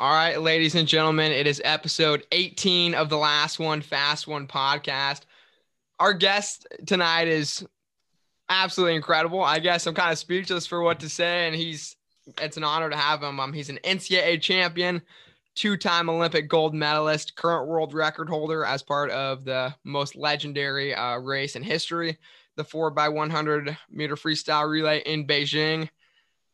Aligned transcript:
All 0.00 0.14
right, 0.14 0.40
ladies 0.40 0.76
and 0.76 0.88
gentlemen, 0.88 1.30
it 1.30 1.46
is 1.46 1.60
episode 1.62 2.24
18 2.32 2.94
of 2.94 3.10
the 3.10 3.18
Last 3.18 3.58
One 3.58 3.82
Fast 3.82 4.26
One 4.26 4.46
podcast. 4.46 5.24
Our 5.98 6.14
guest 6.14 6.66
tonight 6.86 7.28
is 7.28 7.66
absolutely 8.48 8.96
incredible. 8.96 9.42
I 9.42 9.58
guess 9.58 9.86
I'm 9.86 9.92
kind 9.92 10.10
of 10.10 10.16
speechless 10.16 10.66
for 10.66 10.80
what 10.80 11.00
to 11.00 11.10
say, 11.10 11.46
and 11.46 11.54
he's 11.54 11.96
it's 12.40 12.56
an 12.56 12.64
honor 12.64 12.88
to 12.88 12.96
have 12.96 13.22
him. 13.22 13.38
Um, 13.38 13.52
he's 13.52 13.68
an 13.68 13.78
NCAA 13.84 14.40
champion, 14.40 15.02
two-time 15.54 16.08
Olympic 16.08 16.48
gold 16.48 16.72
medalist, 16.74 17.36
current 17.36 17.68
world 17.68 17.92
record 17.92 18.30
holder 18.30 18.64
as 18.64 18.82
part 18.82 19.10
of 19.10 19.44
the 19.44 19.74
most 19.84 20.16
legendary 20.16 20.94
uh, 20.94 21.18
race 21.18 21.56
in 21.56 21.62
history, 21.62 22.16
the 22.56 22.64
four 22.64 22.90
by 22.90 23.10
100 23.10 23.76
meter 23.90 24.16
freestyle 24.16 24.66
relay 24.66 25.00
in 25.00 25.26
Beijing. 25.26 25.90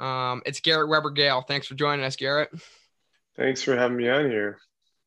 Um, 0.01 0.43
it's 0.47 0.59
Garrett 0.59 0.89
Weber 0.89 1.13
Gale. 1.13 1.43
Thanks 1.43 1.69
for 1.69 1.77
joining 1.77 2.05
us, 2.05 2.17
Garrett. 2.17 2.51
Thanks 3.37 3.63
for 3.63 3.77
having 3.77 3.97
me 3.97 4.09
on 4.09 4.31
here. 4.31 4.59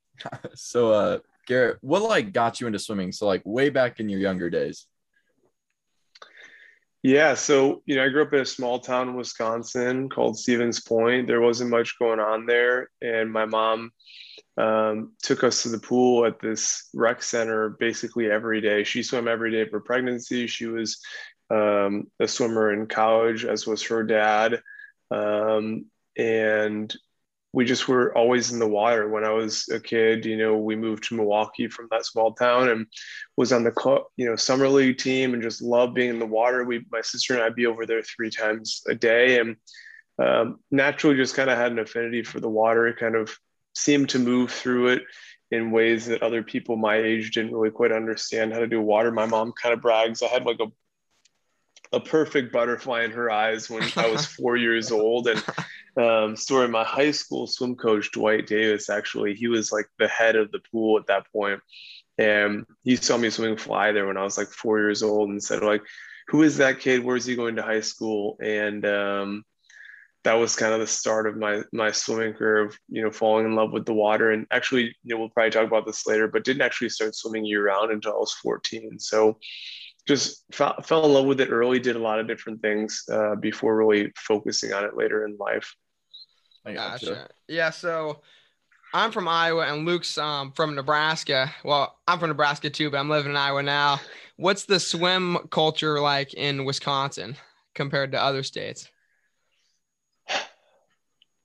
so, 0.54 0.92
uh, 0.92 1.20
Garrett, 1.48 1.78
what 1.82 2.02
like 2.02 2.32
got 2.32 2.62
you 2.62 2.68
into 2.68 2.80
swimming? 2.80 3.12
So, 3.12 3.26
like 3.26 3.42
way 3.46 3.70
back 3.70 4.00
in 4.00 4.10
your 4.10 4.20
younger 4.20 4.50
days. 4.50 4.86
Yeah, 7.02 7.34
so 7.34 7.82
you 7.86 7.96
know, 7.96 8.04
I 8.04 8.10
grew 8.10 8.23
up 8.23 8.34
in 8.34 8.42
a 8.42 8.46
small 8.46 8.80
town 8.80 9.10
in 9.10 9.16
Wisconsin 9.16 10.10
called 10.10 10.38
Stevens 10.38 10.82
Point. 10.82 11.28
There 11.28 11.40
wasn't 11.40 11.70
much 11.70 11.98
going 11.98 12.20
on 12.20 12.46
there, 12.46 12.90
and 13.02 13.32
my 13.32 13.46
mom 13.46 13.92
um, 14.58 15.14
took 15.23 15.46
us 15.46 15.64
to 15.64 15.70
the 15.70 15.80
pool 15.80 16.26
at 16.26 16.40
this 16.42 16.90
rec 16.94 17.23
center 17.23 17.70
basically 17.80 18.30
every 18.30 18.59
day. 18.59 18.84
She 18.84 19.02
swam 19.02 19.30
every 19.30 19.50
day 19.50 19.70
for 19.70 19.80
pregnancy. 19.80 20.46
She 20.48 20.66
was 20.66 21.00
um, 21.50 22.08
a 22.20 22.28
swimmer 22.28 22.73
in 22.73 22.86
college, 22.86 23.46
as 23.46 23.66
was 23.66 23.82
her 23.84 24.04
dad, 24.04 24.62
um, 25.09 25.86
and 26.18 26.94
we 27.52 27.66
just 27.66 27.88
were 27.88 28.16
always 28.16 28.52
in 28.52 28.59
the 28.59 28.67
water. 28.67 29.09
When 29.09 29.23
i 29.23 29.31
was 29.31 29.67
a 29.70 29.80
kid 29.80 30.26
you 30.26 30.38
know 30.38 30.58
we 30.58 30.76
moved 30.76 31.05
to 31.05 31.16
milwaukee 31.16 31.67
from 31.67 31.88
that 31.91 32.06
small 32.06 32.33
town 32.33 32.69
and 32.69 32.88
was 33.38 33.52
on 33.52 33.64
the 33.64 34.03
you 34.17 34.25
know 34.25 34.36
summer 34.36 34.67
league 34.67 34.97
team 34.97 35.33
and 35.33 35.44
just 35.44 35.61
loved 35.61 35.94
being 35.94 36.09
in 36.09 36.19
the 36.19 36.25
water. 36.25 36.64
We 36.64 36.86
my 36.91 37.02
sister 37.02 37.33
and 37.33 37.44
i'd 37.44 37.56
be 37.56 37.66
over 37.66 37.86
there 37.86 38.03
three 38.03 38.30
times 38.30 38.83
a 38.88 38.95
day 38.95 39.39
and 39.39 39.56
um, 40.19 40.59
naturally 40.69 41.16
just 41.16 41.36
kind 41.36 41.50
of 41.50 41.58
had 41.58 41.72
an 41.72 41.80
affinity 41.80 42.23
for 42.23 42.39
the 42.41 42.50
water. 42.50 42.88
It 42.88 42.97
kind 42.97 43.16
of 43.16 43.33
seemed 43.73 44.09
to 44.09 44.19
move 44.19 44.52
through 44.52 44.89
it 44.89 45.03
in 45.52 45.72
ways 45.72 46.06
that 46.06 46.22
other 46.22 46.44
people 46.44 46.75
my 46.75 46.97
age 46.97 47.31
didn't 47.31 47.53
really 47.53 47.72
quite 47.72 47.91
understand 47.91 48.53
how 48.53 48.59
to 48.59 48.67
do 48.67 48.81
water. 48.81 49.11
My 49.11 49.25
mom 49.25 49.53
kind 49.53 49.73
of 49.73 49.81
brags. 49.81 50.22
I 50.22 50.28
had 50.28 50.45
like 50.45 50.59
a 50.59 50.67
a 51.91 52.00
perfect 52.00 52.53
butterfly 52.53 53.03
in 53.03 53.11
her 53.11 53.31
eyes 53.31 53.69
when 53.69 53.84
I 53.95 54.11
was 54.11 54.25
four 54.38 54.58
years 54.58 54.91
old. 54.91 55.28
And 55.28 55.44
um, 56.00 56.36
story. 56.36 56.67
My 56.67 56.83
high 56.83 57.11
school 57.11 57.47
swim 57.47 57.75
coach 57.75 58.11
dwight 58.11 58.47
davis 58.47 58.89
actually 58.89 59.33
he 59.33 59.47
was 59.47 59.72
like 59.72 59.88
the 59.97 60.08
head 60.08 60.36
of 60.36 60.52
the 60.52 60.59
pool 60.72 60.97
at 60.97 61.08
that 61.08 61.25
point. 61.31 61.59
And 62.17 62.66
he 62.83 62.95
saw 62.95 63.17
me 63.17 63.30
swimming 63.30 63.58
fly 63.58 63.91
there 63.91 64.08
when 64.08 64.17
i 64.17 64.23
was 64.23 64.38
like 64.38 64.50
four 64.50 64.80
years 64.80 65.03
old 65.03 65.30
and 65.30 65.41
said 65.41 65.64
like 65.64 65.81
who 66.30 66.44
is 66.44 66.58
that 66.58 66.80
kid? 66.80 67.03
Where's 67.03 67.25
he 67.25 67.36
going 67.36 67.56
to 67.56 67.64
high 67.64 67.81
school? 67.81 68.38
And 68.39 68.86
um, 68.86 69.44
that 70.23 70.36
was 70.36 70.56
kind 70.56 70.73
of 70.73 70.80
the 70.80 70.88
start 70.88 71.28
of 71.28 71.38
my 71.38 71.64
my 71.73 71.91
swimming 71.91 72.36
of 72.39 72.78
you 72.88 73.02
know 73.02 73.11
falling 73.11 73.45
in 73.45 73.56
love 73.56 73.72
with 73.72 73.86
the 73.86 73.94
water. 73.94 74.31
And 74.31 74.45
actually 74.52 74.95
you 75.03 75.16
know 75.16 75.17
we'll 75.17 75.30
probably 75.30 75.52
talk 75.52 75.66
about 75.66 75.86
this 75.86 76.06
later 76.06 76.28
but 76.28 76.44
didn't 76.44 76.61
actually 76.61 76.89
start 76.89 77.16
swimming 77.16 77.45
year 77.45 77.66
round 77.66 77.91
until 77.91 78.13
i 78.13 78.17
was 78.17 78.34
14 78.34 79.00
so 79.00 79.38
just 80.08 80.44
fell, 80.52 80.75
fell 80.81 81.06
in 81.06 81.13
love 81.13 81.25
with 81.25 81.41
it 81.41 81.50
early 81.50 81.80
did 81.80 81.95
a 81.95 82.00
lot 82.00 82.19
of 82.19 82.28
different 82.28 82.61
things 82.61 83.03
uh, 83.11 83.36
before 83.36 83.78
really 83.78 84.11
focusing 84.17 84.73
on 84.73 84.84
it 84.84 84.95
later 84.95 85.25
in 85.25 85.38
life 85.38 85.73
I 86.66 86.74
gotcha. 86.74 87.06
gotcha. 87.06 87.30
Yeah, 87.48 87.70
so 87.70 88.22
I'm 88.94 89.12
from 89.12 89.28
Iowa 89.28 89.68
and 89.68 89.86
Luke's 89.86 90.18
um, 90.18 90.52
from 90.54 90.76
Nebraska. 90.76 91.54
Well, 91.64 91.98
I'm 92.08 92.20
from 92.20 92.30
Nebraska 92.30 92.70
too, 92.70 92.90
but 92.90 92.98
I'm 92.98 93.10
living 93.10 93.32
in 93.32 93.38
Iowa 93.38 93.64
now. 93.64 94.00
What's 94.38 94.66
the 94.66 94.80
swim 94.80 95.38
culture 95.52 96.00
like 96.00 96.34
in 96.34 96.66
Wisconsin 96.66 97.36
compared 97.75 98.12
to 98.14 98.22
other 98.22 98.44
states? 98.44 98.88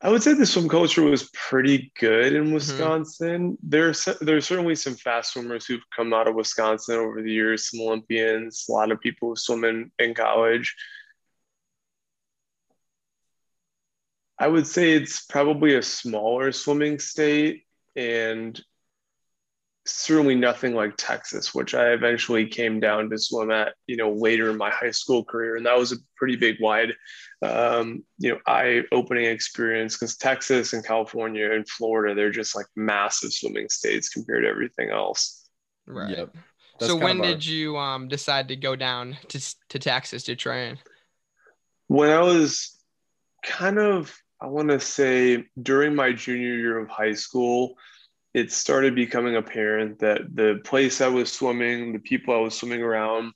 I 0.00 0.10
would 0.10 0.22
say 0.22 0.34
the 0.34 0.44
swim 0.44 0.68
culture 0.68 1.02
was 1.02 1.30
pretty 1.32 1.90
good 1.98 2.34
in 2.34 2.44
mm-hmm. 2.44 2.54
Wisconsin. 2.54 3.52
Mm-hmm. 3.52 3.68
There's 3.68 4.08
there's 4.20 4.46
certainly 4.46 4.74
some 4.74 4.96
fast 4.96 5.32
swimmers 5.32 5.64
who've 5.64 5.80
come 5.96 6.12
out 6.12 6.28
of 6.28 6.34
Wisconsin 6.34 6.96
over 6.96 7.22
the 7.22 7.32
years, 7.32 7.70
some 7.70 7.80
Olympians, 7.80 8.66
a 8.68 8.72
lot 8.72 8.92
of 8.92 9.00
people 9.00 9.30
who 9.30 9.36
swim 9.36 9.64
in, 9.64 9.90
in 9.98 10.12
college. 10.12 10.74
I 14.38 14.48
would 14.48 14.66
say 14.66 14.92
it's 14.92 15.24
probably 15.26 15.76
a 15.76 15.82
smaller 15.82 16.50
swimming 16.52 16.98
state 16.98 17.64
and 17.94 18.60
certainly 19.86 20.34
nothing 20.34 20.74
like 20.74 20.94
Texas, 20.96 21.54
which 21.54 21.74
I 21.74 21.92
eventually 21.92 22.46
came 22.46 22.80
down 22.80 23.10
to 23.10 23.18
swim 23.18 23.50
at, 23.50 23.74
you 23.86 23.96
know, 23.96 24.12
later 24.12 24.50
in 24.50 24.56
my 24.56 24.70
high 24.70 24.90
school 24.90 25.24
career. 25.24 25.56
And 25.56 25.66
that 25.66 25.78
was 25.78 25.92
a 25.92 25.96
pretty 26.16 26.36
big, 26.36 26.56
wide, 26.60 26.94
um, 27.42 28.02
you 28.18 28.32
know, 28.32 28.38
eye 28.46 28.82
opening 28.92 29.26
experience 29.26 29.96
because 29.96 30.16
Texas 30.16 30.72
and 30.72 30.84
California 30.84 31.52
and 31.52 31.68
Florida, 31.68 32.14
they're 32.14 32.30
just 32.30 32.56
like 32.56 32.66
massive 32.76 33.32
swimming 33.32 33.68
states 33.68 34.08
compared 34.08 34.44
to 34.44 34.48
everything 34.48 34.90
else. 34.90 35.48
Right. 35.86 36.16
Yep. 36.16 36.36
so 36.80 36.96
when 36.96 37.20
did 37.20 37.44
you 37.44 37.76
um, 37.76 38.08
decide 38.08 38.48
to 38.48 38.56
go 38.56 38.74
down 38.74 39.18
to, 39.28 39.54
to 39.68 39.78
Texas 39.78 40.24
to 40.24 40.34
train? 40.34 40.78
When 41.88 42.08
I 42.10 42.22
was 42.22 42.74
kind 43.44 43.78
of 43.78 44.16
I 44.40 44.46
want 44.46 44.68
to 44.68 44.80
say 44.80 45.44
during 45.62 45.94
my 45.94 46.12
junior 46.12 46.54
year 46.54 46.78
of 46.78 46.88
high 46.88 47.14
school, 47.14 47.76
it 48.34 48.50
started 48.50 48.94
becoming 48.94 49.36
apparent 49.36 50.00
that 50.00 50.34
the 50.34 50.60
place 50.64 51.00
I 51.00 51.08
was 51.08 51.32
swimming, 51.32 51.92
the 51.92 52.00
people 52.00 52.34
I 52.34 52.38
was 52.38 52.54
swimming 52.54 52.82
around, 52.82 53.32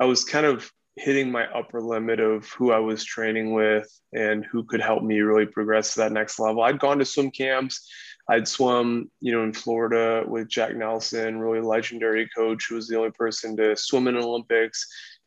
I 0.00 0.04
was 0.04 0.24
kind 0.24 0.46
of 0.46 0.70
hitting 0.94 1.30
my 1.30 1.46
upper 1.48 1.80
limit 1.80 2.20
of 2.20 2.48
who 2.50 2.72
I 2.72 2.78
was 2.78 3.04
training 3.04 3.52
with 3.52 3.88
and 4.14 4.44
who 4.46 4.64
could 4.64 4.80
help 4.80 5.02
me 5.02 5.20
really 5.20 5.46
progress 5.46 5.94
to 5.94 6.00
that 6.00 6.12
next 6.12 6.38
level. 6.38 6.62
I'd 6.62 6.78
gone 6.78 6.98
to 6.98 7.04
swim 7.04 7.30
camps. 7.30 7.90
I'd 8.28 8.48
swum, 8.48 9.10
you 9.20 9.32
know, 9.32 9.44
in 9.44 9.52
Florida 9.52 10.24
with 10.26 10.48
Jack 10.48 10.74
Nelson, 10.74 11.38
really 11.38 11.60
legendary 11.60 12.28
coach 12.34 12.66
who 12.68 12.76
was 12.76 12.88
the 12.88 12.96
only 12.96 13.10
person 13.10 13.56
to 13.58 13.76
swim 13.76 14.08
in 14.08 14.16
Olympics 14.16 14.86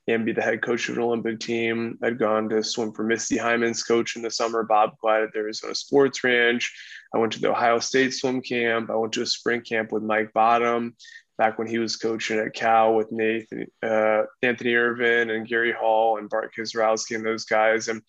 and 0.09 0.25
be 0.25 0.31
the 0.31 0.41
head 0.41 0.61
coach 0.61 0.89
of 0.89 0.97
an 0.97 1.03
Olympic 1.03 1.39
team. 1.39 1.97
I'd 2.03 2.17
gone 2.17 2.49
to 2.49 2.63
swim 2.63 2.91
for 2.91 3.03
Misty 3.03 3.37
Hyman's 3.37 3.83
coach 3.83 4.15
in 4.15 4.23
the 4.23 4.31
summer, 4.31 4.63
Bob 4.63 4.95
Gillett 5.03 5.25
at 5.25 5.33
the 5.33 5.39
Arizona 5.39 5.75
Sports 5.75 6.23
Ranch. 6.23 6.73
I 7.13 7.19
went 7.19 7.33
to 7.33 7.39
the 7.39 7.51
Ohio 7.51 7.79
State 7.79 8.13
swim 8.13 8.41
camp. 8.41 8.89
I 8.89 8.95
went 8.95 9.13
to 9.13 9.21
a 9.21 9.27
spring 9.27 9.61
camp 9.61 9.91
with 9.91 10.03
Mike 10.03 10.33
Bottom 10.33 10.95
back 11.37 11.57
when 11.59 11.67
he 11.67 11.77
was 11.77 11.95
coaching 11.95 12.39
at 12.39 12.53
Cal 12.53 12.95
with 12.95 13.11
Nathan, 13.11 13.67
uh, 13.83 14.23
Anthony 14.41 14.73
Ervin 14.73 15.29
and 15.29 15.47
Gary 15.47 15.71
Hall 15.71 16.17
and 16.17 16.27
Bart 16.27 16.53
Kizierowski 16.57 17.15
and 17.15 17.25
those 17.25 17.45
guys. 17.45 17.87
And 17.87 18.01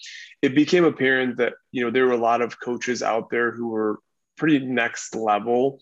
it 0.42 0.54
became 0.54 0.84
apparent 0.84 1.36
that, 1.36 1.52
you 1.70 1.84
know, 1.84 1.90
there 1.90 2.06
were 2.06 2.12
a 2.12 2.16
lot 2.16 2.40
of 2.40 2.58
coaches 2.58 3.02
out 3.02 3.30
there 3.30 3.52
who 3.52 3.68
were 3.68 4.00
pretty 4.36 4.58
next 4.58 5.14
level. 5.14 5.80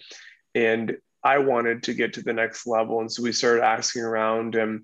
And 0.55 0.99
I 1.23 1.39
wanted 1.39 1.85
to 1.85 1.95
get 1.95 2.13
to 2.15 2.23
the 2.23 2.33
next 2.33 2.67
level. 2.67 3.01
And 3.01 3.11
so 3.11 3.23
we 3.23 3.33
started 3.33 3.63
asking 3.63 4.03
around 4.03 4.55
and 4.55 4.83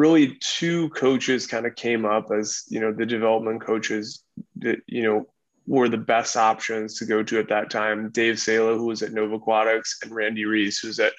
really 0.00 0.38
two 0.40 0.88
coaches 0.90 1.46
kind 1.46 1.66
of 1.66 1.74
came 1.74 2.06
up 2.06 2.30
as 2.30 2.64
you 2.68 2.80
know 2.80 2.90
the 2.90 3.04
development 3.04 3.60
coaches 3.60 4.24
that 4.56 4.78
you 4.86 5.02
know 5.02 5.26
were 5.66 5.90
the 5.90 5.98
best 5.98 6.38
options 6.38 6.98
to 6.98 7.04
go 7.04 7.22
to 7.22 7.38
at 7.38 7.50
that 7.50 7.68
time. 7.68 8.10
Dave 8.10 8.40
Salo, 8.40 8.78
who 8.78 8.86
was 8.86 9.02
at 9.02 9.12
Nova 9.12 9.34
Aquatics, 9.34 9.98
and 10.02 10.10
Randy 10.10 10.46
Reese, 10.46 10.78
who 10.78 10.88
was 10.88 11.00
at 11.00 11.12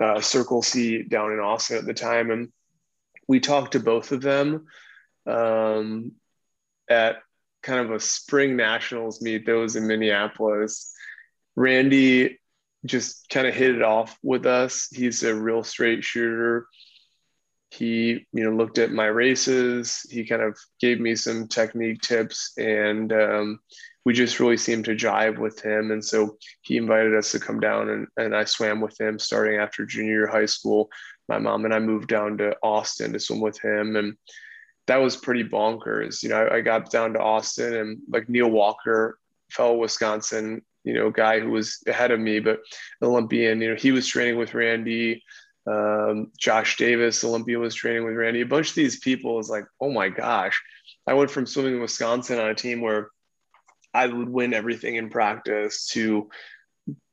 uh, 0.00 0.20
Circle 0.20 0.60
C 0.60 1.02
down 1.02 1.32
in 1.32 1.40
Austin 1.40 1.78
at 1.78 1.86
the 1.86 1.94
time. 1.94 2.30
And 2.30 2.52
we 3.26 3.40
talked 3.40 3.72
to 3.72 3.80
both 3.80 4.12
of 4.12 4.20
them 4.20 4.66
um, 5.26 6.12
at 6.88 7.16
kind 7.62 7.80
of 7.80 7.92
a 7.92 7.98
spring 7.98 8.56
nationals 8.56 9.22
meet 9.22 9.46
that 9.46 9.56
was 9.56 9.74
in 9.74 9.86
Minneapolis. 9.86 10.92
Randy 11.56 12.38
just 12.84 13.28
kind 13.30 13.46
of 13.46 13.54
hit 13.54 13.74
it 13.74 13.82
off 13.82 14.18
with 14.22 14.44
us. 14.44 14.88
He's 14.92 15.22
a 15.22 15.34
real 15.34 15.64
straight 15.64 16.04
shooter 16.04 16.66
he 17.70 18.26
you 18.32 18.44
know 18.44 18.50
looked 18.50 18.78
at 18.78 18.92
my 18.92 19.06
races. 19.06 20.06
He 20.10 20.24
kind 20.24 20.42
of 20.42 20.58
gave 20.80 21.00
me 21.00 21.14
some 21.14 21.48
technique 21.48 22.00
tips 22.00 22.52
and 22.56 23.12
um, 23.12 23.60
we 24.04 24.14
just 24.14 24.40
really 24.40 24.56
seemed 24.56 24.86
to 24.86 24.96
jive 24.96 25.38
with 25.38 25.60
him. 25.60 25.90
And 25.90 26.02
so 26.02 26.38
he 26.62 26.78
invited 26.78 27.14
us 27.14 27.30
to 27.32 27.38
come 27.38 27.60
down 27.60 27.90
and, 27.90 28.06
and 28.16 28.34
i 28.34 28.44
swam 28.44 28.80
with 28.80 28.98
him 28.98 29.18
starting 29.18 29.60
after 29.60 29.84
junior 29.84 30.26
high 30.26 30.46
school. 30.46 30.88
My 31.28 31.38
mom 31.38 31.66
and 31.66 31.74
i 31.74 31.78
moved 31.78 32.08
down 32.08 32.38
to 32.38 32.56
austin 32.62 33.12
to 33.12 33.20
swim 33.20 33.40
with 33.40 33.60
him. 33.60 33.96
And 33.96 34.16
that 34.86 34.96
was 34.96 35.16
pretty 35.16 35.44
bonkers. 35.44 36.22
You 36.22 36.30
know 36.30 36.46
I, 36.46 36.56
I 36.56 36.60
got 36.62 36.90
down 36.90 37.12
to 37.12 37.20
austin 37.20 37.74
and 37.74 37.98
like 38.08 38.28
neil 38.28 38.50
walker 38.50 39.18
fellow 39.50 39.76
wisconsin 39.76 40.62
you 40.84 40.94
know 40.94 41.10
guy 41.10 41.40
who 41.40 41.50
was 41.50 41.82
ahead 41.86 42.10
of 42.10 42.20
me 42.20 42.40
but 42.40 42.60
olympian. 43.02 43.60
You 43.60 43.70
know 43.70 43.76
he 43.76 43.92
was 43.92 44.08
training 44.08 44.38
with 44.38 44.54
randy 44.54 45.22
um, 45.68 46.32
Josh 46.38 46.76
Davis, 46.76 47.24
Olympia 47.24 47.58
was 47.58 47.74
training 47.74 48.04
with 48.04 48.14
Randy. 48.14 48.40
A 48.40 48.46
bunch 48.46 48.70
of 48.70 48.74
these 48.74 48.98
people 48.98 49.38
is 49.38 49.48
like, 49.48 49.64
oh 49.80 49.90
my 49.90 50.08
gosh. 50.08 50.60
I 51.06 51.14
went 51.14 51.30
from 51.30 51.46
swimming 51.46 51.74
in 51.74 51.80
Wisconsin 51.80 52.38
on 52.38 52.48
a 52.48 52.54
team 52.54 52.80
where 52.80 53.10
I 53.94 54.06
would 54.06 54.28
win 54.28 54.54
everything 54.54 54.96
in 54.96 55.10
practice 55.10 55.88
to 55.88 56.28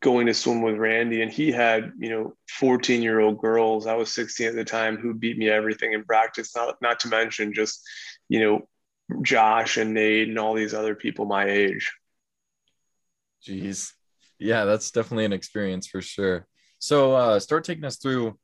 going 0.01 0.27
to 0.27 0.33
swim 0.33 0.61
with 0.61 0.77
Randy. 0.77 1.21
And 1.21 1.31
he 1.31 1.51
had, 1.51 1.93
you 1.97 2.09
know, 2.09 2.35
14 2.49 3.01
year 3.01 3.19
old 3.19 3.39
girls. 3.39 3.87
I 3.87 3.95
was 3.95 4.13
16 4.13 4.47
at 4.47 4.55
the 4.55 4.63
time 4.63 4.97
who 4.97 5.13
beat 5.13 5.37
me 5.37 5.49
everything 5.49 5.93
in 5.93 6.03
practice, 6.03 6.55
not, 6.55 6.75
not 6.81 6.99
to 7.01 7.07
mention 7.07 7.53
just, 7.53 7.81
you 8.29 8.39
know, 8.39 8.67
Josh 9.21 9.77
and 9.77 9.93
Nate 9.93 10.29
and 10.29 10.39
all 10.39 10.53
these 10.53 10.73
other 10.73 10.95
people 10.95 11.25
my 11.25 11.45
age. 11.45 11.93
Jeez. 13.47 13.91
Yeah, 14.39 14.65
that's 14.65 14.91
definitely 14.91 15.25
an 15.25 15.33
experience 15.33 15.87
for 15.87 16.01
sure. 16.01 16.47
So 16.79 17.13
uh 17.13 17.39
start 17.39 17.63
taking 17.63 17.85
us 17.85 17.97
through. 17.97 18.37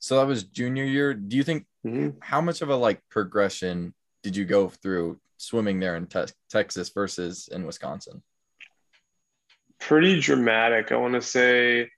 So 0.00 0.16
that 0.16 0.26
was 0.26 0.44
junior 0.44 0.84
year. 0.84 1.14
Do 1.14 1.36
you 1.36 1.44
think 1.44 1.66
Mhm. 1.84 2.16
how 2.22 2.40
much 2.40 2.62
of 2.62 2.70
a 2.70 2.76
like 2.76 3.06
progression 3.10 3.94
did 4.22 4.34
you 4.34 4.44
go 4.44 4.68
through 4.68 5.20
swimming 5.36 5.78
there 5.78 5.94
in 5.96 6.06
te- 6.06 6.32
Texas 6.48 6.88
versus 6.90 7.48
in 7.48 7.64
Wisconsin? 7.66 8.22
Pretty 9.78 10.20
dramatic. 10.20 10.90
I 10.90 10.96
want 10.96 11.14
to 11.14 11.22
say 11.22 11.90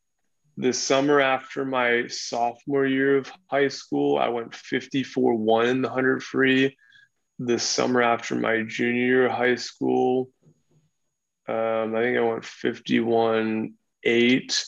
the 0.57 0.73
summer 0.73 1.21
after 1.21 1.65
my 1.65 2.07
sophomore 2.09 2.87
year 2.87 3.17
of 3.19 3.33
high 3.51 3.69
school, 3.69 4.19
I 4.19 4.29
went 4.29 4.55
54 4.55 5.35
1 5.35 5.67
in 5.67 5.83
the 5.83 5.89
100 5.89 6.23
free. 6.23 6.77
The 7.39 7.59
summer 7.59 8.03
after 8.03 8.35
my 8.35 8.63
junior 8.63 9.05
year 9.05 9.27
of 9.27 9.33
high 9.33 9.57
school, 9.57 10.31
um, 11.49 11.95
I 11.97 12.03
think 12.03 12.19
I 12.19 12.21
went 12.21 12.45
51 12.45 13.75
8. 14.05 14.65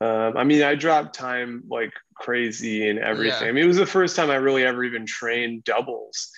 Um, 0.00 0.36
I 0.36 0.44
mean, 0.44 0.62
I 0.62 0.74
dropped 0.74 1.14
time 1.14 1.64
like 1.68 1.92
crazy 2.14 2.88
and 2.88 2.98
everything. 2.98 3.42
Yeah. 3.42 3.48
I 3.48 3.52
mean, 3.52 3.64
it 3.64 3.68
was 3.68 3.76
the 3.76 3.86
first 3.86 4.16
time 4.16 4.30
I 4.30 4.36
really 4.36 4.64
ever 4.64 4.84
even 4.84 5.06
trained 5.06 5.64
doubles. 5.64 6.30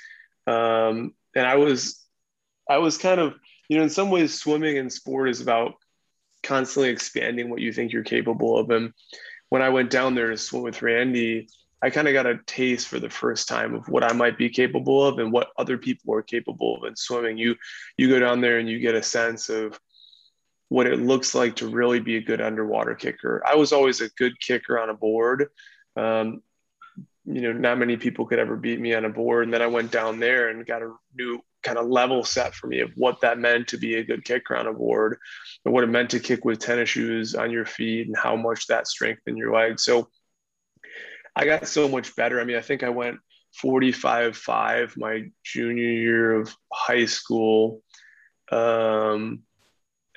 Um, 0.46 1.14
and 1.34 1.46
I 1.46 1.56
was, 1.56 2.04
I 2.68 2.78
was 2.78 2.98
kind 2.98 3.20
of, 3.20 3.34
you 3.68 3.76
know, 3.76 3.82
in 3.82 3.90
some 3.90 4.10
ways, 4.10 4.34
swimming 4.34 4.78
and 4.78 4.92
sport 4.92 5.28
is 5.28 5.40
about 5.40 5.74
constantly 6.42 6.90
expanding 6.90 7.50
what 7.50 7.60
you 7.60 7.72
think 7.72 7.92
you're 7.92 8.04
capable 8.04 8.58
of. 8.58 8.70
And 8.70 8.92
when 9.48 9.62
I 9.62 9.70
went 9.70 9.90
down 9.90 10.14
there 10.14 10.30
to 10.30 10.36
swim 10.36 10.62
with 10.62 10.82
Randy, 10.82 11.48
I 11.80 11.90
kind 11.90 12.08
of 12.08 12.14
got 12.14 12.26
a 12.26 12.40
taste 12.46 12.88
for 12.88 12.98
the 12.98 13.10
first 13.10 13.48
time 13.48 13.74
of 13.74 13.88
what 13.88 14.04
I 14.04 14.12
might 14.12 14.36
be 14.36 14.50
capable 14.50 15.04
of 15.04 15.18
and 15.18 15.32
what 15.32 15.50
other 15.56 15.78
people 15.78 16.14
are 16.14 16.22
capable 16.22 16.76
of 16.76 16.84
in 16.84 16.96
swimming. 16.96 17.38
You 17.38 17.56
you 17.96 18.08
go 18.08 18.18
down 18.18 18.40
there 18.40 18.58
and 18.58 18.68
you 18.68 18.80
get 18.80 18.94
a 18.94 19.02
sense 19.02 19.48
of 19.48 19.78
what 20.68 20.86
it 20.86 21.00
looks 21.00 21.34
like 21.34 21.56
to 21.56 21.68
really 21.68 22.00
be 22.00 22.16
a 22.16 22.22
good 22.22 22.40
underwater 22.40 22.94
kicker. 22.94 23.42
I 23.46 23.56
was 23.56 23.72
always 23.72 24.00
a 24.00 24.10
good 24.10 24.38
kicker 24.40 24.78
on 24.78 24.90
a 24.90 24.94
board. 24.94 25.48
Um, 25.96 26.42
you 27.24 27.42
know, 27.42 27.52
not 27.52 27.78
many 27.78 27.96
people 27.96 28.26
could 28.26 28.38
ever 28.38 28.56
beat 28.56 28.80
me 28.80 28.94
on 28.94 29.04
a 29.04 29.10
board. 29.10 29.44
And 29.44 29.52
then 29.52 29.62
I 29.62 29.66
went 29.66 29.90
down 29.90 30.18
there 30.18 30.48
and 30.48 30.66
got 30.66 30.82
a 30.82 30.94
new 31.14 31.40
kind 31.62 31.78
of 31.78 31.88
level 31.88 32.24
set 32.24 32.54
for 32.54 32.66
me 32.66 32.80
of 32.80 32.90
what 32.96 33.20
that 33.20 33.38
meant 33.38 33.68
to 33.68 33.78
be 33.78 33.96
a 33.96 34.04
good 34.04 34.24
kicker 34.24 34.56
on 34.56 34.66
a 34.66 34.72
board 34.72 35.18
and 35.64 35.74
what 35.74 35.84
it 35.84 35.88
meant 35.88 36.10
to 36.10 36.20
kick 36.20 36.44
with 36.44 36.58
tennis 36.58 36.90
shoes 36.90 37.34
on 37.34 37.50
your 37.50 37.66
feet 37.66 38.06
and 38.06 38.16
how 38.16 38.36
much 38.36 38.66
that 38.66 38.86
strengthened 38.86 39.36
your 39.36 39.52
legs. 39.52 39.82
So 39.82 40.08
I 41.34 41.44
got 41.44 41.66
so 41.68 41.88
much 41.88 42.14
better. 42.16 42.40
I 42.40 42.44
mean, 42.44 42.56
I 42.56 42.62
think 42.62 42.82
I 42.82 42.88
went 42.90 43.18
45 43.60 44.36
5 44.36 44.96
my 44.96 45.30
junior 45.44 45.90
year 45.90 46.32
of 46.32 46.54
high 46.72 47.06
school. 47.06 47.82
Um, 48.50 49.42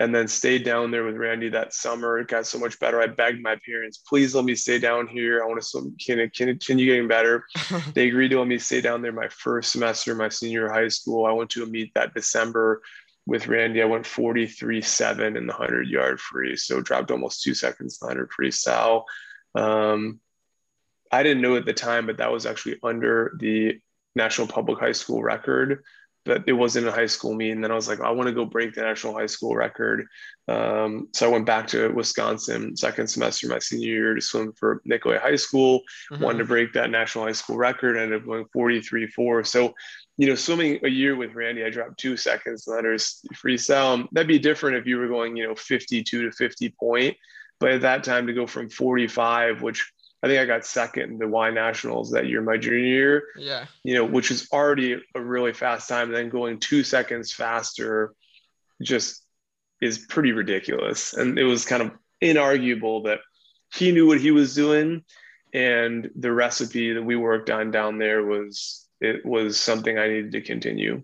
and 0.01 0.15
then 0.15 0.27
stayed 0.27 0.65
down 0.65 0.89
there 0.89 1.03
with 1.03 1.15
Randy 1.15 1.47
that 1.49 1.75
summer. 1.75 2.17
It 2.17 2.27
got 2.27 2.47
so 2.47 2.57
much 2.57 2.79
better. 2.79 2.99
I 2.99 3.05
begged 3.05 3.43
my 3.43 3.55
parents, 3.63 3.99
please 3.99 4.33
let 4.33 4.45
me 4.45 4.55
stay 4.55 4.79
down 4.79 5.07
here. 5.07 5.43
I 5.43 5.45
want 5.45 5.61
to 5.61 5.67
swim, 5.67 5.95
can, 6.03 6.17
can 6.31 6.47
continue 6.47 6.87
getting 6.87 7.07
better. 7.07 7.45
They 7.93 8.07
agreed 8.07 8.29
to 8.29 8.39
let 8.39 8.47
me 8.47 8.57
stay 8.57 8.81
down 8.81 9.01
there 9.01 9.11
my 9.11 9.27
first 9.27 9.71
semester, 9.71 10.15
my 10.15 10.29
senior 10.29 10.71
high 10.71 10.87
school. 10.87 11.25
I 11.25 11.31
went 11.31 11.51
to 11.51 11.63
a 11.63 11.67
meet 11.67 11.93
that 11.93 12.15
December 12.15 12.81
with 13.27 13.47
Randy. 13.47 13.81
I 13.81 13.85
went 13.85 14.07
43 14.07 14.81
7 14.81 15.37
in 15.37 15.45
the 15.45 15.53
100 15.53 15.87
yard 15.87 16.19
free. 16.19 16.57
So 16.57 16.81
dropped 16.81 17.11
almost 17.11 17.43
two 17.43 17.53
seconds 17.53 17.99
in 18.01 18.07
the 18.07 18.15
100 18.15 18.31
freestyle. 18.31 19.03
Um, 19.53 20.19
I 21.11 21.21
didn't 21.21 21.43
know 21.43 21.57
at 21.57 21.65
the 21.65 21.73
time, 21.73 22.07
but 22.07 22.17
that 22.17 22.31
was 22.31 22.47
actually 22.47 22.79
under 22.81 23.35
the 23.39 23.79
National 24.15 24.47
Public 24.47 24.79
High 24.79 24.93
School 24.93 25.21
record. 25.21 25.83
But 26.23 26.43
it 26.45 26.53
wasn't 26.53 26.87
a 26.87 26.91
high 26.91 27.07
school 27.07 27.33
meet. 27.33 27.51
And 27.51 27.63
then 27.63 27.71
I 27.71 27.75
was 27.75 27.87
like, 27.87 27.99
I 27.99 28.11
want 28.11 28.27
to 28.27 28.35
go 28.35 28.45
break 28.45 28.75
the 28.75 28.81
national 28.81 29.13
high 29.15 29.25
school 29.25 29.55
record. 29.55 30.05
Um, 30.47 31.07
so 31.13 31.27
I 31.27 31.31
went 31.31 31.47
back 31.47 31.65
to 31.67 31.89
Wisconsin 31.89 32.75
second 32.77 33.07
semester 33.07 33.47
my 33.47 33.57
senior 33.59 33.87
year 33.87 34.13
to 34.15 34.21
swim 34.21 34.53
for 34.53 34.81
Nicolet 34.85 35.21
High 35.21 35.35
School 35.35 35.81
Mhm. 36.11 36.19
wanted 36.19 36.37
to 36.39 36.45
break 36.45 36.73
that 36.73 36.91
national 36.91 37.25
high 37.25 37.31
school 37.31 37.57
record, 37.57 37.97
ended 37.97 38.21
up 38.21 38.27
going 38.27 38.45
43 38.53 39.07
4. 39.07 39.43
So, 39.43 39.73
you 40.17 40.27
know, 40.27 40.35
swimming 40.35 40.79
a 40.83 40.89
year 40.89 41.15
with 41.15 41.33
Randy, 41.33 41.63
I 41.63 41.69
dropped 41.71 41.99
two 41.99 42.15
seconds 42.17 42.67
letters 42.67 43.21
freestyle. 43.33 44.07
That'd 44.11 44.27
be 44.27 44.37
different 44.39 44.77
if 44.77 44.85
you 44.85 44.97
were 44.97 45.07
going, 45.07 45.35
you 45.37 45.47
know, 45.47 45.55
52 45.55 46.23
to 46.23 46.31
50 46.31 46.69
point. 46.79 47.17
But 47.59 47.71
at 47.71 47.81
that 47.81 48.03
time, 48.03 48.27
to 48.27 48.33
go 48.33 48.45
from 48.45 48.69
45, 48.69 49.61
which 49.61 49.91
I 50.23 50.27
think 50.27 50.39
I 50.39 50.45
got 50.45 50.65
second 50.65 51.11
in 51.13 51.17
the 51.17 51.27
Y 51.27 51.49
Nationals 51.49 52.11
that 52.11 52.27
year, 52.27 52.41
my 52.41 52.57
junior 52.57 52.77
year, 52.79 53.23
Yeah. 53.37 53.65
you 53.83 53.95
know, 53.95 54.05
which 54.05 54.29
is 54.29 54.47
already 54.53 55.01
a 55.15 55.21
really 55.21 55.51
fast 55.53 55.89
time, 55.89 56.07
and 56.09 56.15
then 56.15 56.29
going 56.29 56.59
two 56.59 56.83
seconds 56.83 57.33
faster 57.33 58.13
just 58.81 59.23
is 59.81 59.97
pretty 59.97 60.31
ridiculous. 60.31 61.13
And 61.13 61.39
it 61.39 61.43
was 61.43 61.65
kind 61.65 61.81
of 61.81 61.91
inarguable 62.21 63.05
that 63.05 63.19
he 63.73 63.91
knew 63.91 64.05
what 64.05 64.21
he 64.21 64.29
was 64.31 64.53
doing, 64.53 65.03
and 65.53 66.09
the 66.15 66.31
recipe 66.31 66.93
that 66.93 67.03
we 67.03 67.15
worked 67.15 67.49
on 67.49 67.71
down 67.71 67.97
there 67.97 68.23
was 68.23 68.87
it 68.99 69.25
was 69.25 69.59
something 69.59 69.97
I 69.97 70.07
needed 70.07 70.31
to 70.33 70.41
continue. 70.41 71.03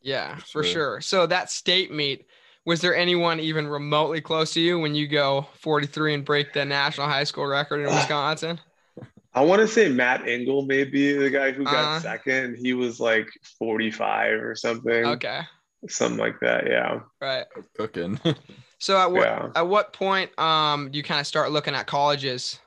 Yeah, 0.00 0.36
for 0.36 0.62
Sure. 0.62 0.72
sure. 0.72 1.00
So 1.00 1.26
that 1.26 1.50
state 1.50 1.90
meet, 1.90 2.26
was 2.66 2.80
there 2.82 2.94
anyone 2.94 3.40
even 3.40 3.66
remotely 3.66 4.20
close 4.20 4.52
to 4.54 4.60
you 4.60 4.78
when 4.78 4.94
you 4.94 5.06
go 5.08 5.46
43 5.60 6.14
and 6.14 6.24
break 6.24 6.52
the 6.52 6.64
national 6.64 7.06
high 7.08 7.24
school 7.24 7.46
record 7.46 7.80
in 7.80 7.86
Wisconsin? 7.94 8.60
I 9.32 9.42
want 9.42 9.60
to 9.60 9.68
say 9.68 9.88
Matt 9.88 10.26
Engel, 10.26 10.62
maybe 10.66 11.12
the 11.12 11.30
guy 11.30 11.52
who 11.52 11.64
got 11.64 11.72
Uh-huh. 11.74 12.00
second. 12.00 12.56
He 12.56 12.74
was 12.74 12.98
like 13.00 13.28
45 13.58 14.42
or 14.42 14.54
something, 14.54 15.04
Okay. 15.04 15.40
something 15.88 16.18
like 16.18 16.40
that. 16.40 16.66
Yeah. 16.66 17.00
Right. 17.20 17.46
Cooking. 17.76 18.20
So 18.78 18.98
at 18.98 19.10
what 19.10 19.26
Yeah. 19.26 19.48
at 19.54 19.66
what 19.66 19.94
point 19.94 20.38
um 20.38 20.90
do 20.90 20.98
you 20.98 21.02
kind 21.02 21.18
of 21.18 21.26
start 21.26 21.50
looking 21.50 21.74
at 21.74 21.86
colleges? 21.86 22.60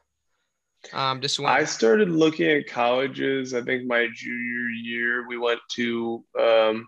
Um 0.91 1.21
just 1.21 1.39
when 1.39 1.51
I 1.51 1.65
started 1.65 2.09
looking 2.09 2.49
at 2.49 2.65
colleges. 2.67 3.53
I 3.53 3.61
think 3.61 3.85
my 3.85 4.07
junior 4.11 4.69
year, 4.83 5.27
we 5.27 5.37
went 5.37 5.59
to 5.73 6.23
um, 6.39 6.87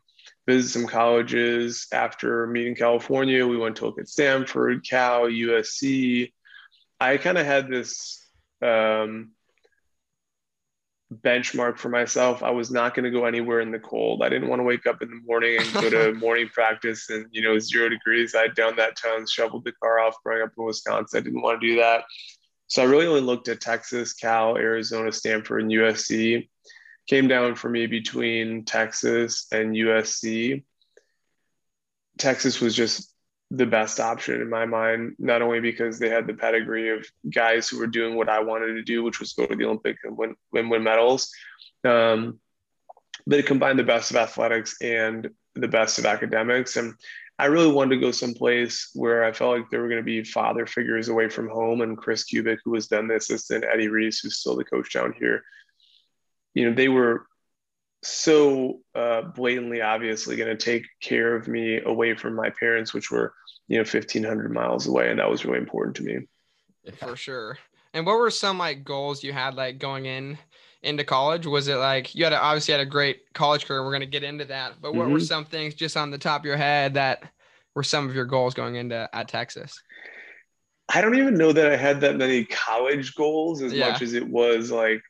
visit 0.52 0.72
some 0.72 0.88
colleges. 0.88 1.88
After 1.92 2.48
meeting 2.48 2.76
California, 2.76 3.46
we 3.46 3.58
went 3.58 3.78
to 3.78 3.86
look 3.86 4.00
at 4.00 4.10
Stanford, 4.10 4.88
Cal, 4.88 5.24
USC. 5.24 6.32
I 7.00 7.18
kind 7.18 7.38
of 7.38 7.46
had 7.46 7.68
this 7.68 8.26
um, 8.62 9.32
benchmark 11.12 11.78
for 11.78 11.90
myself. 11.90 12.44
I 12.44 12.52
was 12.52 12.72
not 12.72 12.94
going 12.94 13.06
to 13.06 13.12
go 13.12 13.26
anywhere 13.26 13.60
in 13.62 13.72
the 13.72 13.80
cold. 13.80 14.22
I 14.24 14.30
didn't 14.30 14.50
want 14.50 14.60
to 14.60 14.64
wake 14.64 14.86
up 14.86 15.02
in 15.02 15.10
the 15.10 15.22
morning 15.26 15.58
and 15.60 15.74
go 15.74 15.90
to 15.90 16.14
morning 16.20 16.50
practice 16.50 17.10
and 17.10 17.26
you 17.32 17.42
know 17.42 17.58
zero 17.60 17.90
degrees. 17.90 18.36
I 18.36 18.44
had 18.44 18.56
done 18.56 18.76
that 18.78 18.98
tons, 18.98 19.32
shoveled 19.32 19.66
the 19.66 19.74
car 19.74 20.00
off 20.00 20.16
growing 20.24 20.44
up 20.44 20.52
in 20.58 20.64
Wisconsin. 20.64 21.18
I 21.18 21.22
didn't 21.22 21.42
want 21.42 21.62
to 21.62 21.68
do 21.68 21.76
that. 21.78 22.04
So 22.68 22.82
I 22.82 22.86
really 22.86 23.08
only 23.08 23.22
looked 23.22 23.50
at 23.50 23.60
Texas, 23.60 24.14
Cal, 24.14 24.56
Arizona, 24.56 25.12
Stanford, 25.12 25.64
and 25.64 25.72
USC. 25.72 26.48
Came 27.12 27.28
down 27.28 27.56
for 27.56 27.68
me 27.68 27.88
between 27.88 28.64
Texas 28.64 29.48
and 29.52 29.76
USC. 29.76 30.64
Texas 32.18 32.62
was 32.62 32.74
just 32.74 33.14
the 33.50 33.66
best 33.66 34.00
option 34.00 34.42
in 34.42 34.50
my 34.50 34.66
mind, 34.66 35.18
not 35.20 35.42
only 35.42 35.60
because 35.60 36.00
they 36.00 36.08
had 36.08 36.26
the 36.26 36.34
pedigree 36.34 36.90
of 36.90 37.06
guys 37.30 37.68
who 37.68 37.80
were 37.80 37.88
doing 37.88 38.16
what 38.16 38.30
I 38.30 38.40
wanted 38.40 38.76
to 38.76 38.82
do, 38.82 39.04
which 39.04 39.20
was 39.20 39.34
go 39.34 39.46
to 39.46 39.58
the 39.58 39.66
Olympic 39.66 39.98
and 40.06 40.18
win 40.18 40.36
win, 40.54 40.70
win 40.70 40.84
medals, 40.84 41.30
um, 41.84 42.40
but 43.28 43.40
it 43.40 43.46
combined 43.46 43.78
the 43.78 43.84
best 43.84 44.12
of 44.12 44.16
athletics 44.16 44.78
and 44.82 45.32
the 45.56 45.68
best 45.68 46.00
of 46.00 46.06
academics. 46.06 46.78
And 46.78 46.94
I 47.38 47.48
really 47.48 47.74
wanted 47.74 47.96
to 47.96 48.02
go 48.02 48.12
someplace 48.12 48.90
where 48.94 49.26
I 49.26 49.34
felt 49.34 49.58
like 49.58 49.70
there 49.70 49.82
were 49.82 49.90
going 49.90 50.00
to 50.00 50.06
be 50.06 50.24
father 50.24 50.66
figures 50.66 51.10
away 51.10 51.28
from 51.28 51.50
home. 51.50 51.82
And 51.82 51.98
Kris 51.98 52.24
Kubik, 52.24 52.60
who 52.64 52.72
was 52.72 52.88
then 52.88 53.10
the 53.10 53.16
assistant, 53.16 53.66
Eddie 53.66 53.90
Reese, 53.90 54.22
who's 54.22 54.38
still 54.38 54.56
the 54.56 54.64
coach 54.64 54.94
down 54.94 55.14
here, 55.20 55.44
you 56.54 56.70
know, 56.70 56.76
they 56.76 56.90
were 56.90 57.26
so 58.04 58.82
uh, 58.96 59.22
blatantly, 59.22 59.82
obviously, 59.82 60.36
going 60.36 60.56
to 60.56 60.64
take 60.64 60.86
care 61.02 61.36
of 61.36 61.48
me 61.48 61.80
away 61.86 62.16
from 62.16 62.36
my 62.36 62.50
parents, 62.50 62.94
which 62.94 63.12
were, 63.12 63.34
you 63.68 63.78
know, 63.78 63.84
1,500 63.86 64.52
miles 64.52 64.88
away. 64.88 65.10
And 65.10 65.20
that 65.20 65.30
was 65.30 65.46
really 65.46 65.60
important 65.60 65.98
to 65.98 66.04
me. 66.04 66.20
for 66.98 67.16
sure. 67.16 67.58
And 67.94 68.06
what 68.06 68.18
were 68.18 68.32
some 68.32 68.58
like 68.58 68.84
goals 68.84 69.24
you 69.24 69.34
had 69.34 69.56
like 69.56 69.78
going 69.78 70.06
in 70.06 70.38
into 70.82 71.04
college? 71.04 71.46
Was 71.46 71.68
it 71.68 71.76
like 71.76 72.16
you 72.16 72.24
had 72.24 72.34
a, 72.34 72.42
obviously 72.42 72.72
had 72.72 72.82
a 72.82 72.86
great 72.86 73.34
college 73.34 73.66
career? 73.66 73.84
We're 73.84 73.92
gonna 73.92 74.06
get 74.06 74.24
into 74.24 74.46
that, 74.46 74.82
but 74.82 74.94
what 74.94 75.10
were 75.10 75.20
Mhm. 75.20 75.24
some 75.28 75.46
things 75.46 75.76
just 75.76 75.98
on 75.98 76.10
the 76.12 76.18
top 76.18 76.42
of 76.42 76.46
your 76.46 76.58
head 76.58 76.94
that 76.96 77.24
were 77.76 77.84
some 77.84 78.08
of 78.10 78.16
your 78.16 78.26
goals 78.26 78.54
going 78.54 78.76
into 78.76 79.10
at 79.14 79.28
Texas? 79.28 79.82
I 80.94 81.02
don't 81.02 81.18
even 81.18 81.36
know 81.36 81.54
that 81.54 81.72
I 81.72 81.78
had 81.78 82.02
that 82.02 82.18
many 82.18 82.46
college 82.46 83.16
goals 83.16 83.62
as 83.62 83.74
Yeah. 83.74 83.92
much 83.92 84.02
as 84.02 84.14
it 84.14 84.28
was 84.28 84.72
like 84.72 85.02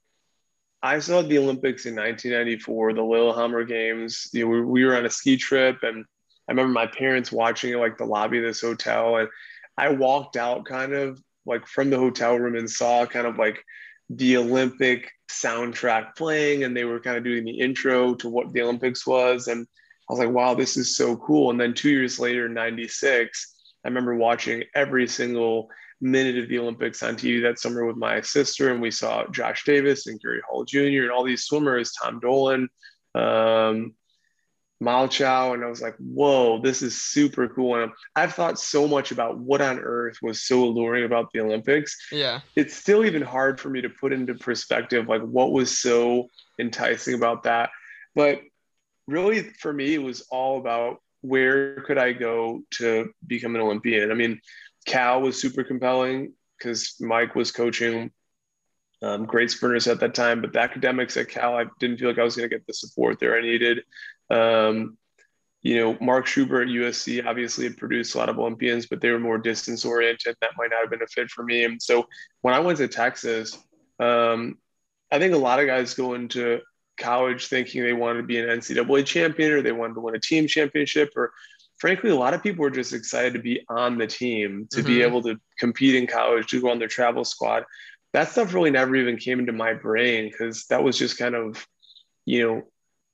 I 0.84 1.00
saw 1.00 1.22
the 1.22 1.38
Olympics 1.38 1.86
in 1.86 1.96
1994, 1.96 2.94
the 2.94 3.04
Lillehammer 3.04 3.64
Games. 3.64 4.30
You 4.34 4.46
know, 4.46 4.52
we, 4.52 4.62
we 4.62 4.86
were 4.86 4.96
on 4.96 5.06
a 5.06 5.10
ski 5.10 5.38
trip, 5.38 5.84
and 5.84 6.06
I 6.48 6.52
remember 6.52 6.74
my 6.74 6.88
parents 6.88 7.32
watching 7.32 7.74
it 7.74 7.78
like 7.78 7.98
the 7.98 8.06
lobby 8.06 8.40
of 8.40 8.44
this 8.44 8.62
hotel, 8.62 9.18
and 9.18 9.30
I 9.78 9.90
walked 9.90 10.38
out 10.38 10.66
kind 10.66 10.94
of 10.94 11.22
like 11.46 11.68
from 11.68 11.90
the 11.90 11.98
hotel 11.98 12.36
room 12.36 12.56
and 12.56 12.70
saw 12.70 13.06
kind 13.06 13.28
of 13.28 13.38
like 13.38 13.64
the 14.10 14.38
Olympic 14.38 15.12
soundtrack 15.30 16.16
playing, 16.16 16.64
and 16.64 16.76
they 16.76 16.84
were 16.84 17.00
kind 17.00 17.18
of 17.18 17.24
doing 17.24 17.44
the 17.44 17.60
intro 17.60 18.16
to 18.16 18.30
what 18.30 18.52
the 18.52 18.62
Olympics 18.62 19.06
was, 19.06 19.48
and 19.48 19.68
I 20.10 20.14
was 20.14 20.20
like, 20.20 20.30
wow, 20.30 20.56
this 20.56 20.78
is 20.78 20.96
so 20.98 21.16
cool. 21.16 21.52
And 21.52 21.60
then 21.60 21.74
two 21.74 21.90
years 21.90 22.20
later, 22.20 22.50
'96, 22.50 23.56
I 23.86 23.88
remember 23.88 24.16
watching 24.16 24.64
every 24.74 25.08
single 25.08 25.70
minute 26.01 26.38
of 26.38 26.50
the 26.50 26.60
Olympics 26.60 27.03
on 27.03 27.15
TV 27.15 27.41
that 27.43 27.60
summer 27.60 27.86
with 27.86 27.98
my 27.98 28.22
sister, 28.22 28.72
and 28.72 28.81
we 28.81 28.91
saw 28.91 29.27
Josh 29.27 29.63
Davis 29.63 30.08
and 30.08 30.20
Gary 30.20 30.41
Hall 30.48 30.65
Jr. 30.65 31.03
and 31.03 31.12
all 31.12 31.24
these 31.24 31.43
swimmers, 31.43 31.93
Tom 31.93 32.20
Dolan, 32.20 32.70
um, 33.15 33.93
Malchow, 34.81 35.53
and 35.53 35.63
I 35.63 35.67
was 35.67 35.81
like, 35.81 35.96
whoa, 35.98 36.60
this 36.60 36.81
is 36.81 37.01
super 37.01 37.48
cool. 37.48 37.81
And 37.81 37.91
I've 38.15 38.34
thought 38.34 38.60
so 38.60 38.88
much 38.88 39.12
about 39.12 39.38
what 39.38 39.62
on 39.62 39.79
earth 39.79 40.17
was 40.24 40.41
so 40.41 40.63
alluring 40.63 41.05
about 41.05 41.31
the 41.31 41.41
Olympics. 41.41 41.96
Yeah. 42.12 42.41
It's 42.55 42.75
still 42.75 43.05
even 43.05 43.22
hard 43.22 43.60
for 43.60 43.70
me 43.70 43.81
to 43.81 43.89
put 43.89 44.12
into 44.12 44.34
perspective 44.34 45.08
like 45.08 45.22
what 45.22 45.51
was 45.51 45.79
so 45.79 46.29
enticing 46.60 47.13
about 47.13 47.43
that. 47.43 47.70
But 48.15 48.41
really 49.08 49.43
for 49.60 49.72
me, 49.72 49.93
it 49.93 50.01
was 50.01 50.22
all 50.31 50.58
about 50.58 50.98
where 51.22 51.81
could 51.81 52.00
I 52.00 52.13
go 52.13 52.63
to 52.77 53.12
become 53.25 53.55
an 53.55 53.62
Olympian? 53.62 54.12
I 54.12 54.15
mean, 54.15 54.41
Cal 54.86 55.22
was 55.22 55.40
super 55.40 55.64
compelling 55.64 56.34
because 56.58 56.96
Mike 57.00 57.36
was 57.36 57.52
coaching 57.52 58.12
um, 59.02 59.26
great 59.26 59.50
sprinters 59.50 59.88
at 59.88 60.00
that 60.00 60.14
time, 60.14 60.42
but 60.42 60.54
the 60.54 60.60
academics 60.60 61.18
at 61.18 61.30
Cal, 61.30 61.58
I 61.58 61.66
didn't 61.80 61.98
feel 61.98 62.10
like 62.10 62.20
I 62.20 62.24
was 62.24 62.36
going 62.36 62.50
to 62.50 62.56
get 62.56 62.68
the 62.68 62.74
support 62.74 63.20
there 63.20 63.36
I 63.36 63.42
needed. 63.42 63.84
Um, 64.30 64.98
you 65.64 65.78
know, 65.78 65.98
Mark 66.02 66.26
Schubert 66.26 66.68
at 66.68 66.74
USC 66.74 67.26
obviously 67.26 67.66
had 67.66 67.78
produced 67.78 68.16
a 68.16 68.18
lot 68.18 68.30
of 68.30 68.40
Olympians, 68.40 68.88
but 68.88 69.02
they 69.02 69.10
were 69.10 69.20
more 69.20 69.38
distance 69.38 69.86
oriented. 69.86 70.36
That 70.42 70.52
might 70.58 70.72
not 70.72 70.82
have 70.82 70.90
been 70.90 71.04
a 71.04 71.08
fit 71.08 71.30
for 71.30 71.44
me. 71.44 71.64
And 71.64 71.82
so 71.82 72.08
when 72.42 72.54
I 72.54 72.60
went 72.60 72.78
to 72.80 72.88
Texas, 72.88 73.58
um, 74.00 74.58
I 75.12 75.20
think 75.20 75.34
a 75.34 75.38
lot 75.38 75.60
of 75.60 75.68
guys 75.68 75.94
go 75.94 76.14
into 76.14 76.62
college 76.98 77.48
thinking 77.48 77.84
they 77.84 77.94
wanted 77.94 78.22
to 78.22 78.28
be 78.28 78.40
an 78.40 78.48
NCAA 78.48 79.06
champion 79.06 79.52
or 79.52 79.62
they 79.62 79.72
wanted 79.72 79.96
to 79.96 80.02
win 80.02 80.16
a 80.16 80.20
team 80.20 80.48
championship 80.48 81.12
or 81.16 81.32
frankly, 81.82 82.12
a 82.12 82.16
lot 82.16 82.36
of 82.36 82.44
people 82.44 82.62
were 82.62 82.70
just 82.70 82.94
excited 82.94 83.34
to 83.34 83.40
be 83.40 83.66
on 83.68 83.98
the 83.98 84.06
team, 84.06 84.68
to 84.70 84.78
mm-hmm. 84.78 84.88
be 84.88 85.02
able 85.02 85.20
to 85.24 85.36
compete 85.60 85.96
in 85.96 86.06
college, 86.06 86.46
to 86.46 86.62
go 86.62 86.70
on 86.70 86.78
their 86.78 86.88
travel 86.88 87.26
squad. 87.26 87.64
That 88.14 88.30
stuff 88.30 88.54
really 88.54 88.70
never 88.70 88.96
even 88.96 89.18
came 89.18 89.40
into 89.40 89.52
my 89.52 89.74
brain 89.74 90.30
because 90.32 90.68
that 90.68 90.84
was 90.84 90.96
just 90.96 91.18
kind 91.18 91.34
of, 91.34 91.66
you 92.24 92.48
know, 92.48 92.62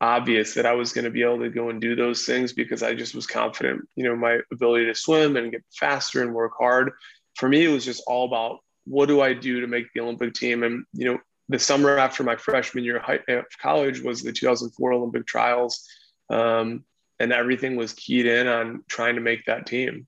obvious 0.01 0.53
that 0.55 0.65
I 0.65 0.73
was 0.73 0.91
going 0.91 1.05
to 1.05 1.11
be 1.11 1.23
able 1.23 1.39
to 1.39 1.49
go 1.49 1.69
and 1.69 1.79
do 1.79 1.95
those 1.95 2.25
things 2.25 2.51
because 2.51 2.83
I 2.83 2.93
just 2.93 3.15
was 3.15 3.25
confident, 3.25 3.87
you 3.95 4.03
know, 4.03 4.17
my 4.17 4.39
ability 4.51 4.87
to 4.87 4.95
swim 4.95 5.37
and 5.37 5.49
get 5.49 5.63
faster 5.73 6.21
and 6.21 6.33
work 6.33 6.51
hard. 6.59 6.91
For 7.37 7.47
me, 7.47 7.63
it 7.63 7.69
was 7.69 7.85
just 7.85 8.03
all 8.05 8.25
about 8.25 8.59
what 8.83 9.05
do 9.05 9.21
I 9.21 9.33
do 9.33 9.61
to 9.61 9.67
make 9.67 9.85
the 9.93 10.01
Olympic 10.01 10.33
team? 10.33 10.63
And, 10.63 10.83
you 10.91 11.05
know, 11.05 11.19
the 11.47 11.57
summer 11.57 11.97
after 11.97 12.21
my 12.21 12.35
freshman 12.35 12.83
year 12.83 12.97
of 13.29 13.45
college 13.61 14.01
was 14.01 14.23
the 14.23 14.33
2004 14.33 14.91
Olympic 14.91 15.25
trials. 15.25 15.87
Um, 16.29 16.83
and 17.19 17.33
everything 17.33 17.75
was 17.75 17.93
keyed 17.93 18.25
in 18.25 18.47
on 18.47 18.83
trying 18.87 19.15
to 19.15 19.21
make 19.21 19.45
that 19.45 19.65
team. 19.65 20.07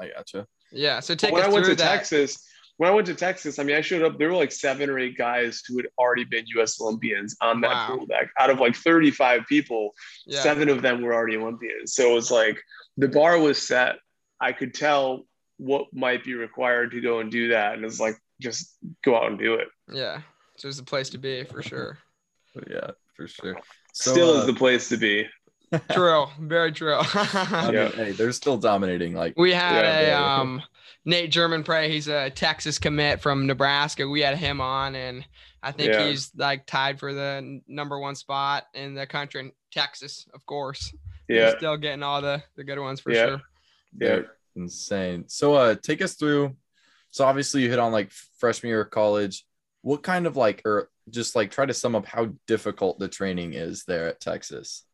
I 0.00 0.08
gotcha. 0.08 0.46
Yeah. 0.70 1.00
So 1.00 1.14
take 1.14 1.32
when 1.32 1.42
I 1.42 1.48
went 1.48 1.66
to 1.66 1.74
that. 1.74 1.84
Texas, 1.84 2.44
when 2.76 2.90
I 2.90 2.94
went 2.94 3.06
to 3.08 3.14
Texas, 3.14 3.58
I 3.58 3.64
mean, 3.64 3.76
I 3.76 3.80
showed 3.80 4.02
up. 4.02 4.18
There 4.18 4.28
were 4.28 4.36
like 4.36 4.52
seven 4.52 4.90
or 4.90 4.98
eight 4.98 5.16
guys 5.16 5.62
who 5.66 5.76
had 5.76 5.86
already 5.98 6.24
been 6.24 6.44
U.S. 6.56 6.80
Olympians 6.80 7.36
on 7.40 7.60
that 7.60 7.70
wow. 7.70 7.96
pool 7.96 8.06
deck. 8.06 8.30
Out 8.38 8.50
of 8.50 8.58
like 8.58 8.74
35 8.74 9.42
people, 9.48 9.92
yeah. 10.26 10.40
seven 10.40 10.68
of 10.68 10.82
them 10.82 11.02
were 11.02 11.14
already 11.14 11.36
Olympians. 11.36 11.94
So 11.94 12.10
it 12.10 12.14
was 12.14 12.30
like 12.30 12.60
the 12.96 13.08
bar 13.08 13.38
was 13.38 13.66
set. 13.66 13.96
I 14.40 14.52
could 14.52 14.74
tell 14.74 15.26
what 15.58 15.86
might 15.92 16.24
be 16.24 16.34
required 16.34 16.90
to 16.92 17.00
go 17.00 17.20
and 17.20 17.30
do 17.30 17.48
that, 17.48 17.74
and 17.74 17.84
it's 17.84 18.00
like 18.00 18.16
just 18.40 18.76
go 19.04 19.16
out 19.16 19.30
and 19.30 19.38
do 19.38 19.54
it. 19.54 19.68
Yeah, 19.92 20.22
so 20.56 20.66
it's 20.66 20.78
the 20.78 20.82
place 20.82 21.10
to 21.10 21.18
be 21.18 21.44
for 21.44 21.62
sure. 21.62 21.98
Yeah, 22.68 22.90
for 23.14 23.26
sure. 23.26 23.56
So, 23.94 24.10
Still 24.10 24.36
uh, 24.36 24.40
is 24.40 24.46
the 24.46 24.52
place 24.52 24.90
to 24.90 24.98
be 24.98 25.26
true, 25.92 26.26
very 26.40 26.72
true. 26.72 26.98
I 26.98 27.64
mean, 27.66 27.74
yeah. 27.74 27.88
hey, 27.88 28.12
they're 28.12 28.32
still 28.32 28.56
dominating. 28.56 29.14
Like 29.14 29.34
we 29.36 29.52
had 29.52 29.82
yeah, 29.82 30.38
a 30.38 30.40
um, 30.40 30.62
Nate 31.04 31.30
Germonprez. 31.30 31.88
He's 31.88 32.08
a 32.08 32.30
Texas 32.30 32.78
commit 32.78 33.20
from 33.20 33.46
Nebraska. 33.46 34.08
We 34.08 34.20
had 34.20 34.36
him 34.36 34.60
on, 34.60 34.94
and 34.94 35.24
I 35.62 35.72
think 35.72 35.92
yeah. 35.92 36.06
he's 36.08 36.30
like 36.36 36.66
tied 36.66 36.98
for 36.98 37.12
the 37.12 37.60
number 37.66 37.98
one 37.98 38.14
spot 38.14 38.66
in 38.74 38.94
the 38.94 39.06
country 39.06 39.40
in 39.40 39.52
Texas, 39.70 40.26
of 40.34 40.44
course. 40.46 40.94
Yeah, 41.28 41.46
he's 41.46 41.56
still 41.56 41.76
getting 41.76 42.02
all 42.02 42.20
the 42.20 42.42
the 42.56 42.64
good 42.64 42.78
ones 42.78 43.00
for 43.00 43.14
sure. 43.14 43.40
Yeah, 43.98 44.20
insane. 44.56 45.24
So, 45.28 45.54
uh, 45.54 45.74
take 45.74 46.02
us 46.02 46.14
through. 46.14 46.56
So 47.10 47.24
obviously, 47.24 47.62
you 47.62 47.70
hit 47.70 47.78
on 47.78 47.92
like 47.92 48.10
freshman 48.38 48.70
year 48.70 48.82
of 48.82 48.90
college. 48.90 49.44
What 49.82 50.02
kind 50.02 50.26
of 50.26 50.36
like, 50.36 50.62
or 50.64 50.90
just 51.10 51.34
like 51.34 51.50
try 51.50 51.66
to 51.66 51.74
sum 51.74 51.94
up 51.94 52.06
how 52.06 52.32
difficult 52.46 52.98
the 52.98 53.08
training 53.08 53.54
is 53.54 53.84
there 53.84 54.08
at 54.08 54.20
Texas? 54.20 54.84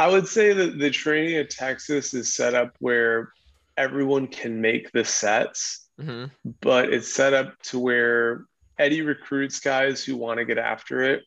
I 0.00 0.08
would 0.08 0.26
say 0.26 0.54
that 0.54 0.78
the 0.78 0.88
training 0.88 1.36
at 1.36 1.50
Texas 1.50 2.14
is 2.14 2.32
set 2.32 2.54
up 2.54 2.74
where 2.78 3.34
everyone 3.76 4.28
can 4.28 4.58
make 4.58 4.90
the 4.92 5.04
sets, 5.04 5.90
mm-hmm. 6.00 6.24
but 6.62 6.90
it's 6.90 7.12
set 7.12 7.34
up 7.34 7.60
to 7.64 7.78
where 7.78 8.46
Eddie 8.78 9.02
recruits 9.02 9.60
guys 9.60 10.02
who 10.02 10.16
want 10.16 10.38
to 10.38 10.46
get 10.46 10.56
after 10.56 11.02
it. 11.02 11.24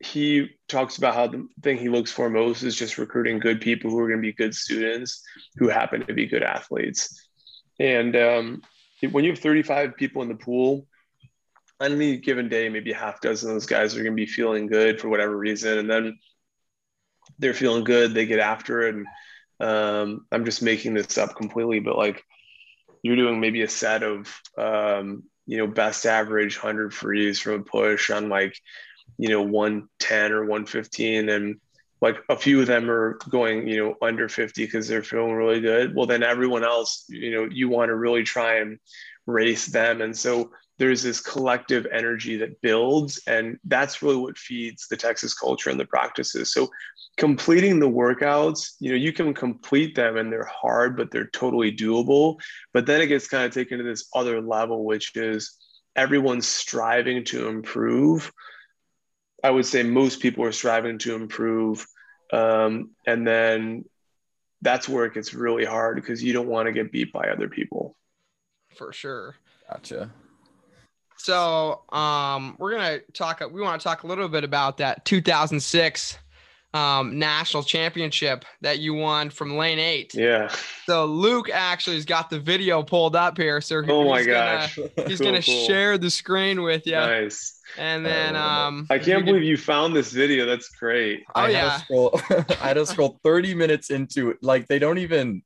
He 0.00 0.50
talks 0.68 0.98
about 0.98 1.14
how 1.14 1.28
the 1.28 1.48
thing 1.62 1.78
he 1.78 1.88
looks 1.88 2.12
for 2.12 2.28
most 2.28 2.62
is 2.62 2.76
just 2.76 2.98
recruiting 2.98 3.38
good 3.38 3.62
people 3.62 3.90
who 3.90 3.98
are 4.00 4.08
going 4.08 4.20
to 4.20 4.28
be 4.28 4.34
good 4.34 4.54
students 4.54 5.22
who 5.56 5.70
happen 5.70 6.04
to 6.04 6.12
be 6.12 6.26
good 6.26 6.42
athletes. 6.42 7.26
And 7.80 8.14
um, 8.16 8.62
when 9.12 9.24
you 9.24 9.30
have 9.30 9.40
35 9.40 9.96
people 9.96 10.20
in 10.20 10.28
the 10.28 10.34
pool, 10.34 10.86
on 11.80 11.92
any 11.92 12.18
given 12.18 12.50
day, 12.50 12.68
maybe 12.68 12.92
a 12.92 12.96
half 12.96 13.22
dozen 13.22 13.48
of 13.48 13.54
those 13.54 13.64
guys 13.64 13.96
are 13.96 14.02
going 14.02 14.12
to 14.12 14.20
be 14.20 14.26
feeling 14.26 14.66
good 14.66 15.00
for 15.00 15.08
whatever 15.08 15.38
reason. 15.38 15.78
And 15.78 15.88
then 15.88 16.18
they're 17.38 17.54
feeling 17.54 17.84
good, 17.84 18.14
they 18.14 18.26
get 18.26 18.40
after 18.40 18.82
it. 18.82 18.94
And 18.94 19.06
um, 19.60 20.26
I'm 20.30 20.44
just 20.44 20.62
making 20.62 20.94
this 20.94 21.18
up 21.18 21.36
completely, 21.36 21.80
but 21.80 21.96
like 21.96 22.24
you're 23.02 23.16
doing 23.16 23.40
maybe 23.40 23.62
a 23.62 23.68
set 23.68 24.02
of, 24.02 24.32
um, 24.56 25.24
you 25.46 25.58
know, 25.58 25.66
best 25.66 26.06
average 26.06 26.56
100 26.56 26.92
frees 26.92 27.40
from 27.40 27.54
a 27.54 27.62
push 27.62 28.10
on 28.10 28.28
like, 28.28 28.54
you 29.16 29.28
know, 29.28 29.42
110 29.42 30.32
or 30.32 30.40
115. 30.42 31.28
And 31.28 31.60
like 32.00 32.18
a 32.28 32.36
few 32.36 32.60
of 32.60 32.66
them 32.66 32.90
are 32.90 33.18
going, 33.30 33.66
you 33.66 33.78
know, 33.78 33.94
under 34.02 34.28
50 34.28 34.64
because 34.64 34.86
they're 34.86 35.02
feeling 35.02 35.32
really 35.32 35.60
good. 35.60 35.94
Well, 35.94 36.06
then 36.06 36.22
everyone 36.22 36.64
else, 36.64 37.04
you 37.08 37.32
know, 37.32 37.48
you 37.50 37.68
want 37.68 37.88
to 37.88 37.96
really 37.96 38.22
try 38.22 38.58
and 38.58 38.78
race 39.26 39.66
them. 39.66 40.00
And 40.00 40.16
so 40.16 40.50
there's 40.78 41.02
this 41.02 41.20
collective 41.20 41.86
energy 41.92 42.36
that 42.36 42.60
builds 42.62 43.20
and 43.26 43.58
that's 43.64 44.00
really 44.00 44.16
what 44.16 44.38
feeds 44.38 44.86
the 44.88 44.96
texas 44.96 45.34
culture 45.34 45.70
and 45.70 45.78
the 45.78 45.84
practices. 45.84 46.52
So 46.52 46.70
completing 47.16 47.80
the 47.80 47.90
workouts 47.90 48.74
you 48.78 48.90
know 48.90 48.96
you 48.96 49.12
can 49.12 49.34
complete 49.34 49.96
them 49.96 50.16
and 50.16 50.32
they're 50.32 50.44
hard 50.44 50.96
but 50.96 51.10
they're 51.10 51.28
totally 51.28 51.72
doable. 51.72 52.38
But 52.72 52.86
then 52.86 53.00
it 53.00 53.08
gets 53.08 53.28
kind 53.28 53.44
of 53.44 53.52
taken 53.52 53.78
to 53.78 53.84
this 53.84 54.08
other 54.14 54.40
level 54.40 54.84
which 54.84 55.14
is 55.16 55.56
everyone's 55.96 56.46
striving 56.46 57.24
to 57.24 57.48
improve. 57.48 58.32
I 59.42 59.50
would 59.50 59.66
say 59.66 59.82
most 59.82 60.20
people 60.20 60.44
are 60.44 60.52
striving 60.52 60.98
to 60.98 61.14
improve 61.14 61.86
um, 62.32 62.90
and 63.06 63.26
then 63.26 63.84
that's 64.60 64.88
where 64.88 65.04
it 65.04 65.14
gets 65.14 65.34
really 65.34 65.64
hard 65.64 65.96
because 65.96 66.22
you 66.22 66.32
don't 66.32 66.48
want 66.48 66.66
to 66.66 66.72
get 66.72 66.92
beat 66.92 67.12
by 67.12 67.28
other 67.28 67.48
people. 67.48 67.96
For 68.74 68.92
sure. 68.92 69.36
Gotcha 69.70 70.10
so 71.18 71.82
um, 71.90 72.56
we're 72.58 72.72
gonna 72.72 73.00
talk. 73.12 73.42
We 73.50 73.60
want 73.60 73.80
to 73.80 73.84
talk 73.84 74.04
a 74.04 74.06
little 74.06 74.28
bit 74.28 74.44
about 74.44 74.78
that 74.78 75.04
2006 75.04 76.18
um, 76.74 77.18
national 77.18 77.62
championship 77.62 78.44
that 78.60 78.78
you 78.78 78.94
won 78.94 79.30
from 79.30 79.56
lane 79.56 79.78
eight. 79.78 80.14
Yeah. 80.14 80.52
So 80.86 81.06
Luke 81.06 81.50
actually 81.50 81.96
has 81.96 82.04
got 82.04 82.30
the 82.30 82.38
video 82.38 82.82
pulled 82.82 83.16
up 83.16 83.36
here. 83.36 83.60
So 83.60 83.82
oh 83.88 84.08
my 84.08 84.22
gosh, 84.22 84.76
gonna, 84.76 84.90
he's 85.08 85.18
cool, 85.18 85.26
gonna 85.26 85.42
cool. 85.42 85.66
share 85.66 85.98
the 85.98 86.10
screen 86.10 86.62
with 86.62 86.86
you. 86.86 86.92
Nice. 86.92 87.60
And 87.76 88.04
then 88.04 88.36
um, 88.36 88.86
I 88.90 88.98
can't 88.98 89.20
you 89.20 89.32
believe 89.32 89.42
you 89.42 89.56
found 89.56 89.94
this 89.96 90.12
video. 90.12 90.46
That's 90.46 90.68
great. 90.68 91.24
Oh 91.34 91.42
I 91.42 91.48
yeah. 91.50 91.70
Had 91.70 91.80
scroll, 91.80 92.20
I 92.30 92.68
had 92.68 92.74
to 92.74 92.86
scroll 92.86 93.18
30 93.22 93.54
minutes 93.54 93.90
into 93.90 94.30
it. 94.30 94.38
Like 94.42 94.68
they 94.68 94.78
don't 94.78 94.98
even. 94.98 95.42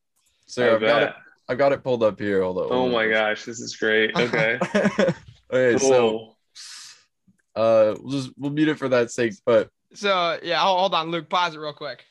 So 0.47 0.75
I've 0.75 0.81
got 0.81 1.03
it. 1.03 1.15
I've 1.49 1.59
got 1.59 1.73
it 1.73 1.83
pulled 1.83 2.03
up 2.03 2.19
here. 2.21 2.43
Hold 2.43 2.59
on. 2.59 2.67
Oh 2.71 2.89
my 2.89 3.09
gosh, 3.09 3.45
this 3.45 3.61
is 3.61 3.77
great. 3.77 4.15
Okay. 4.17 4.59
Okay, 5.53 5.79
cool. 5.79 5.89
so 5.89 7.61
uh, 7.61 7.95
we'll 8.01 8.13
just 8.13 8.31
we'll 8.39 8.51
mute 8.51 8.69
it 8.69 8.79
for 8.79 8.89
that 8.89 9.11
sake. 9.11 9.35
But 9.45 9.71
so 9.95 10.39
yeah, 10.43 10.59
hold 10.59 10.95
on, 10.95 11.11
Luke. 11.11 11.29
Pause 11.29 11.57
it 11.57 11.59
real 11.59 11.73
quick. 11.73 12.05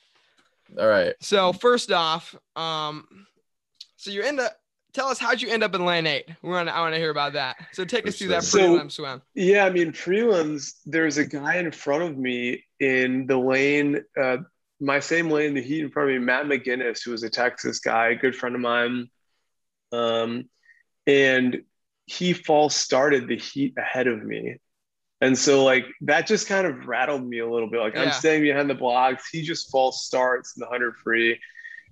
All 0.80 0.88
right. 0.88 1.16
So 1.20 1.52
first 1.54 1.92
off, 1.92 2.36
um, 2.56 3.26
so 3.98 4.12
you 4.12 4.22
end 4.22 4.40
up. 4.40 4.58
Tell 4.94 5.08
us 5.08 5.20
how'd 5.20 5.42
you 5.42 5.50
end 5.50 5.64
up 5.64 5.74
in 5.74 5.86
lane 5.86 6.06
eight? 6.06 6.26
We 6.42 6.50
want 6.50 6.68
I 6.68 6.82
want 6.82 6.94
to 6.94 7.00
hear 7.00 7.12
about 7.12 7.34
that. 7.34 7.56
So 7.72 7.86
take 7.86 8.06
us 8.08 8.18
through 8.18 8.28
that 8.30 8.44
prelim 8.44 8.92
so, 8.92 9.04
swim. 9.04 9.22
Yeah, 9.36 9.66
I 9.66 9.70
mean 9.70 9.94
prelims. 9.94 10.74
There's 10.86 11.18
a 11.18 11.26
guy 11.26 11.56
in 11.56 11.72
front 11.72 12.04
of 12.04 12.18
me 12.18 12.66
in 12.82 13.26
the 13.26 13.38
lane. 13.38 14.04
Uh, 14.22 14.38
my 14.82 15.00
same 15.00 15.30
lane, 15.30 15.54
the 15.54 15.62
heat 15.62 15.82
in 15.82 15.92
front 15.92 16.10
of 16.10 16.16
me, 16.16 16.26
Matt 16.26 16.46
McGinnis, 16.46 17.06
who 17.06 17.12
was 17.12 17.24
a 17.24 17.30
Texas 17.30 17.80
guy, 17.80 18.10
a 18.10 18.16
good 18.16 18.36
friend 18.36 18.56
of 18.56 18.62
mine. 18.62 19.10
Um, 19.94 20.50
and 21.08 21.62
he 22.12 22.34
false 22.34 22.76
started 22.76 23.28
the 23.28 23.38
heat 23.38 23.74
ahead 23.78 24.08
of 24.08 24.22
me. 24.22 24.58
And 25.22 25.38
so 25.38 25.64
like 25.64 25.86
that 26.02 26.28
just 26.28 26.48
kind 26.48 26.68
of 26.68 26.86
rattled 26.86 27.26
me 27.26 27.40
a 27.40 27.50
little 27.50 27.70
bit. 27.70 27.80
Like 27.80 27.94
yeah. 27.94 28.04
I'm 28.04 28.12
staying 28.12 28.42
behind 28.42 28.70
the 28.70 28.76
blocks. 28.76 29.30
He 29.32 29.44
just 29.44 29.72
false 29.72 30.04
starts 30.04 30.58
in 30.58 30.60
the 30.60 30.66
hundred 30.66 30.98
free. 30.98 31.40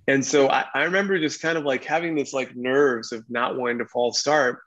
And 0.08 0.26
so 0.26 0.50
I, 0.50 0.66
I 0.74 0.84
remember 0.84 1.18
just 1.20 1.42
kind 1.42 1.58
of 1.58 1.64
like 1.64 1.86
having 1.86 2.16
this 2.16 2.34
like 2.34 2.54
nerves 2.56 3.14
of 3.14 3.24
not 3.30 3.56
wanting 3.56 3.78
to 3.78 3.86
false 3.86 4.20
start. 4.20 4.60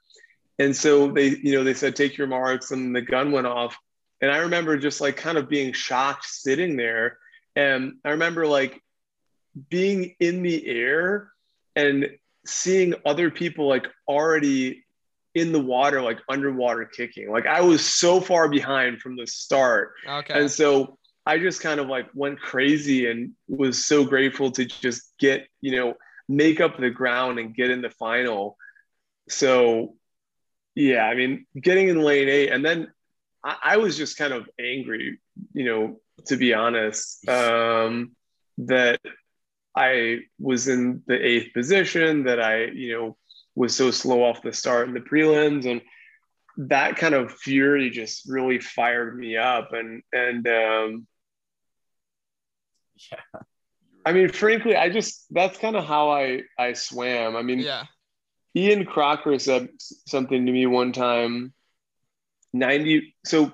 And 0.58 0.74
so 0.74 1.10
they, 1.10 1.36
you 1.42 1.52
know, 1.52 1.64
they 1.64 1.74
said, 1.74 1.96
take 1.96 2.16
your 2.16 2.28
marks 2.28 2.70
and 2.70 2.96
the 2.96 3.02
gun 3.02 3.30
went 3.30 3.46
off. 3.46 3.76
And 4.22 4.30
I 4.30 4.38
remember 4.38 4.78
just 4.78 5.00
like 5.00 5.16
kind 5.16 5.36
of 5.36 5.50
being 5.50 5.72
shocked 5.72 6.24
sitting 6.24 6.76
there. 6.76 7.18
And 7.56 7.94
I 8.04 8.10
remember 8.10 8.46
like 8.46 8.80
being 9.68 10.14
in 10.18 10.42
the 10.42 10.66
air 10.66 11.30
and 11.76 12.08
seeing 12.46 12.94
other 13.04 13.30
people 13.30 13.68
like 13.68 13.86
already 14.08 14.84
in 15.34 15.52
the 15.52 15.60
water, 15.60 16.02
like 16.02 16.18
underwater 16.28 16.84
kicking. 16.84 17.30
Like 17.30 17.46
I 17.46 17.60
was 17.62 17.84
so 17.84 18.20
far 18.20 18.48
behind 18.48 19.00
from 19.00 19.16
the 19.16 19.26
start. 19.26 19.92
Okay. 20.06 20.40
And 20.40 20.50
so 20.50 20.98
I 21.24 21.38
just 21.38 21.60
kind 21.60 21.80
of 21.80 21.88
like 21.88 22.08
went 22.14 22.40
crazy 22.40 23.10
and 23.10 23.32
was 23.48 23.84
so 23.84 24.04
grateful 24.04 24.50
to 24.52 24.64
just 24.64 25.12
get, 25.18 25.46
you 25.60 25.76
know, 25.76 25.94
make 26.28 26.60
up 26.60 26.78
the 26.78 26.90
ground 26.90 27.38
and 27.38 27.54
get 27.54 27.70
in 27.70 27.80
the 27.80 27.90
final. 27.90 28.56
So 29.28 29.94
yeah, 30.74 31.04
I 31.04 31.14
mean, 31.14 31.46
getting 31.60 31.88
in 31.88 32.02
lane 32.02 32.28
eight, 32.28 32.48
and 32.48 32.64
then 32.64 32.90
I, 33.44 33.56
I 33.62 33.76
was 33.76 33.96
just 33.96 34.16
kind 34.16 34.32
of 34.32 34.48
angry, 34.58 35.20
you 35.52 35.64
know, 35.64 36.00
to 36.26 36.36
be 36.36 36.54
honest, 36.54 37.28
um, 37.28 38.12
that 38.58 39.00
I 39.76 40.20
was 40.38 40.68
in 40.68 41.02
the 41.06 41.14
eighth 41.14 41.52
position, 41.52 42.24
that 42.24 42.40
I, 42.40 42.64
you 42.64 42.92
know, 42.92 43.16
was 43.54 43.74
so 43.74 43.90
slow 43.90 44.22
off 44.22 44.42
the 44.42 44.52
start 44.52 44.88
in 44.88 44.94
the 44.94 45.00
prelims, 45.00 45.70
and 45.70 45.82
that 46.56 46.96
kind 46.96 47.14
of 47.14 47.32
fury 47.32 47.90
just 47.90 48.28
really 48.28 48.58
fired 48.58 49.16
me 49.16 49.36
up, 49.36 49.72
and 49.72 50.02
and 50.12 50.46
um, 50.46 51.06
yeah. 53.10 53.40
I 54.04 54.12
mean, 54.12 54.30
frankly, 54.30 54.76
I 54.76 54.88
just 54.88 55.26
that's 55.30 55.58
kind 55.58 55.76
of 55.76 55.84
how 55.84 56.10
I 56.10 56.42
I 56.58 56.72
swam. 56.72 57.36
I 57.36 57.42
mean, 57.42 57.60
yeah. 57.60 57.84
Ian 58.54 58.84
Crocker 58.84 59.38
said 59.38 59.68
something 60.06 60.44
to 60.44 60.52
me 60.52 60.66
one 60.66 60.92
time. 60.92 61.52
90 62.54 63.14
so 63.24 63.50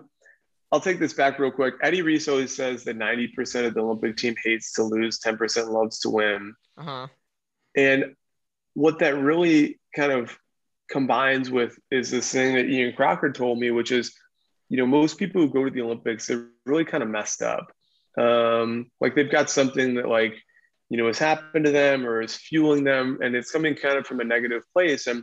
I'll 0.71 0.81
take 0.81 0.99
this 0.99 1.15
back 1.15 1.39
real 1.39 1.51
quick. 1.51 1.75
Eddie 1.83 2.03
Reese 2.03 2.29
always 2.29 2.55
says 2.55 2.85
that 2.85 2.99
90% 2.99 3.67
of 3.67 3.75
the 3.75 3.81
Olympic 3.81 4.17
team 4.17 4.35
hates 4.45 4.73
to 4.75 4.83
lose, 4.83 5.19
10% 5.19 5.69
loves 5.69 6.01
to 6.01 6.11
win. 6.11 6.55
Uh-huh. 6.77 7.07
And 7.75 8.15
what 8.75 8.99
that 8.99 9.17
really 9.17 9.81
kind 9.99 10.13
of 10.13 10.37
combines 10.91 11.51
with 11.51 11.79
is 11.91 12.11
this 12.11 12.31
thing 12.33 12.55
that 12.55 12.67
Ian 12.67 12.95
Crocker 12.95 13.33
told 13.33 13.59
me, 13.59 13.71
which 13.71 13.93
is, 13.93 14.15
you 14.69 14.77
know, 14.79 14.87
most 14.87 15.19
people 15.19 15.41
who 15.41 15.53
go 15.53 15.65
to 15.65 15.71
the 15.71 15.83
Olympics, 15.83 16.27
they're 16.27 16.49
really 16.67 16.85
kind 16.85 17.03
of 17.03 17.09
messed 17.09 17.43
up. 17.43 17.73
Um, 18.19 18.91
like 19.01 19.15
they've 19.15 19.31
got 19.31 19.51
something 19.51 19.95
that 19.95 20.09
like 20.09 20.35
you 20.89 20.97
know 20.97 21.07
has 21.07 21.19
happened 21.19 21.65
to 21.67 21.71
them 21.71 22.07
or 22.07 22.23
is 22.23 22.35
fueling 22.35 22.83
them 22.83 23.19
and 23.23 23.37
it's 23.37 23.51
coming 23.51 23.75
kind 23.75 23.99
of 23.99 24.07
from 24.07 24.21
a 24.21 24.25
negative 24.25 24.63
place. 24.73 25.07
And 25.07 25.23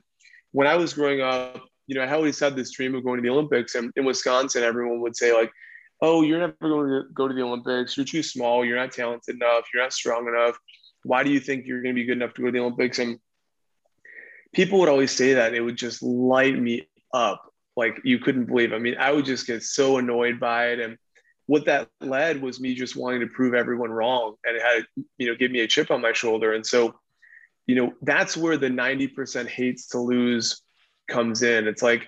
when 0.56 0.68
i 0.68 0.76
was 0.76 0.94
growing 0.94 1.22
up 1.22 1.62
you 1.86 1.96
know 1.96 2.02
i 2.02 2.10
always 2.14 2.40
had 2.40 2.56
this 2.56 2.72
dream 2.72 2.96
of 2.96 3.04
going 3.04 3.18
to 3.18 3.22
the 3.22 3.30
olympics 3.30 3.76
and 3.76 3.92
in 3.98 4.06
wisconsin 4.06 4.64
everyone 4.64 5.02
would 5.02 5.18
say 5.18 5.34
like 5.34 5.52
oh 6.02 6.22
you're 6.22 6.40
never 6.40 6.56
going 6.62 6.88
to 6.88 7.04
go 7.14 7.28
to 7.28 7.34
the 7.34 7.42
olympics. 7.42 7.96
You're 7.96 8.06
too 8.06 8.24
small. 8.24 8.66
You're 8.66 8.78
not 8.78 8.92
talented 8.92 9.36
enough. 9.36 9.66
You're 9.74 9.84
not 9.84 9.94
strong 9.94 10.28
enough. 10.28 10.58
Why 11.04 11.24
do 11.24 11.32
you 11.32 11.40
think 11.40 11.66
you're 11.66 11.82
going 11.82 11.96
to 11.96 12.02
be 12.02 12.06
good 12.06 12.18
enough 12.18 12.34
to 12.36 12.42
go 12.42 12.48
to 12.48 12.52
the 12.52 12.60
olympics? 12.60 13.00
And 13.00 13.20
people 14.56 14.80
would 14.80 14.90
always 14.90 15.12
say 15.12 15.34
that 15.34 15.54
it 15.54 15.62
would 15.62 15.76
just 15.76 16.02
light 16.02 16.58
me 16.58 16.88
up. 17.14 17.54
Like 17.76 18.00
you 18.06 18.20
couldn't 18.20 18.46
believe. 18.46 18.72
I 18.72 18.80
mean 18.80 18.96
i 18.98 19.12
would 19.12 19.26
just 19.26 19.46
get 19.46 19.62
so 19.62 19.98
annoyed 19.98 20.40
by 20.40 20.70
it. 20.70 20.80
And 20.80 20.98
what 21.46 21.66
that 21.66 21.90
led 22.02 22.42
was 22.42 22.60
me 22.60 22.74
just 22.74 22.96
wanting 22.96 23.20
to 23.20 23.28
prove 23.28 23.54
everyone 23.54 23.92
wrong. 23.92 24.36
And 24.46 24.56
it 24.56 24.64
had 24.64 24.86
you 25.18 25.28
know 25.28 25.36
give 25.36 25.52
me 25.52 25.60
a 25.60 25.68
chip 25.68 25.92
on 25.92 26.02
my 26.02 26.14
shoulder. 26.14 26.54
And 26.54 26.66
so 26.66 26.96
you 27.68 27.76
know 27.76 27.94
that's 28.02 28.38
where 28.38 28.58
the 28.58 28.70
90% 28.70 29.48
hates 29.48 29.88
to 29.90 30.00
lose 30.00 30.62
comes 31.10 31.44
in. 31.44 31.68
It's 31.68 31.84
like 31.84 32.08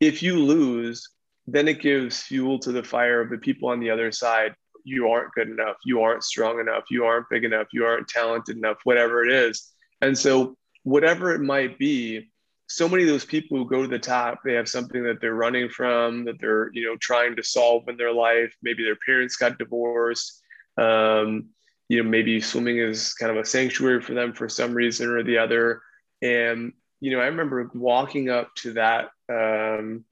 if 0.00 0.22
you 0.22 0.38
lose 0.38 1.06
then 1.50 1.66
it 1.66 1.80
gives 1.80 2.22
fuel 2.22 2.58
to 2.58 2.72
the 2.72 2.84
fire 2.84 3.22
of 3.22 3.30
the 3.30 3.38
people 3.38 3.70
on 3.70 3.80
the 3.80 3.90
other 3.90 4.12
side. 4.12 4.54
You 4.84 5.08
aren't 5.08 5.32
good 5.32 5.48
enough. 5.48 5.76
You 5.84 6.02
aren't 6.02 6.22
strong 6.22 6.60
enough. 6.60 6.84
You 6.90 7.06
aren't 7.06 7.28
big 7.30 7.44
enough. 7.44 7.68
You 7.72 7.86
aren't 7.86 8.06
talented 8.06 8.58
enough 8.58 8.76
whatever 8.84 9.24
it 9.24 9.32
is. 9.32 9.72
And 10.02 10.16
so 10.16 10.57
whatever 10.82 11.34
it 11.34 11.40
might 11.40 11.78
be 11.78 12.30
so 12.68 12.88
many 12.88 13.02
of 13.02 13.08
those 13.08 13.24
people 13.24 13.56
who 13.56 13.66
go 13.66 13.82
to 13.82 13.88
the 13.88 13.98
top, 13.98 14.40
they 14.44 14.52
have 14.52 14.68
something 14.68 15.02
that 15.02 15.20
they're 15.20 15.34
running 15.34 15.70
from, 15.70 16.24
that 16.26 16.38
they're 16.38 16.70
you 16.74 16.84
know 16.84 16.96
trying 16.96 17.34
to 17.36 17.42
solve 17.42 17.88
in 17.88 17.96
their 17.96 18.12
life. 18.12 18.54
Maybe 18.62 18.84
their 18.84 18.98
parents 19.06 19.36
got 19.36 19.58
divorced. 19.58 20.42
Um, 20.76 21.48
you 21.88 22.02
know, 22.02 22.08
maybe 22.08 22.40
swimming 22.40 22.78
is 22.78 23.14
kind 23.14 23.32
of 23.32 23.38
a 23.38 23.44
sanctuary 23.46 24.02
for 24.02 24.12
them 24.12 24.34
for 24.34 24.48
some 24.48 24.74
reason 24.74 25.08
or 25.08 25.22
the 25.22 25.38
other. 25.38 25.80
And 26.20 26.72
you 27.00 27.12
know, 27.12 27.20
I 27.20 27.26
remember 27.26 27.70
walking 27.74 28.28
up 28.28 28.54
to 28.56 28.74
that 28.74 29.08
um, 29.30 30.04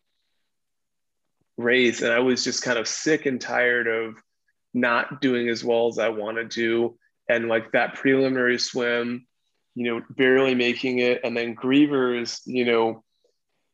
race, 1.58 2.00
and 2.00 2.12
I 2.12 2.20
was 2.20 2.42
just 2.42 2.62
kind 2.62 2.78
of 2.78 2.88
sick 2.88 3.26
and 3.26 3.40
tired 3.40 3.86
of 3.86 4.14
not 4.72 5.20
doing 5.20 5.50
as 5.50 5.62
well 5.62 5.88
as 5.88 5.98
I 5.98 6.08
wanted 6.08 6.50
to. 6.52 6.98
And 7.28 7.48
like 7.48 7.72
that 7.72 7.94
preliminary 7.94 8.58
swim, 8.58 9.26
you 9.76 9.84
know, 9.84 10.02
barely 10.10 10.54
making 10.54 10.98
it. 11.00 11.20
And 11.22 11.36
then 11.36 11.52
Grevers, 11.52 12.40
you 12.46 12.64
know, 12.64 13.04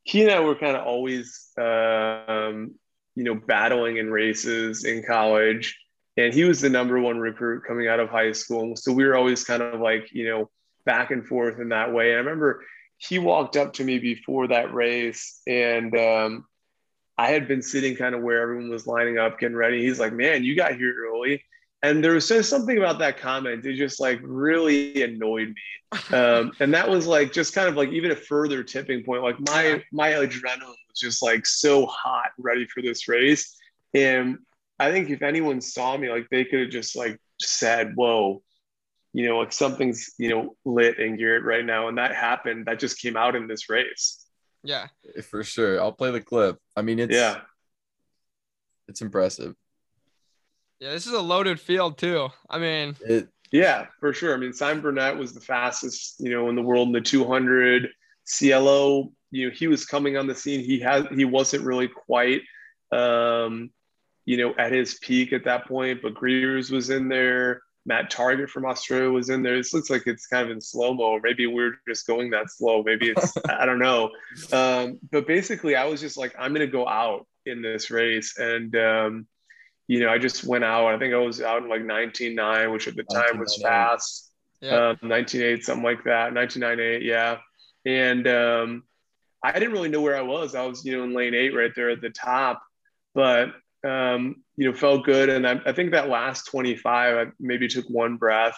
he 0.02 0.22
and 0.22 0.32
I 0.32 0.40
were 0.40 0.56
kind 0.56 0.76
of 0.76 0.84
always, 0.84 1.48
um, 1.56 2.74
you 3.14 3.22
know, 3.22 3.36
battling 3.36 3.98
in 3.98 4.10
races 4.10 4.84
in 4.84 5.04
college. 5.04 5.78
And 6.16 6.34
he 6.34 6.42
was 6.42 6.60
the 6.60 6.68
number 6.68 7.00
one 7.00 7.18
recruit 7.18 7.62
coming 7.66 7.86
out 7.86 8.00
of 8.00 8.10
high 8.10 8.32
school. 8.32 8.74
So 8.74 8.92
we 8.92 9.04
were 9.04 9.16
always 9.16 9.44
kind 9.44 9.62
of 9.62 9.80
like, 9.80 10.12
you 10.12 10.28
know, 10.28 10.50
back 10.84 11.12
and 11.12 11.24
forth 11.24 11.60
in 11.60 11.68
that 11.68 11.92
way. 11.92 12.10
And 12.10 12.16
I 12.16 12.18
remember 12.18 12.64
he 12.98 13.20
walked 13.20 13.56
up 13.56 13.74
to 13.74 13.84
me 13.84 14.00
before 14.00 14.48
that 14.48 14.74
race 14.74 15.40
and 15.46 15.96
um, 15.96 16.46
I 17.16 17.28
had 17.28 17.46
been 17.46 17.62
sitting 17.62 17.94
kind 17.94 18.16
of 18.16 18.22
where 18.22 18.42
everyone 18.42 18.70
was 18.70 18.88
lining 18.88 19.18
up, 19.18 19.38
getting 19.38 19.56
ready. 19.56 19.84
He's 19.84 20.00
like, 20.00 20.12
man, 20.12 20.42
you 20.42 20.56
got 20.56 20.74
here 20.74 20.94
early 21.06 21.44
and 21.82 22.02
there 22.02 22.12
was 22.12 22.28
just 22.28 22.48
something 22.48 22.78
about 22.78 22.98
that 23.00 23.18
comment 23.18 23.64
it 23.66 23.74
just 23.74 24.00
like 24.00 24.20
really 24.22 25.02
annoyed 25.02 25.48
me. 25.48 26.16
Um, 26.16 26.52
and 26.58 26.72
that 26.72 26.88
was 26.88 27.06
like 27.06 27.32
just 27.34 27.54
kind 27.54 27.68
of 27.68 27.76
like 27.76 27.90
even 27.90 28.12
a 28.12 28.16
further 28.16 28.62
tipping 28.62 29.04
point 29.04 29.22
like 29.22 29.38
my 29.40 29.82
my 29.92 30.12
adrenaline 30.12 30.68
was 30.68 30.98
just 30.98 31.22
like 31.22 31.44
so 31.44 31.84
hot 31.86 32.30
ready 32.38 32.66
for 32.66 32.82
this 32.82 33.08
race. 33.08 33.56
And 33.94 34.38
i 34.78 34.90
think 34.90 35.10
if 35.10 35.22
anyone 35.22 35.60
saw 35.60 35.96
me 35.96 36.10
like 36.10 36.26
they 36.30 36.44
could 36.44 36.60
have 36.60 36.70
just 36.70 36.96
like 36.96 37.20
said 37.38 37.92
whoa 37.94 38.42
you 39.12 39.28
know 39.28 39.38
like 39.38 39.52
something's 39.52 40.14
you 40.18 40.30
know 40.30 40.56
lit 40.64 40.98
in 40.98 41.16
Garrett 41.16 41.44
right 41.44 41.64
now. 41.64 41.88
And 41.88 41.98
that 41.98 42.14
happened. 42.14 42.66
That 42.66 42.78
just 42.78 42.98
came 43.00 43.16
out 43.16 43.36
in 43.36 43.46
this 43.46 43.68
race. 43.68 44.24
Yeah. 44.64 44.86
For 45.28 45.44
sure. 45.44 45.80
I'll 45.80 45.92
play 45.92 46.10
the 46.10 46.20
clip. 46.20 46.58
I 46.76 46.82
mean 46.82 46.98
it's 46.98 47.14
yeah. 47.14 47.40
it's 48.88 49.02
impressive 49.02 49.54
yeah, 50.82 50.90
this 50.90 51.06
is 51.06 51.12
a 51.12 51.20
loaded 51.20 51.60
field 51.60 51.96
too. 51.96 52.28
I 52.50 52.58
mean, 52.58 52.96
it, 53.02 53.28
yeah, 53.52 53.86
for 54.00 54.12
sure. 54.12 54.34
I 54.34 54.36
mean, 54.36 54.52
Simon 54.52 54.82
Burnett 54.82 55.16
was 55.16 55.32
the 55.32 55.40
fastest, 55.40 56.16
you 56.18 56.30
know, 56.30 56.48
in 56.48 56.56
the 56.56 56.62
world 56.62 56.88
in 56.88 56.92
the 56.92 57.00
200. 57.00 57.88
Cielo, 58.24 59.12
you 59.30 59.46
know, 59.46 59.54
he 59.54 59.68
was 59.68 59.84
coming 59.84 60.16
on 60.16 60.26
the 60.26 60.34
scene. 60.34 60.64
He 60.64 60.80
had 60.80 61.06
he 61.12 61.24
wasn't 61.24 61.64
really 61.64 61.86
quite, 61.86 62.40
um, 62.90 63.70
you 64.24 64.36
know, 64.36 64.54
at 64.58 64.72
his 64.72 64.98
peak 65.00 65.32
at 65.32 65.44
that 65.44 65.68
point. 65.68 66.02
But 66.02 66.14
Grevers 66.14 66.72
was 66.72 66.90
in 66.90 67.08
there. 67.08 67.62
Matt 67.86 68.10
Targett 68.10 68.48
from 68.48 68.64
Australia 68.64 69.10
was 69.10 69.28
in 69.28 69.42
there. 69.42 69.56
This 69.56 69.72
looks 69.72 69.90
like 69.90 70.06
it's 70.06 70.26
kind 70.26 70.46
of 70.46 70.50
in 70.50 70.60
slow 70.60 70.94
mo. 70.94 71.20
Maybe 71.22 71.46
we're 71.46 71.76
just 71.86 72.08
going 72.08 72.30
that 72.30 72.50
slow. 72.50 72.82
Maybe 72.82 73.10
it's 73.10 73.34
I 73.48 73.66
don't 73.66 73.78
know. 73.78 74.10
Um, 74.52 74.98
but 75.12 75.28
basically, 75.28 75.76
I 75.76 75.84
was 75.84 76.00
just 76.00 76.16
like, 76.16 76.34
I'm 76.36 76.52
gonna 76.52 76.66
go 76.66 76.88
out 76.88 77.28
in 77.46 77.62
this 77.62 77.88
race, 77.90 78.36
and 78.36 78.74
um, 78.74 79.26
you 79.88 80.00
know, 80.00 80.08
I 80.08 80.18
just 80.18 80.44
went 80.44 80.64
out. 80.64 80.94
I 80.94 80.98
think 80.98 81.14
I 81.14 81.18
was 81.18 81.40
out 81.40 81.62
in 81.62 81.68
like 81.68 81.82
19.9, 81.82 82.72
which 82.72 82.88
at 82.88 82.96
the 82.96 83.04
time 83.04 83.38
was 83.38 83.60
fast. 83.60 84.30
Yeah. 84.60 84.90
Um, 84.90 84.96
19.8, 85.02 85.62
something 85.62 85.84
like 85.84 86.04
that. 86.04 86.32
19.98, 86.32 87.02
yeah. 87.02 87.38
And 87.84 88.28
um, 88.28 88.84
I 89.42 89.52
didn't 89.52 89.72
really 89.72 89.88
know 89.88 90.00
where 90.00 90.16
I 90.16 90.22
was. 90.22 90.54
I 90.54 90.64
was, 90.64 90.84
you 90.84 90.96
know, 90.96 91.04
in 91.04 91.14
lane 91.14 91.34
eight 91.34 91.54
right 91.54 91.72
there 91.74 91.90
at 91.90 92.00
the 92.00 92.10
top, 92.10 92.62
but, 93.14 93.48
um, 93.84 94.42
you 94.56 94.70
know, 94.70 94.76
felt 94.76 95.04
good. 95.04 95.28
And 95.28 95.46
I, 95.46 95.60
I 95.66 95.72
think 95.72 95.90
that 95.90 96.08
last 96.08 96.46
25, 96.46 97.26
I 97.26 97.30
maybe 97.40 97.66
took 97.66 97.86
one 97.86 98.16
breath. 98.16 98.56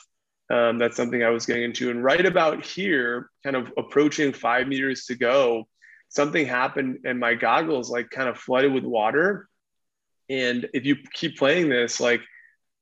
Um, 0.51 0.79
that's 0.79 0.97
something 0.97 1.23
I 1.23 1.31
was 1.31 1.47
getting 1.47 1.63
into. 1.63 1.91
And 1.91 2.05
right 2.05 2.25
about 2.25 2.67
here, 2.67 3.31
kind 3.43 3.57
of 3.57 3.73
approaching 3.79 4.35
five 4.35 4.69
meters 4.69 5.07
to 5.07 5.15
go, 5.15 5.67
something 6.11 6.47
happened 6.47 6.99
and 7.05 7.19
my 7.19 7.35
goggles 7.35 7.91
like 7.91 8.11
kind 8.11 8.29
of 8.29 8.39
flooded 8.39 8.73
with 8.73 8.85
water 8.85 9.49
and 10.29 10.69
if 10.73 10.85
you 10.85 10.97
keep 11.13 11.39
playing 11.39 11.69
this, 11.69 12.01
like 12.01 12.21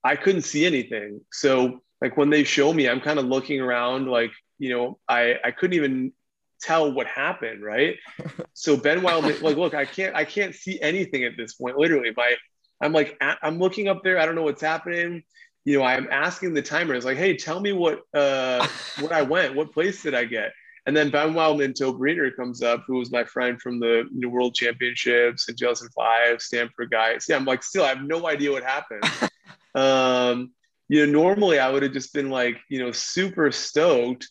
I 0.05 0.17
couldn't 0.17 0.43
see 0.43 0.67
anything. 0.67 1.21
So 1.33 1.81
like 2.01 2.17
when 2.17 2.31
they 2.31 2.45
show 2.45 2.73
me, 2.73 2.89
I'm 2.89 3.01
kind 3.01 3.19
of 3.19 3.27
looking 3.27 3.61
around 3.61 4.09
like, 4.09 4.33
you 4.59 4.71
know, 4.71 4.99
I, 5.09 5.37
I 5.45 5.51
couldn't 5.51 5.75
even 5.75 6.13
tell 6.61 6.93
what 6.93 7.07
happened, 7.07 7.63
right? 7.63 7.97
so 8.55 8.77
Ben 8.77 9.03
Wildman, 9.03 9.41
like, 9.43 9.57
look, 9.57 9.75
I 9.75 9.85
can't, 9.85 10.15
I 10.15 10.25
can't 10.25 10.55
see 10.55 10.81
anything 10.81 11.25
at 11.25 11.37
this 11.37 11.55
point. 11.55 11.77
Literally, 11.77 12.13
my, 12.17 12.35
I'm 12.81 12.93
like, 12.93 13.17
I'm 13.21 13.59
looking 13.59 13.89
up 13.89 14.03
there. 14.03 14.19
I 14.19 14.27
don't 14.27 14.35
know 14.35 14.43
what's 14.43 14.63
happening. 14.63 15.23
You 15.65 15.79
know, 15.79 15.85
I'm 15.85 16.09
asking 16.11 16.55
the 16.55 16.63
timer. 16.63 16.95
It's 16.95 17.05
like, 17.05 17.19
hey, 17.19 17.37
tell 17.37 17.61
me 17.61 17.73
what, 17.73 18.01
uh, 18.13 18.67
what 19.01 19.13
I 19.13 19.23
went. 19.23 19.55
What 19.55 19.73
place 19.73 20.03
did 20.03 20.15
I 20.15 20.25
get? 20.25 20.53
And 20.87 20.97
then 20.97 21.11
Ben 21.11 21.33
Wildman-Tobriner 21.33 22.35
comes 22.35 22.61
up, 22.61 22.83
who 22.87 22.99
was 22.99 23.13
my 23.13 23.23
friend 23.25 23.61
from 23.61 23.79
the 23.79 24.05
New 24.11 24.29
World 24.29 24.55
Championships 24.55 25.49
in 25.49 25.55
2005, 25.55 26.43
Stanford 26.43 26.91
guy. 26.91 27.17
Yeah, 27.29 27.37
I'm 27.37 27.45
like, 27.45 27.63
still, 27.63 27.85
I 27.85 27.89
have 27.91 28.03
no 28.03 28.27
idea 28.27 28.51
what 28.51 28.65
happened. 28.65 29.05
um, 29.77 30.51
you 30.89 31.07
know, 31.07 31.13
normally 31.13 31.61
I 31.61 31.71
would 31.71 31.85
have 31.85 31.93
just 31.93 32.13
been 32.13 32.31
like, 32.31 32.59
you 32.69 32.81
know, 32.81 32.91
super 32.91 33.53
stoked. 33.53 34.29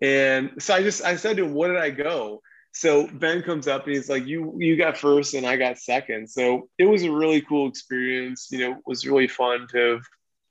And 0.00 0.52
so 0.60 0.74
I 0.74 0.82
just, 0.82 1.04
I 1.04 1.16
said 1.16 1.36
to 1.36 1.44
him, 1.44 1.54
what 1.54 1.68
did 1.68 1.78
I 1.78 1.90
go? 1.90 2.42
So 2.72 3.08
Ben 3.08 3.42
comes 3.42 3.66
up 3.66 3.86
and 3.86 3.94
he's 3.96 4.08
like, 4.08 4.24
you, 4.24 4.54
you 4.58 4.76
got 4.76 4.96
first 4.96 5.34
and 5.34 5.44
I 5.44 5.56
got 5.56 5.78
second. 5.78 6.30
So 6.30 6.68
it 6.78 6.86
was 6.86 7.02
a 7.02 7.10
really 7.10 7.40
cool 7.40 7.68
experience. 7.68 8.48
You 8.52 8.60
know, 8.60 8.72
it 8.74 8.82
was 8.86 9.04
really 9.04 9.26
fun 9.26 9.66
to 9.72 9.94
have, 9.94 10.02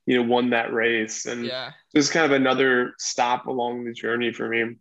you 0.04 0.18
know, 0.22 0.28
won 0.28 0.50
that 0.50 0.72
race. 0.74 1.24
And 1.24 1.46
Yeah. 1.46 1.70
just 1.94 2.12
kind 2.12 2.26
of 2.26 2.32
another 2.32 2.92
stop 2.98 3.46
along 3.46 3.84
the 3.84 3.94
journey 3.94 4.32
for 4.32 4.46
me. 4.46 4.76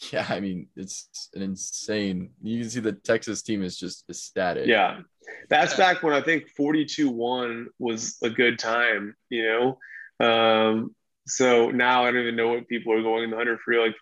Yeah, 0.12 0.26
I 0.28 0.40
mean, 0.40 0.68
it's 0.76 1.28
an 1.34 1.42
insane. 1.42 2.30
You 2.42 2.60
can 2.60 2.70
see 2.70 2.80
the 2.80 2.92
Texas 2.92 3.42
team 3.42 3.62
is 3.62 3.78
just 3.78 4.04
ecstatic. 4.08 4.66
Yeah. 4.66 5.00
That's 5.48 5.76
back 5.76 6.02
when 6.02 6.14
I 6.14 6.22
think 6.22 6.48
42 6.56 7.10
1 7.10 7.68
was 7.78 8.16
a 8.22 8.30
good 8.30 8.58
time, 8.58 9.14
you 9.28 9.44
know? 9.46 9.78
Um, 10.26 10.94
so 11.26 11.70
now 11.70 12.04
I 12.04 12.10
don't 12.10 12.22
even 12.22 12.36
know 12.36 12.48
what 12.48 12.66
people 12.66 12.92
are 12.94 13.02
going 13.02 13.24
in 13.24 13.30
the 13.30 13.36
100 13.36 13.60
free, 13.60 13.78
like 13.78 13.94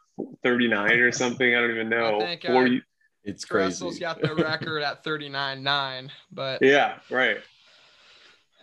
39 0.45 0.91
or 1.01 1.13
something. 1.13 1.55
I 1.55 1.61
don't 1.61 1.71
even 1.73 1.89
know. 1.89 2.17
I 2.21 2.27
think, 2.27 2.45
uh, 2.49 2.53
40, 2.53 2.83
It's 3.25 3.45
Dressel's 3.45 3.95
crazy. 3.95 4.01
got 4.01 4.23
the 4.23 4.35
record 4.43 4.83
at 4.83 5.05
39 5.05 5.63
9, 5.63 6.13
but 6.33 6.63
yeah, 6.63 6.99
right. 7.11 7.39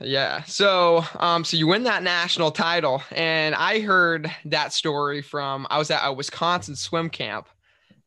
Yeah. 0.01 0.43
So, 0.43 1.03
um, 1.19 1.43
so 1.45 1.57
you 1.57 1.67
win 1.67 1.83
that 1.83 2.03
national 2.03 2.51
title, 2.51 3.01
and 3.11 3.55
I 3.55 3.79
heard 3.79 4.29
that 4.45 4.73
story 4.73 5.21
from 5.21 5.65
I 5.69 5.77
was 5.77 5.89
at 5.91 6.05
a 6.05 6.11
Wisconsin 6.11 6.75
swim 6.75 7.09
camp, 7.09 7.47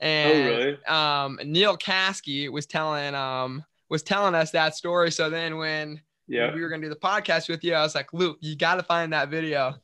and 0.01 0.43
oh, 0.43 0.47
really? 0.47 0.85
um, 0.85 1.41
Neil 1.45 1.77
Kasky 1.79 2.51
was 2.51 2.67
telling 2.67 3.15
um 3.15 3.65
was 3.89 4.03
telling 4.03 4.35
us 4.35 4.51
that 4.51 4.77
story. 4.77 5.11
So 5.11 5.31
then 5.31 5.57
when 5.57 6.01
Yeah. 6.27 6.55
we 6.55 6.61
were 6.61 6.69
gonna 6.69 6.83
do 6.83 6.91
the 6.91 6.97
podcast 6.97 7.49
with 7.49 7.65
you, 7.65 7.75
I 7.75 7.83
was 7.83 7.95
like, 7.95 8.13
Luke, 8.13 8.37
you 8.41 8.55
got 8.55 8.75
to 8.75 8.83
find 8.83 9.13
that 9.15 9.31
video. 9.31 9.75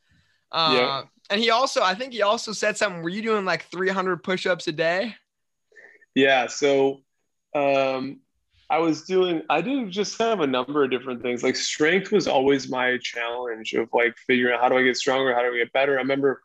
Uh, 0.53 0.71
Yeah. 0.73 1.03
And 1.31 1.41
he 1.41 1.49
also, 1.49 1.83
I 1.83 1.95
think 1.95 2.13
he 2.13 2.21
also 2.21 2.53
said 2.53 2.77
something. 2.77 3.03
Were 3.03 3.09
you 3.09 3.23
doing 3.23 3.47
like 3.47 3.65
300 3.71 4.23
push-ups 4.23 4.69
a 4.69 4.73
day? 4.73 5.17
Yeah. 6.15 6.49
So 6.49 7.01
um, 7.55 8.21
I 8.71 8.79
was 8.79 9.03
doing, 9.03 9.43
I 9.51 9.61
did 9.61 9.91
just 9.91 10.17
kind 10.19 10.33
of 10.33 10.41
a 10.41 10.47
number 10.47 10.83
of 10.85 10.91
different 10.91 11.23
things. 11.23 11.43
Like 11.43 11.57
strength 11.57 12.11
was 12.11 12.27
always 12.27 12.71
my 12.71 12.99
challenge 13.03 13.73
of 13.75 13.89
like 13.93 14.17
figuring 14.27 14.55
out 14.55 14.61
how 14.63 14.69
do 14.69 14.77
I 14.77 14.83
get 14.83 14.97
stronger? 14.97 15.35
How 15.35 15.43
do 15.43 15.55
I 15.55 15.59
get 15.59 15.73
better? 15.73 15.93
I 15.99 16.03
remember 16.03 16.41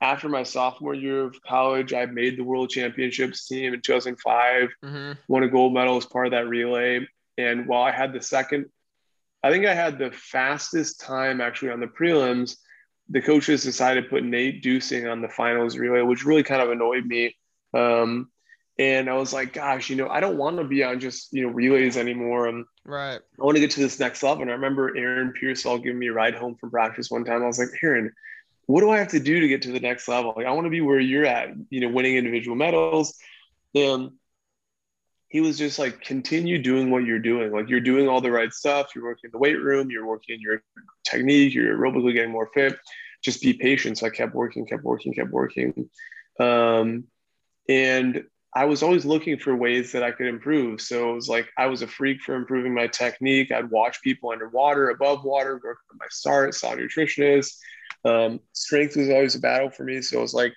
after 0.00 0.28
my 0.28 0.44
sophomore 0.44 0.94
year 0.94 1.24
of 1.24 1.40
college, 1.42 1.92
I 1.92 2.06
made 2.06 2.38
the 2.38 2.44
world 2.44 2.70
championships 2.70 3.48
team 3.48 3.74
in 3.74 3.80
2005, 3.80 4.68
Mm-hmm. 4.84 5.12
won 5.26 5.42
a 5.42 5.48
gold 5.48 5.74
medal 5.74 5.96
as 5.96 6.06
part 6.06 6.26
of 6.26 6.30
that 6.32 6.46
relay. 6.46 7.06
And 7.36 7.66
while 7.66 7.82
I 7.82 7.90
had 7.90 8.12
the 8.12 8.22
second, 8.22 8.66
I 9.42 9.50
think 9.50 9.66
I 9.66 9.74
had 9.74 9.98
the 9.98 10.10
fastest 10.12 11.00
time 11.00 11.40
actually 11.40 11.70
on 11.72 11.80
the 11.80 11.86
prelims. 11.86 12.56
The 13.08 13.20
coaches 13.22 13.64
decided 13.64 14.02
to 14.04 14.08
put 14.08 14.22
Nate 14.24 14.62
Dusing 14.62 15.08
on 15.08 15.22
the 15.22 15.28
finals 15.28 15.76
relay, 15.78 16.02
which 16.02 16.24
really 16.24 16.42
kind 16.42 16.62
of 16.62 16.70
annoyed 16.70 17.04
me. 17.06 17.36
Um, 17.74 18.30
and 18.78 19.10
I 19.10 19.14
was 19.14 19.32
like, 19.32 19.52
gosh, 19.52 19.90
you 19.90 19.96
know, 19.96 20.08
I 20.08 20.20
don't 20.20 20.36
want 20.38 20.58
to 20.58 20.64
be 20.64 20.84
on 20.84 21.00
just, 21.00 21.32
you 21.32 21.42
know, 21.42 21.48
relays 21.48 21.96
anymore. 21.96 22.46
And 22.46 22.64
Right. 22.84 23.20
I 23.38 23.44
want 23.44 23.56
to 23.56 23.60
get 23.60 23.72
to 23.72 23.80
this 23.80 23.98
next 23.98 24.22
level. 24.22 24.42
And 24.42 24.50
I 24.50 24.54
remember 24.54 24.96
Aaron 24.96 25.34
Peirsol 25.40 25.82
giving 25.82 25.98
me 25.98 26.08
a 26.08 26.12
ride 26.12 26.34
home 26.34 26.54
from 26.54 26.70
practice 26.70 27.10
one 27.10 27.24
time. 27.24 27.42
I 27.42 27.46
was 27.46 27.58
like, 27.58 27.68
Aaron, 27.82 28.12
what 28.66 28.80
do 28.80 28.90
I 28.90 28.98
have 28.98 29.08
to 29.08 29.20
do 29.20 29.40
to 29.40 29.48
get 29.48 29.62
to 29.62 29.72
the 29.72 29.80
next 29.80 30.06
level? 30.08 30.32
Like, 30.36 30.46
I 30.46 30.52
want 30.52 30.66
to 30.66 30.70
be 30.70 30.80
where 30.80 31.00
you're 31.00 31.26
at, 31.26 31.50
you 31.70 31.80
know, 31.80 31.88
winning 31.88 32.16
individual 32.16 32.56
medals. 32.56 33.18
And 33.74 34.12
he 35.28 35.40
was 35.40 35.58
just 35.58 35.78
like, 35.78 36.00
continue 36.00 36.62
doing 36.62 36.90
what 36.90 37.04
you're 37.04 37.18
doing. 37.18 37.52
Like, 37.52 37.68
you're 37.68 37.80
doing 37.80 38.08
all 38.08 38.20
the 38.20 38.30
right 38.30 38.52
stuff. 38.52 38.94
You're 38.94 39.04
working 39.04 39.28
in 39.28 39.32
the 39.32 39.38
weight 39.38 39.60
room, 39.60 39.90
you're 39.90 40.06
working 40.06 40.40
your 40.40 40.62
technique, 41.04 41.52
you're 41.52 41.76
aerobically 41.76 42.14
getting 42.14 42.30
more 42.30 42.48
fit. 42.54 42.78
Just 43.22 43.42
be 43.42 43.54
patient. 43.54 43.98
So 43.98 44.06
I 44.06 44.10
kept 44.10 44.34
working, 44.34 44.64
kept 44.66 44.84
working, 44.84 45.12
kept 45.12 45.30
working. 45.30 45.90
Um, 46.38 47.04
and 47.68 48.24
I 48.54 48.64
was 48.64 48.82
always 48.82 49.04
looking 49.04 49.38
for 49.38 49.54
ways 49.54 49.92
that 49.92 50.02
I 50.02 50.10
could 50.10 50.26
improve. 50.26 50.80
So 50.80 51.10
it 51.10 51.14
was 51.14 51.28
like 51.28 51.48
I 51.58 51.66
was 51.66 51.82
a 51.82 51.86
freak 51.86 52.22
for 52.22 52.34
improving 52.34 52.74
my 52.74 52.86
technique. 52.86 53.52
I'd 53.52 53.70
watch 53.70 54.00
people 54.02 54.30
underwater, 54.30 54.90
above 54.90 55.24
water, 55.24 55.60
work 55.62 55.78
on 55.90 55.98
my 55.98 56.06
start, 56.10 56.54
saw 56.54 56.74
nutritionists. 56.74 57.56
Um, 58.04 58.40
strength 58.52 58.96
was 58.96 59.10
always 59.10 59.34
a 59.34 59.40
battle 59.40 59.70
for 59.70 59.84
me. 59.84 60.00
So 60.00 60.18
it 60.18 60.22
was 60.22 60.34
like 60.34 60.54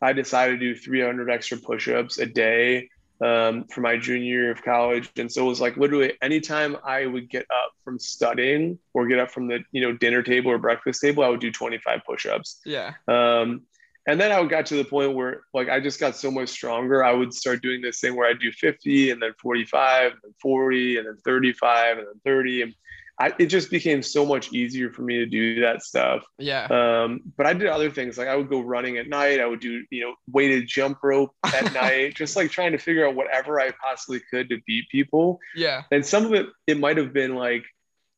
I 0.00 0.12
decided 0.12 0.60
to 0.60 0.74
do 0.74 0.78
300 0.78 1.30
extra 1.30 1.58
push-ups 1.58 2.18
a 2.18 2.26
day 2.26 2.88
um, 3.22 3.64
for 3.64 3.80
my 3.80 3.96
junior 3.96 4.24
year 4.24 4.50
of 4.50 4.62
college. 4.62 5.10
And 5.16 5.30
so 5.30 5.46
it 5.46 5.48
was 5.48 5.60
like 5.60 5.76
literally 5.76 6.14
anytime 6.22 6.76
I 6.84 7.06
would 7.06 7.30
get 7.30 7.46
up 7.50 7.72
from 7.84 7.98
studying 7.98 8.78
or 8.94 9.06
get 9.06 9.20
up 9.20 9.30
from 9.30 9.46
the 9.46 9.60
you 9.70 9.80
know 9.80 9.92
dinner 9.92 10.22
table 10.22 10.50
or 10.50 10.58
breakfast 10.58 11.00
table, 11.00 11.22
I 11.22 11.28
would 11.28 11.40
do 11.40 11.52
25 11.52 12.00
push-ups. 12.04 12.60
Yeah. 12.64 12.94
Um, 13.06 13.62
and 14.06 14.20
then 14.20 14.32
I 14.32 14.44
got 14.44 14.66
to 14.66 14.76
the 14.76 14.84
point 14.84 15.14
where 15.14 15.42
like 15.54 15.68
I 15.68 15.80
just 15.80 16.00
got 16.00 16.16
so 16.16 16.30
much 16.30 16.48
stronger. 16.48 17.04
I 17.04 17.12
would 17.12 17.32
start 17.32 17.62
doing 17.62 17.80
this 17.80 18.00
thing 18.00 18.16
where 18.16 18.28
I 18.28 18.34
do 18.34 18.50
50 18.50 19.10
and 19.10 19.22
then 19.22 19.32
45 19.40 20.12
and 20.12 20.20
then 20.22 20.34
40 20.40 20.98
and 20.98 21.06
then 21.06 21.16
35 21.24 21.98
and 21.98 22.06
then 22.06 22.20
30. 22.24 22.62
And 22.62 22.74
I, 23.20 23.32
it 23.38 23.46
just 23.46 23.70
became 23.70 24.02
so 24.02 24.26
much 24.26 24.52
easier 24.52 24.90
for 24.90 25.02
me 25.02 25.18
to 25.18 25.26
do 25.26 25.60
that 25.60 25.82
stuff. 25.82 26.24
Yeah. 26.38 26.64
Um, 26.64 27.20
but 27.36 27.46
I 27.46 27.52
did 27.52 27.68
other 27.68 27.90
things 27.90 28.18
like 28.18 28.26
I 28.26 28.34
would 28.34 28.48
go 28.48 28.60
running 28.60 28.98
at 28.98 29.08
night. 29.08 29.38
I 29.38 29.46
would 29.46 29.60
do, 29.60 29.84
you 29.90 30.02
know, 30.02 30.14
weighted 30.26 30.66
jump 30.66 30.98
rope 31.04 31.32
at 31.44 31.72
night, 31.74 32.14
just 32.16 32.34
like 32.34 32.50
trying 32.50 32.72
to 32.72 32.78
figure 32.78 33.06
out 33.06 33.14
whatever 33.14 33.60
I 33.60 33.70
possibly 33.80 34.20
could 34.30 34.48
to 34.48 34.58
beat 34.66 34.88
people. 34.90 35.38
Yeah. 35.54 35.82
And 35.92 36.04
some 36.04 36.24
of 36.24 36.32
it, 36.32 36.46
it 36.66 36.80
might 36.80 36.96
have 36.96 37.12
been 37.12 37.36
like, 37.36 37.64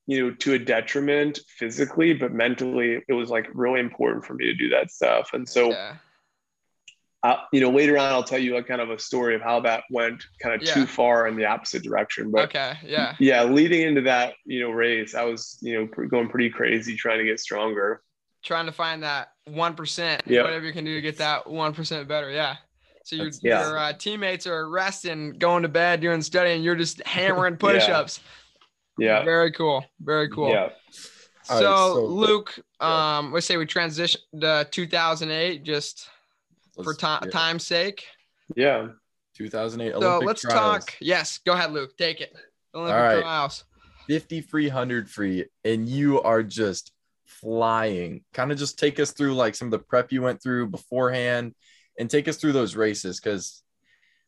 you 0.06 0.22
know, 0.22 0.34
to 0.34 0.52
a 0.54 0.58
detriment 0.58 1.38
physically, 1.58 2.12
but 2.14 2.32
mentally, 2.32 3.02
it 3.08 3.12
was 3.12 3.30
like 3.30 3.48
really 3.54 3.80
important 3.80 4.24
for 4.24 4.34
me 4.34 4.44
to 4.46 4.54
do 4.54 4.68
that 4.68 4.90
stuff. 4.90 5.30
And 5.32 5.48
so, 5.48 5.70
Yeah. 5.70 5.96
uh, 7.22 7.36
you 7.52 7.60
know, 7.60 7.70
later 7.70 7.96
on, 7.96 8.12
I'll 8.12 8.22
tell 8.22 8.38
you 8.38 8.56
a 8.56 8.62
kind 8.62 8.82
of 8.82 8.90
a 8.90 8.98
story 8.98 9.34
of 9.34 9.40
how 9.40 9.60
that 9.60 9.84
went 9.90 10.22
kind 10.42 10.54
of 10.54 10.66
Yeah. 10.66 10.74
too 10.74 10.86
far 10.86 11.26
in 11.26 11.36
the 11.36 11.46
opposite 11.46 11.82
direction. 11.82 12.30
But 12.30 12.44
Okay. 12.50 12.74
Yeah. 12.84 13.14
yeah, 13.18 13.44
leading 13.44 13.80
into 13.80 14.02
that, 14.02 14.34
you 14.44 14.60
know, 14.60 14.70
race, 14.70 15.14
I 15.14 15.24
was, 15.24 15.58
you 15.62 15.74
know, 15.80 15.86
pr- 15.86 16.04
going 16.04 16.28
pretty 16.28 16.50
crazy 16.50 16.96
trying 16.96 17.18
to 17.18 17.24
get 17.24 17.40
stronger. 17.40 18.02
trying 18.42 18.66
to 18.66 18.72
find 18.72 19.02
that 19.02 19.30
one 19.46 19.74
percent, 19.74 20.22
Yeah. 20.26 20.42
whatever 20.42 20.66
you 20.66 20.74
can 20.74 20.84
do 20.84 20.94
to 20.96 21.00
get 21.00 21.16
that 21.16 21.46
one 21.48 21.72
percent 21.72 22.06
better. 22.06 22.30
Yeah. 22.30 22.56
So 23.04 23.16
your 23.16 23.30
yeah. 23.40 23.66
your 23.68 23.78
uh, 23.78 23.92
teammates 23.94 24.46
are 24.46 24.68
resting, 24.68 25.38
going 25.38 25.62
to 25.62 25.68
bed, 25.70 26.02
doing 26.02 26.20
studying. 26.20 26.62
You're 26.62 26.74
just 26.76 27.02
hammering 27.06 27.56
push-ups. 27.58 28.20
Yeah. 28.98 29.24
Very 29.24 29.52
cool. 29.52 29.84
Very 30.00 30.28
cool. 30.28 30.50
Yeah. 30.50 30.70
So, 31.42 31.54
All 31.54 31.60
right, 31.60 31.94
so- 31.94 32.06
Luke, 32.06 32.58
yeah. 32.80 33.18
um, 33.18 33.32
let's 33.32 33.46
say 33.46 33.56
we 33.56 33.66
transitioned 33.66 34.18
to 34.40 34.66
2008, 34.70 35.62
just 35.64 36.08
for 36.74 36.84
Let's- 36.92 36.98
ti- 36.98 37.06
yeah, 37.26 37.30
time's 37.30 37.66
sake. 37.66 38.06
Yeah. 38.56 38.88
2008 39.36 39.92
So 39.92 39.98
Olympic 39.98 40.26
let's 40.26 40.40
trials. 40.42 40.84
talk. 40.84 40.94
Yes, 41.00 41.38
go 41.44 41.52
ahead, 41.52 41.72
Luke. 41.72 41.96
Take 41.98 42.20
it. 42.20 42.32
Olympic 42.74 42.94
right. 42.94 43.20
trials. 43.20 43.64
50 44.06 44.42
free 44.42 44.66
100 44.68 45.10
free 45.10 45.46
and 45.64 45.88
you 45.88 46.20
are 46.22 46.42
just 46.42 46.92
flying 47.24 48.22
kind 48.32 48.52
of 48.52 48.58
just 48.58 48.78
take 48.78 49.00
us 49.00 49.12
through 49.12 49.34
like 49.34 49.54
some 49.54 49.68
of 49.68 49.72
the 49.72 49.78
prep 49.78 50.12
you 50.12 50.20
went 50.22 50.42
through 50.42 50.66
beforehand 50.68 51.54
and 51.98 52.08
take 52.10 52.28
us 52.28 52.36
through 52.36 52.52
those 52.52 52.76
races 52.76 53.18
because 53.18 53.62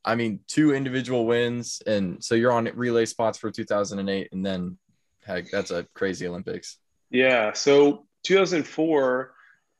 i 0.06 0.14
mean 0.14 0.40
two 0.46 0.72
individual 0.74 1.26
wins 1.26 1.82
and 1.86 2.22
so 2.24 2.34
you're 2.34 2.52
on 2.52 2.64
relay 2.74 3.04
spots 3.04 3.36
for 3.36 3.50
2008 3.50 4.28
and 4.32 4.46
then 4.46 4.78
heck 5.24 5.50
that's 5.50 5.70
a 5.70 5.86
crazy 5.94 6.26
olympics 6.26 6.78
Yeah. 7.10 7.52
So 7.52 8.06
2004, 8.24 9.32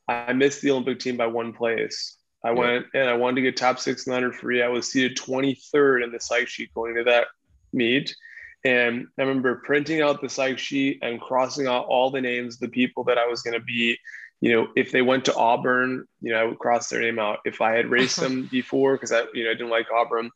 I 0.07 0.31
missed 0.33 0.61
the 0.61 0.71
Olympic 0.71 0.99
team 0.99 1.17
by 1.17 1.27
one 1.27 1.51
place. 1.51 2.17
I 2.43 2.49
Yeah. 2.51 2.59
went 2.59 2.85
and 2.93 3.09
I 3.09 3.13
wanted 3.15 3.35
to 3.35 3.41
get 3.41 3.57
top 3.57 3.79
six 3.79 4.05
in 4.07 4.11
the 4.11 4.15
100 4.15 4.35
free. 4.39 4.61
I 4.63 4.69
was 4.69 4.89
seated 4.89 5.17
23rd 5.17 6.03
in 6.03 6.11
the 6.13 6.19
psych 6.21 6.47
sheet 6.47 6.73
going 6.73 6.95
to 6.95 7.03
that 7.03 7.27
meet. 7.73 8.15
And 8.63 9.07
I 9.17 9.23
remember 9.23 9.61
printing 9.65 10.01
out 10.01 10.21
the 10.21 10.29
psych 10.29 10.57
sheet 10.57 10.99
and 11.01 11.19
crossing 11.19 11.67
out 11.67 11.85
all 11.87 12.09
the 12.09 12.21
names 12.21 12.55
of 12.55 12.61
the 12.61 12.69
people 12.69 13.03
that 13.05 13.17
I 13.17 13.27
was 13.27 13.41
going 13.41 13.59
to 13.59 13.65
be. 13.65 13.97
You 14.39 14.51
know, 14.51 14.67
if 14.75 14.91
they 14.91 15.01
went 15.01 15.25
to 15.25 15.35
Auburn, 15.35 16.05
you 16.21 16.31
know, 16.31 16.39
I 16.39 16.43
would 16.43 16.59
cross 16.59 16.89
their 16.89 17.01
name 17.01 17.17
out. 17.17 17.39
If 17.45 17.59
I 17.61 17.71
had 17.71 17.89
raced 17.89 18.19
them 18.19 18.45
before, 18.51 18.93
because 18.93 19.11
I, 19.11 19.23
you 19.33 19.43
know, 19.43 19.51
I 19.51 19.53
didn't 19.53 19.69
like 19.69 19.87
Auburn. 19.91 20.29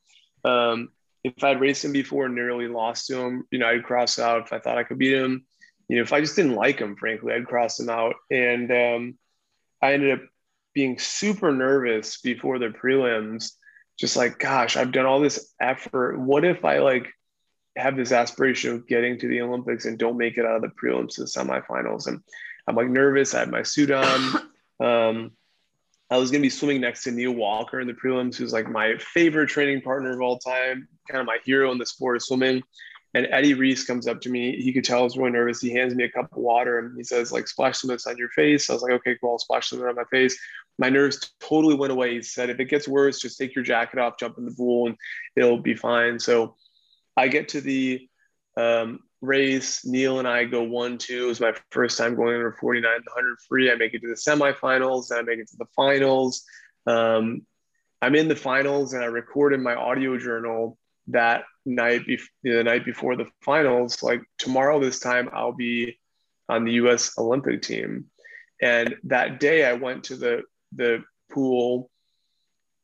Um, 0.44 0.90
if 1.24 1.44
I'd 1.44 1.62
raced 1.62 1.84
them 1.84 1.92
before 1.92 2.26
and 2.26 2.34
nearly 2.34 2.68
lost 2.68 3.08
to 3.08 3.16
them, 3.16 3.48
you 3.52 3.60
know, 3.60 3.68
I'd 3.68 3.84
cross 3.84 4.18
out 4.18 4.42
if 4.42 4.54
I 4.54 4.60
thought 4.60 4.80
I 4.80 4.84
could 4.84 4.98
beat 4.98 5.14
them. 5.14 5.46
you 5.88 5.98
know, 5.98 6.04
if 6.04 6.14
I 6.14 6.22
just 6.22 6.36
didn't 6.36 6.56
like 6.56 6.80
them, 6.80 6.96
frankly, 6.96 7.34
I'd 7.34 7.46
cross 7.46 7.78
them 7.78 7.90
out. 7.90 8.16
And 8.32 8.72
um, 8.72 9.18
I 9.82 9.94
ended 9.94 10.20
up 10.20 10.26
being 10.74 10.98
super 10.98 11.52
nervous 11.52 12.22
before 12.22 12.58
the 12.60 12.70
prelims, 12.70 13.52
just 14.00 14.16
like, 14.16 14.40
gosh, 14.40 14.78
I've 14.78 14.94
done 14.94 15.06
all 15.06 15.20
this 15.20 15.54
effort. 15.60 16.18
What 16.18 16.46
if 16.46 16.66
I 16.66 16.80
like 16.80 17.12
have 17.76 17.96
this 17.96 18.12
aspiration 18.12 18.74
of 18.74 18.88
getting 18.88 19.20
to 19.20 19.28
the 19.28 19.42
Olympics 19.42 19.86
and 19.86 19.98
don't 19.98 20.18
make 20.18 20.38
it 20.38 20.46
out 20.46 20.56
of 20.56 20.62
the 20.62 20.70
prelims 20.70 21.16
to 21.16 21.22
the 21.22 21.28
semifinals? 21.28 22.08
And 22.08 22.22
I'm 22.68 22.76
like 22.76 22.90
nervous. 22.90 23.34
I 23.34 23.40
had 23.40 23.52
my 23.52 23.64
suit 23.64 23.92
on. 23.92 24.42
Um, 24.80 25.32
I 26.10 26.18
was 26.18 26.30
going 26.30 26.42
to 26.42 26.46
be 26.46 26.50
swimming 26.50 26.82
next 26.82 27.04
to 27.04 27.12
Neil 27.12 27.32
Walker 27.32 27.80
in 27.80 27.88
the 27.88 27.94
prelims, 27.94 28.36
who's 28.36 28.52
like 28.52 28.70
my 28.70 28.98
favorite 28.98 29.48
training 29.48 29.82
partner 29.82 30.12
of 30.12 30.22
all 30.22 30.40
time, 30.40 30.88
kind 31.10 31.22
of 31.22 31.26
my 31.26 31.38
hero 31.46 31.72
in 31.72 31.78
the 31.78 31.86
sport 31.86 32.18
of 32.18 32.24
swimming. 32.24 32.62
And 33.14 33.28
Eddie 33.30 33.54
Reese 33.54 33.86
comes 33.86 34.08
up 34.08 34.22
to 34.22 34.30
me. 34.30 34.62
He 34.62 34.74
could 34.74 34.84
tell 34.84 35.00
I 35.00 35.04
was 35.04 35.18
really 35.18 35.32
nervous. 35.32 35.62
He 35.62 35.72
hands 35.72 35.96
me 35.96 36.06
a 36.06 36.10
cup 36.10 36.32
of 36.32 36.38
water 36.38 36.80
and 36.80 36.98
he 36.98 37.04
says, 37.04 37.32
like, 37.32 37.48
splash 37.48 37.80
some 37.80 37.90
of 37.90 37.96
this 37.96 38.08
on 38.08 38.18
your 38.18 38.30
face. 38.30 38.70
I 38.70 38.74
was 38.74 38.82
like, 38.82 38.94
okay, 38.94 39.18
cool. 39.20 39.32
I'll 39.32 39.40
splash 39.40 39.70
some 39.70 39.80
of 39.80 39.86
it 39.86 39.90
on 39.90 39.96
my 39.96 40.06
face. 40.06 40.38
My 40.80 40.90
nerves 40.90 41.34
totally 41.40 41.76
went 41.76 41.92
away. 41.92 42.16
He 42.16 42.22
said, 42.22 42.50
if 42.50 42.60
it 42.60 42.66
gets 42.66 42.88
worse, 42.88 43.20
just 43.20 43.38
take 43.38 43.54
your 43.54 43.66
jacket 43.66 44.00
off, 44.00 44.18
jump 44.18 44.38
in 44.38 44.46
the 44.46 44.56
pool, 44.56 44.88
and 44.88 44.96
it'll 45.36 45.60
be 45.60 45.76
fine. 45.76 46.20
So 46.20 46.56
I 47.18 47.28
get 47.28 47.50
to 47.50 47.62
the 47.62 48.08
um, 48.58 49.00
race. 49.22 49.86
Neil 49.86 50.20
and 50.20 50.28
I 50.28 50.46
go 50.46 50.64
one, 50.64 50.98
two. 50.98 51.26
It 51.26 51.28
was 51.28 51.40
my 51.40 51.54
first 51.70 51.98
time 51.98 52.16
going 52.16 52.36
under 52.36 52.54
49, 52.60 52.92
100 52.92 53.38
free. 53.48 53.72
I 53.72 53.76
make 53.76 53.94
it 53.94 54.02
to 54.02 54.08
the 54.08 54.16
semifinals. 54.16 55.12
And 55.12 55.20
I 55.20 55.24
make 55.24 55.40
it 55.40 55.48
to 55.50 55.58
the 55.58 55.68
finals. 55.76 56.44
Um, 56.88 57.46
I'm 58.02 58.16
in 58.16 58.28
the 58.28 58.36
finals 58.36 58.94
and 58.94 59.04
I 59.04 59.08
recorded 59.08 59.60
my 59.60 59.76
audio 59.76 60.18
journal 60.18 60.78
that 61.08 61.44
night, 61.66 62.06
be- 62.06 62.20
the 62.44 62.64
night 62.64 62.86
before 62.86 63.16
the 63.16 63.28
finals, 63.42 64.02
like 64.02 64.22
tomorrow 64.38 64.80
this 64.80 65.00
time, 65.00 65.30
I'll 65.34 65.54
be 65.54 66.00
on 66.50 66.66
the 66.66 66.74
U.S. 66.74 67.18
Olympic 67.18 67.62
team. 67.62 68.06
And 68.62 68.96
that 69.06 69.40
day, 69.40 69.66
I 69.66 69.74
went 69.74 70.06
to 70.06 70.16
the 70.16 70.44
the 70.74 71.04
pool, 71.32 71.90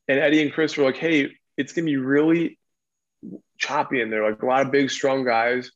and 0.08 0.20
Eddie 0.20 0.42
and 0.42 0.52
Chris 0.52 0.76
were 0.76 0.84
like, 0.84 0.98
"Hey, 0.98 1.30
it's 1.56 1.74
gonna 1.74 1.86
be 1.86 1.98
really 1.98 2.58
choppy 3.60 4.02
in 4.02 4.10
there, 4.10 4.28
like 4.28 4.42
a 4.42 4.46
lot 4.46 4.66
of 4.66 4.72
big, 4.72 4.90
strong 4.90 5.24
guys. 5.24 5.72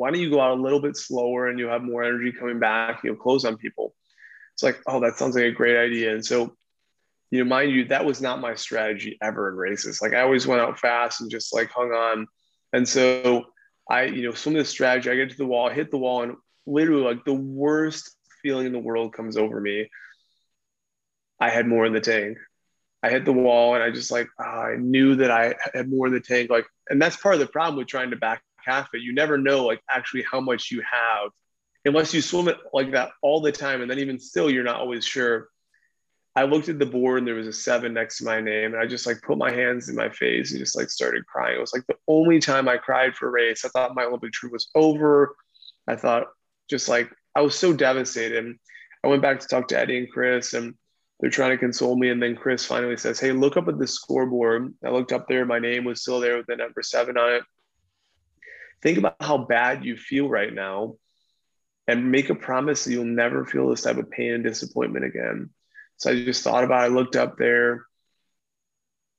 Why 0.00 0.10
don't 0.10 0.20
you 0.20 0.30
go 0.30 0.40
out 0.40 0.58
a 0.58 0.62
little 0.62 0.80
bit 0.80 0.96
slower 0.96 1.48
and 1.48 1.58
you'll 1.58 1.70
have 1.70 1.82
more 1.82 2.02
energy 2.02 2.32
coming 2.32 2.58
back? 2.58 3.02
You'll 3.04 3.16
close 3.16 3.44
on 3.44 3.56
people." 3.56 3.94
It's 4.54 4.62
like, 4.62 4.78
oh, 4.86 5.00
that 5.00 5.16
sounds 5.16 5.36
like 5.36 5.44
a 5.44 5.52
great 5.52 5.76
idea. 5.76 6.12
And 6.12 6.24
so 6.24 6.56
you 7.30 7.38
know, 7.38 7.48
mind 7.48 7.70
you, 7.70 7.84
that 7.86 8.04
was 8.04 8.20
not 8.20 8.40
my 8.40 8.54
strategy 8.54 9.16
ever 9.22 9.50
in 9.50 9.56
races. 9.56 10.02
Like 10.02 10.14
I 10.14 10.22
always 10.22 10.46
went 10.46 10.60
out 10.60 10.78
fast 10.78 11.20
and 11.20 11.30
just 11.30 11.54
like 11.54 11.70
hung 11.70 11.92
on. 11.92 12.26
And 12.72 12.88
so 12.88 13.44
I, 13.88 14.04
you 14.04 14.22
know, 14.22 14.34
some 14.34 14.54
of 14.54 14.58
the 14.58 14.64
strategy, 14.64 15.10
I 15.10 15.16
get 15.16 15.30
to 15.30 15.36
the 15.36 15.46
wall, 15.46 15.68
hit 15.68 15.90
the 15.90 15.98
wall, 15.98 16.22
and 16.22 16.36
literally 16.66 17.02
like 17.02 17.24
the 17.24 17.34
worst 17.34 18.16
feeling 18.42 18.66
in 18.66 18.72
the 18.72 18.78
world 18.78 19.12
comes 19.12 19.36
over 19.36 19.60
me. 19.60 19.88
I 21.40 21.50
had 21.50 21.66
more 21.66 21.86
in 21.86 21.92
the 21.92 22.00
tank. 22.00 22.38
I 23.02 23.10
hit 23.10 23.24
the 23.24 23.32
wall 23.32 23.74
and 23.74 23.82
I 23.82 23.90
just 23.90 24.10
like, 24.10 24.28
oh, 24.38 24.44
I 24.44 24.76
knew 24.76 25.16
that 25.16 25.30
I 25.30 25.54
had 25.72 25.88
more 25.88 26.08
in 26.08 26.12
the 26.12 26.20
tank. 26.20 26.50
Like, 26.50 26.66
and 26.88 27.00
that's 27.00 27.16
part 27.16 27.34
of 27.34 27.40
the 27.40 27.46
problem 27.46 27.78
with 27.78 27.86
trying 27.86 28.10
to 28.10 28.16
back 28.16 28.42
half 28.64 28.88
it. 28.94 29.02
You 29.02 29.12
never 29.12 29.38
know 29.38 29.66
like 29.66 29.80
actually 29.90 30.24
how 30.30 30.40
much 30.40 30.70
you 30.70 30.82
have 30.82 31.30
unless 31.84 32.12
you 32.12 32.20
swim 32.20 32.48
it 32.48 32.58
like 32.72 32.92
that 32.92 33.10
all 33.22 33.40
the 33.40 33.52
time. 33.52 33.82
And 33.82 33.90
then 33.90 33.98
even 33.98 34.18
still, 34.18 34.50
you're 34.50 34.64
not 34.64 34.80
always 34.80 35.04
sure. 35.04 35.48
I 36.36 36.44
looked 36.44 36.68
at 36.68 36.78
the 36.78 36.86
board 36.86 37.18
and 37.18 37.26
there 37.26 37.34
was 37.34 37.48
a 37.48 37.52
seven 37.52 37.92
next 37.92 38.18
to 38.18 38.24
my 38.24 38.40
name. 38.40 38.74
And 38.74 38.82
I 38.82 38.86
just 38.86 39.06
like 39.06 39.20
put 39.22 39.38
my 39.38 39.50
hands 39.50 39.88
in 39.88 39.96
my 39.96 40.08
face 40.10 40.50
and 40.50 40.60
just 40.60 40.76
like 40.76 40.90
started 40.90 41.26
crying. 41.26 41.56
It 41.56 41.60
was 41.60 41.72
like 41.72 41.86
the 41.86 41.96
only 42.06 42.38
time 42.38 42.68
I 42.68 42.76
cried 42.76 43.16
for 43.16 43.28
a 43.28 43.30
race. 43.30 43.64
I 43.64 43.68
thought 43.68 43.94
my 43.94 44.04
Olympic 44.04 44.32
trip 44.32 44.52
was 44.52 44.68
over. 44.74 45.34
I 45.88 45.96
thought 45.96 46.28
just 46.68 46.88
like 46.88 47.10
I 47.34 47.40
was 47.40 47.58
so 47.58 47.72
devastated. 47.72 48.56
I 49.02 49.08
went 49.08 49.22
back 49.22 49.40
to 49.40 49.48
talk 49.48 49.68
to 49.68 49.78
Eddie 49.78 49.98
and 49.98 50.10
Chris 50.10 50.54
and 50.54 50.74
they're 51.18 51.30
trying 51.30 51.50
to 51.50 51.58
console 51.58 51.96
me. 51.96 52.10
And 52.10 52.22
then 52.22 52.36
Chris 52.36 52.64
finally 52.64 52.96
says, 52.96 53.18
Hey, 53.18 53.32
look 53.32 53.56
up 53.56 53.68
at 53.68 53.78
the 53.78 53.86
scoreboard. 53.86 54.72
I 54.84 54.90
looked 54.90 55.12
up 55.12 55.26
there. 55.26 55.44
My 55.44 55.58
name 55.58 55.84
was 55.84 56.00
still 56.00 56.20
there 56.20 56.36
with 56.36 56.46
the 56.46 56.56
number 56.56 56.82
seven 56.82 57.18
on 57.18 57.34
it. 57.34 57.42
Think 58.82 58.98
about 58.98 59.16
how 59.20 59.38
bad 59.38 59.84
you 59.84 59.96
feel 59.96 60.28
right 60.28 60.52
now 60.52 60.96
and 61.86 62.10
make 62.10 62.30
a 62.30 62.34
promise 62.34 62.84
that 62.84 62.92
you'll 62.92 63.04
never 63.04 63.44
feel 63.44 63.68
this 63.68 63.82
type 63.82 63.96
of 63.96 64.10
pain 64.10 64.32
and 64.32 64.44
disappointment 64.44 65.04
again. 65.04 65.50
So 65.96 66.10
I 66.10 66.24
just 66.24 66.42
thought 66.42 66.64
about 66.64 66.82
it, 66.82 66.92
I 66.92 66.94
looked 66.94 67.16
up 67.16 67.36
there. 67.36 67.84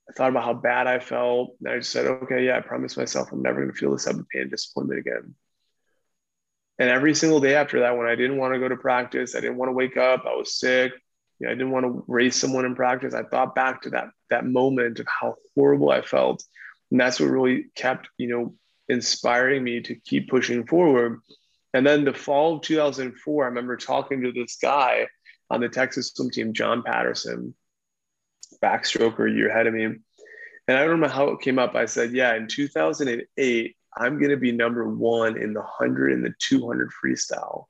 I 0.10 0.14
thought 0.14 0.30
about 0.30 0.44
how 0.44 0.54
bad 0.54 0.88
I 0.88 1.00
felt. 1.00 1.56
And 1.60 1.72
I 1.72 1.78
just 1.78 1.92
said, 1.92 2.08
okay, 2.08 2.46
yeah, 2.46 2.58
I 2.58 2.62
promised 2.62 2.98
myself 2.98 3.32
I'm 3.32 3.42
never 3.42 3.62
going 3.62 3.72
to 3.72 3.78
feel 3.78 3.92
this 3.92 4.06
type 4.06 4.16
of 4.16 4.28
pain 4.30 4.44
and 4.44 4.52
disappointment 4.52 5.00
again. 5.00 5.36
And 6.80 6.90
every 6.90 7.14
single 7.14 7.40
day 7.40 7.56
after 7.56 7.82
that, 7.82 7.96
when 7.98 8.08
I 8.08 8.16
didn't 8.16 8.38
want 8.38 8.54
to 8.54 8.60
go 8.60 8.68
to 8.68 8.76
practice, 8.76 9.36
I 9.36 9.42
didn't 9.42 9.58
want 9.58 9.70
to 9.70 9.74
wake 9.74 9.98
up, 9.98 10.26
I 10.26 10.34
was 10.34 10.58
sick, 10.58 10.94
you 11.40 11.48
know, 11.48 11.52
I 11.52 11.56
didn't 11.56 11.72
want 11.72 11.86
to 11.86 12.04
race 12.08 12.36
someone 12.36 12.66
in 12.66 12.76
practice. 12.76 13.14
I 13.14 13.24
thought 13.24 13.56
back 13.56 13.84
to 13.84 13.92
that 13.92 14.10
that 14.30 14.46
moment 14.46 15.00
of 15.00 15.08
how 15.08 15.36
horrible 15.56 15.90
I 15.92 16.02
felt. 16.02 16.44
And 16.90 17.00
that's 17.00 17.20
what 17.20 17.30
really 17.30 17.66
kept, 17.76 18.10
you 18.18 18.28
know, 18.28 18.56
inspiring 18.92 19.64
me 19.64 19.80
to 19.80 19.96
keep 19.96 20.30
pushing 20.30 20.68
forward. 20.68 21.22
And 21.74 21.88
then 21.88 22.04
the 22.04 22.14
fall 22.14 22.58
of 22.58 22.62
2004, 22.62 23.44
I 23.44 23.48
remember 23.48 23.78
talking 23.78 24.22
to 24.22 24.34
this 24.34 24.58
guy 24.62 25.08
on 25.50 25.62
the 25.62 25.70
Texas 25.70 26.12
swim 26.14 26.30
team, 26.30 26.54
John 26.54 26.84
Patterson, 26.84 27.56
backstroker 28.62 29.34
year 29.34 29.50
ahead 29.50 29.68
of 29.68 29.74
me. 29.74 29.86
And 29.86 29.98
I 30.68 30.82
don't 30.82 30.92
remember 30.92 31.14
how 31.14 31.30
it 31.30 31.42
came 31.42 31.58
up. 31.58 31.74
I 31.76 31.86
said, 31.86 32.12
yeah, 32.12 32.36
in 32.36 32.48
2008, 32.48 33.76
I'm 33.98 34.20
going 34.20 34.30
to 34.30 34.38
be 34.38 34.52
number 34.52 34.88
one 34.88 35.42
in 35.42 35.54
the 35.54 35.62
100 35.62 36.12
and 36.12 36.24
the 36.24 36.34
200 36.40 36.90
freestyle. 37.04 37.66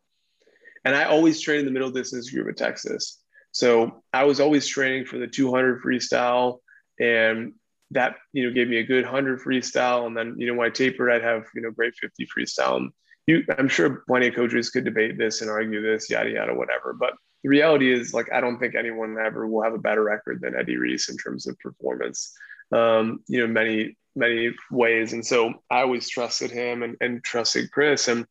And 0.84 0.96
I 0.96 1.04
always 1.04 1.40
trained 1.40 1.60
in 1.60 1.66
the 1.66 1.72
middle 1.72 1.92
distance 1.92 2.32
group 2.32 2.50
at 2.50 2.58
Texas. 2.58 3.20
So 3.52 4.04
I 4.12 4.24
was 4.24 4.40
always 4.40 4.68
training 4.68 5.06
for 5.06 5.20
the 5.20 5.28
200 5.28 5.84
freestyle. 5.84 6.60
And 7.00 7.54
that, 7.92 8.16
you 8.34 8.46
know, 8.46 8.54
gave 8.54 8.68
me 8.68 8.78
a 8.78 8.84
good 8.84 9.04
100 9.04 9.42
freestyle. 9.42 10.08
And 10.08 10.16
then, 10.16 10.36
you 10.38 10.48
know, 10.48 10.54
when 10.54 10.68
I 10.68 10.72
tapered, 10.72 11.12
I'd 11.12 11.24
have, 11.24 11.46
you 11.56 11.62
know, 11.62 11.72
great 11.72 11.96
50 11.96 12.28
freestyle. 12.28 12.78
And 12.78 12.92
you, 13.28 13.44
I'm 13.58 13.68
sure 13.68 14.04
plenty 14.08 14.28
of 14.28 14.36
coaches 14.36 14.70
could 14.70 14.86
debate 14.86 15.18
this 15.18 15.42
and 15.42 15.50
argue 15.50 15.82
this, 15.82 16.10
yada, 16.10 16.30
yada, 16.30 16.54
whatever. 16.54 16.94
But 16.94 17.14
the 17.44 17.50
reality 17.50 17.92
is 17.92 18.14
like 18.14 18.32
I 18.32 18.42
don't 18.42 18.60
think 18.60 18.76
anyone 18.76 19.18
ever 19.24 19.48
will 19.48 19.64
have 19.64 19.74
a 19.74 19.80
better 19.80 20.04
record 20.04 20.42
than 20.42 20.56
Eddie 20.56 20.78
Reese 20.78 21.10
in 21.10 21.18
terms 21.18 21.48
of 21.48 21.58
performance. 21.60 22.34
Um, 22.72 23.24
you 23.28 23.40
know, 23.40 23.48
many 23.48 23.98
many 24.16 24.54
ways, 24.70 25.14
and 25.14 25.26
so 25.26 25.54
I 25.70 25.82
always 25.82 26.10
trusted 26.10 26.52
him 26.52 26.84
and, 26.84 26.96
and 27.02 27.24
trusted 27.24 27.72
Chris, 27.72 28.08
and 28.08 28.26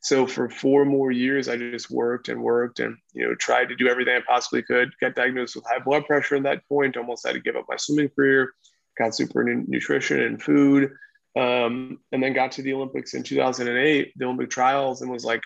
so 0.00 0.26
for 0.26 0.48
four 0.48 0.84
more 0.84 1.10
years 1.10 1.48
I 1.48 1.56
just 1.56 1.90
worked 1.90 2.28
and 2.28 2.42
worked 2.42 2.80
and 2.80 2.96
you 3.12 3.26
know 3.26 3.34
tried 3.34 3.68
to 3.68 3.76
do 3.76 3.88
everything 3.88 4.16
I 4.16 4.20
possibly 4.26 4.62
could. 4.62 4.90
Got 5.00 5.14
diagnosed 5.14 5.56
with 5.56 5.64
high 5.68 5.80
blood 5.80 6.06
pressure 6.06 6.36
at 6.36 6.42
that 6.44 6.66
point. 6.68 6.96
Almost 6.96 7.26
had 7.26 7.34
to 7.34 7.40
give 7.40 7.56
up 7.56 7.66
my 7.68 7.76
swimming 7.76 8.10
career. 8.10 8.52
Got 8.98 9.14
super 9.14 9.42
nutrition 9.44 10.20
and 10.20 10.42
food. 10.42 10.92
Um, 11.34 11.98
and 12.12 12.22
then 12.22 12.34
got 12.34 12.52
to 12.52 12.62
the 12.62 12.74
Olympics 12.74 13.14
in 13.14 13.22
2008, 13.22 14.12
the 14.16 14.24
Olympic 14.24 14.50
trials, 14.50 15.00
and 15.00 15.10
was 15.10 15.24
like, 15.24 15.40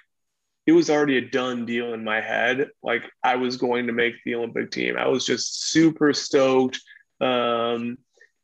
it 0.67 0.73
was 0.73 0.91
already 0.91 1.17
a 1.19 1.21
done 1.21 1.65
deal 1.65 1.95
in 1.95 2.03
my 2.03 2.21
head. 2.21 2.71
Like 2.83 3.03
I 3.23 3.37
was 3.37 3.57
going 3.57 3.87
to 3.87 3.93
make 3.93 4.15
the 4.25 4.35
Olympic 4.35 4.73
team. 4.73 4.97
I 4.97 5.07
was 5.07 5.25
just 5.25 5.71
super 5.71 6.13
stoked. 6.13 6.81
Um, 7.21 7.99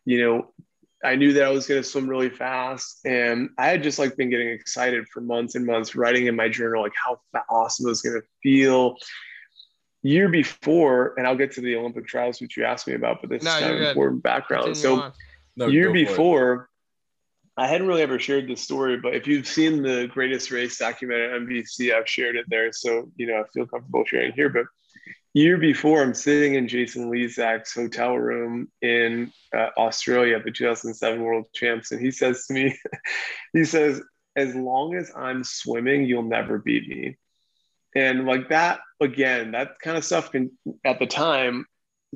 you 0.05 0.25
know, 0.25 0.53
I 1.05 1.17
knew 1.17 1.33
that 1.33 1.43
I 1.43 1.51
was 1.51 1.67
going 1.67 1.83
to 1.83 1.89
swim 1.89 2.09
really 2.09 2.31
fast, 2.31 3.01
and 3.05 3.51
I 3.59 3.67
had 3.67 3.83
just 3.83 3.99
like 3.99 4.17
been 4.17 4.31
getting 4.31 4.49
excited 4.49 5.09
for 5.09 5.21
months 5.21 5.57
and 5.57 5.67
months, 5.67 5.97
writing 5.97 6.27
in 6.27 6.37
my 6.37 6.49
journal 6.49 6.83
like 6.83 6.93
how 7.05 7.19
awesome 7.51 7.87
it 7.87 7.91
was 7.91 8.03
going 8.03 8.21
to 8.21 8.27
feel. 8.41 8.97
Year 10.03 10.29
before, 10.29 11.15
and 11.17 11.27
I'll 11.27 11.37
get 11.37 11.53
to 11.53 11.61
the 11.61 11.77
Olympic 11.77 12.07
trials, 12.07 12.41
which 12.41 12.57
you 12.57 12.65
asked 12.65 12.89
me 12.89 12.95
about, 12.95 13.21
but 13.21 13.31
this 13.31 13.45
no, 13.45 13.55
is 13.55 13.61
kind 13.61 13.77
of 13.77 13.83
important 13.83 14.23
background. 14.23 14.65
Continue 14.65 14.97
so, 14.97 15.13
no, 15.57 15.67
year 15.69 15.93
before, 15.93 16.69
I 17.57 17.67
hadn't 17.67 17.87
really 17.87 18.03
ever 18.03 18.19
shared 18.19 18.49
this 18.49 18.63
story, 18.63 18.97
but 18.97 19.15
if 19.15 19.27
you've 19.27 19.47
seen 19.47 19.83
the 19.83 20.09
Greatest 20.13 20.51
Race 20.51 20.79
documented 20.79 21.35
on 21.35 21.47
NBC, 21.47 21.95
I've 21.95 22.09
shared 22.09 22.37
it 22.37 22.47
there. 22.49 22.73
So, 22.73 23.11
you 23.17 23.27
know, 23.27 23.41
I 23.41 23.45
feel 23.53 23.67
comfortable 23.67 24.05
sharing 24.07 24.33
here. 24.33 24.49
But 24.49 24.65
year 25.35 25.59
before, 25.59 26.03
I'm 26.03 26.15
sitting 26.15 26.55
in 26.55 26.67
Jason 26.67 27.11
Lezak's 27.11 27.75
hotel 27.75 28.17
room 28.17 28.69
in 28.81 29.31
uh, 29.55 29.69
Australia 29.77 30.37
at 30.37 30.45
the 30.45 30.51
2007 30.51 31.23
World 31.23 31.45
Champs. 31.55 31.93
And 31.93 32.01
he 32.01 32.11
says 32.11 32.47
to 32.47 32.55
me, 32.55 32.79
he 33.53 33.65
says, 33.65 34.01
as 34.35 34.55
long 34.55 34.95
as 34.95 35.13
I'm 35.15 35.45
swimming, 35.45 36.07
you'll 36.07 36.23
never 36.23 36.59
beat 36.59 36.89
me. 36.89 37.19
And 37.95 38.27
like 38.27 38.49
that, 38.49 38.81
again, 39.01 39.53
that 39.53 39.79
kind 39.83 39.97
of 39.97 40.05
stuff 40.05 40.31
can, 40.31 40.51
at 40.85 40.99
the 40.99 41.07
time, 41.07 41.67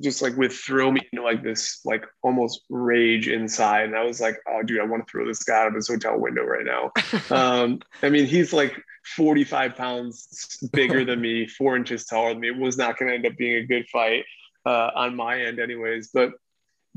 just 0.03 0.21
like 0.21 0.37
would 0.37 0.53
throw 0.53 0.91
me 0.91 1.01
into 1.11 1.25
like 1.25 1.43
this 1.43 1.81
like 1.85 2.05
almost 2.23 2.61
rage 2.69 3.29
inside. 3.29 3.85
And 3.85 3.97
i 3.97 4.05
was 4.05 4.21
like 4.21 4.37
oh 4.49 4.63
dude 4.63 4.81
i 4.81 4.85
want 4.85 5.07
to 5.07 5.11
throw 5.11 5.27
this 5.27 5.43
guy 5.43 5.63
out 5.63 5.69
of 5.69 5.75
his 5.75 5.89
hotel 5.89 6.19
window 6.19 6.45
right 6.45 6.67
now. 6.67 6.93
Um 7.31 7.81
i 8.03 8.09
mean 8.09 8.27
he's 8.27 8.53
like 8.53 8.77
45 9.15 9.77
pounds 9.77 10.59
bigger 10.73 11.05
than 11.05 11.21
me 11.21 11.47
four 11.59 11.77
inches 11.77 12.05
taller 12.07 12.31
than 12.31 12.41
me. 12.41 12.49
It 12.49 12.57
was 12.57 12.77
not 12.77 12.99
going 12.99 13.09
to 13.09 13.15
end 13.15 13.27
up 13.27 13.37
being 13.39 13.63
a 13.63 13.67
good 13.67 13.89
fight 13.89 14.25
uh, 14.65 14.91
on 14.97 15.15
my 15.15 15.43
end 15.43 15.61
anyways. 15.61 16.11
But 16.13 16.33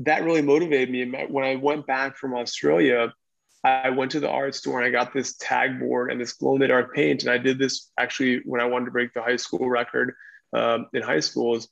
that 0.00 0.24
really 0.24 0.42
motivated 0.42 0.90
me. 0.90 1.02
And 1.02 1.30
when 1.30 1.44
i 1.44 1.56
went 1.56 1.86
back 1.86 2.16
from 2.16 2.34
australia 2.34 3.12
I 3.62 3.90
went 3.90 4.12
to 4.12 4.20
the 4.20 4.30
art 4.30 4.54
store 4.54 4.80
and 4.80 4.86
I 4.86 4.90
got 4.90 5.12
this 5.12 5.36
tag 5.36 5.78
board 5.78 6.10
and 6.10 6.20
this 6.20 6.32
glow 6.32 6.54
in 6.54 6.60
the 6.60 6.68
dark 6.68 6.94
paint. 6.94 7.22
And 7.22 7.30
I 7.30 7.38
did 7.38 7.58
this 7.58 7.90
actually 7.98 8.40
when 8.44 8.60
I 8.60 8.64
wanted 8.64 8.86
to 8.86 8.90
break 8.90 9.12
the 9.12 9.22
high 9.22 9.36
school 9.36 9.68
record 9.68 10.14
um, 10.54 10.86
in 10.94 11.02
high 11.02 11.20
school. 11.20 11.56
Is 11.56 11.68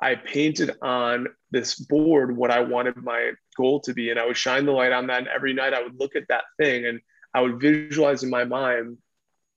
I 0.00 0.14
painted 0.14 0.76
on 0.80 1.28
this 1.50 1.74
board 1.74 2.36
what 2.36 2.50
I 2.50 2.60
wanted 2.60 2.96
my 2.96 3.32
goal 3.56 3.80
to 3.80 3.92
be, 3.92 4.10
and 4.10 4.18
I 4.18 4.26
would 4.26 4.36
shine 4.36 4.64
the 4.64 4.72
light 4.72 4.92
on 4.92 5.08
that. 5.08 5.18
And 5.18 5.28
every 5.28 5.52
night 5.52 5.74
I 5.74 5.82
would 5.82 5.98
look 5.98 6.16
at 6.16 6.28
that 6.28 6.44
thing 6.56 6.86
and 6.86 7.00
I 7.34 7.42
would 7.42 7.60
visualize 7.60 8.22
in 8.22 8.30
my 8.30 8.44
mind 8.44 8.98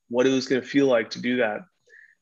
what 0.09 0.27
it 0.27 0.31
was 0.31 0.47
going 0.47 0.61
to 0.61 0.67
feel 0.67 0.87
like 0.87 1.11
to 1.11 1.21
do 1.21 1.37
that. 1.37 1.61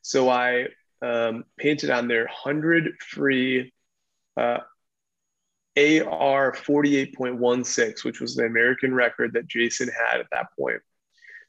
So 0.01 0.29
I 0.29 0.67
um, 1.01 1.43
painted 1.57 1.89
on 1.89 2.07
there 2.07 2.25
100 2.25 3.01
free 3.01 3.73
uh, 4.37 4.59
AR 5.77 6.53
48.16, 6.53 8.03
which 8.03 8.19
was 8.19 8.35
the 8.35 8.45
American 8.45 8.93
record 8.93 9.33
that 9.33 9.47
Jason 9.47 9.89
had 9.89 10.19
at 10.19 10.27
that 10.31 10.47
point. 10.57 10.81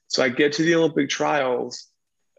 So 0.09 0.23
I 0.23 0.29
get 0.29 0.53
to 0.55 0.63
the 0.63 0.75
Olympic 0.75 1.09
trials 1.09 1.87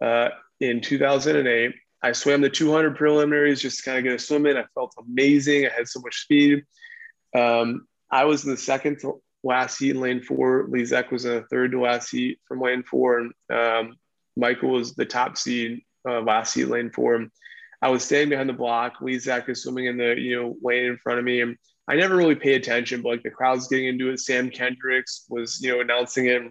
uh, 0.01 0.29
in 0.59 0.81
2008. 0.81 1.73
I 2.03 2.11
swam 2.13 2.41
the 2.41 2.49
200 2.49 2.95
preliminaries 2.95 3.61
just 3.61 3.85
kind 3.85 3.97
of 3.97 4.03
get 4.03 4.13
a 4.13 4.19
swim 4.19 4.45
in. 4.45 4.57
I 4.57 4.65
felt 4.73 4.93
amazing. 4.99 5.65
I 5.65 5.69
had 5.69 5.87
so 5.87 5.99
much 6.01 6.21
speed. 6.21 6.63
Um, 7.35 7.87
I 8.09 8.25
was 8.25 8.43
in 8.43 8.51
the 8.51 8.57
second 8.57 8.99
to 8.99 9.21
last 9.43 9.79
heat 9.79 9.91
in 9.91 10.01
lane 10.01 10.21
four. 10.21 10.67
Lezak 10.67 11.11
was 11.11 11.25
in 11.25 11.35
the 11.35 11.43
third 11.43 11.71
to 11.71 11.81
last 11.81 12.11
heat 12.11 12.39
from 12.47 12.61
lane 12.61 12.83
four. 12.83 13.19
And 13.19 13.33
um, 13.53 13.95
Michael 14.35 14.71
was 14.71 14.93
the 14.93 15.05
top 15.05 15.37
seed 15.37 15.81
uh, 16.07 16.21
last 16.21 16.53
heat 16.53 16.65
lane 16.65 16.91
four. 16.91 17.27
I 17.81 17.89
was 17.89 18.03
standing 18.03 18.29
behind 18.29 18.49
the 18.49 18.53
block. 18.53 18.99
Lezak 19.01 19.49
is 19.49 19.63
swimming 19.63 19.85
in 19.85 19.97
the 19.97 20.15
you 20.17 20.41
know 20.41 20.57
lane 20.61 20.85
in 20.85 20.97
front 20.97 21.19
of 21.19 21.25
me. 21.25 21.41
And 21.41 21.57
I 21.87 21.95
never 21.95 22.15
really 22.15 22.35
pay 22.35 22.53
attention, 22.53 23.01
but 23.01 23.09
like 23.09 23.23
the 23.23 23.31
crowd's 23.31 23.67
getting 23.67 23.87
into 23.87 24.09
it. 24.09 24.19
Sam 24.19 24.49
Kendricks 24.49 25.25
was, 25.29 25.61
you 25.61 25.71
know, 25.71 25.81
announcing 25.81 26.27
it. 26.27 26.41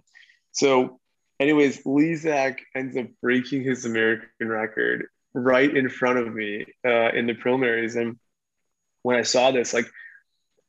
So, 0.53 1.01
anyways, 1.39 1.85
Lezak 1.85 2.59
ends 2.75 2.97
up 2.97 3.07
breaking 3.23 3.63
his 3.63 3.85
American 3.85 4.49
record 4.49 5.07
right 5.33 5.75
in 5.75 5.89
front 5.89 6.19
of 6.19 6.35
me 6.35 6.67
uh, 6.85 7.11
in 7.13 7.27
the 7.27 7.35
preliminaries. 7.35 7.97
And 7.97 8.19
when 9.03 9.17
I 9.17 9.23
saw 9.23 9.51
this, 9.51 9.73
like 9.73 9.89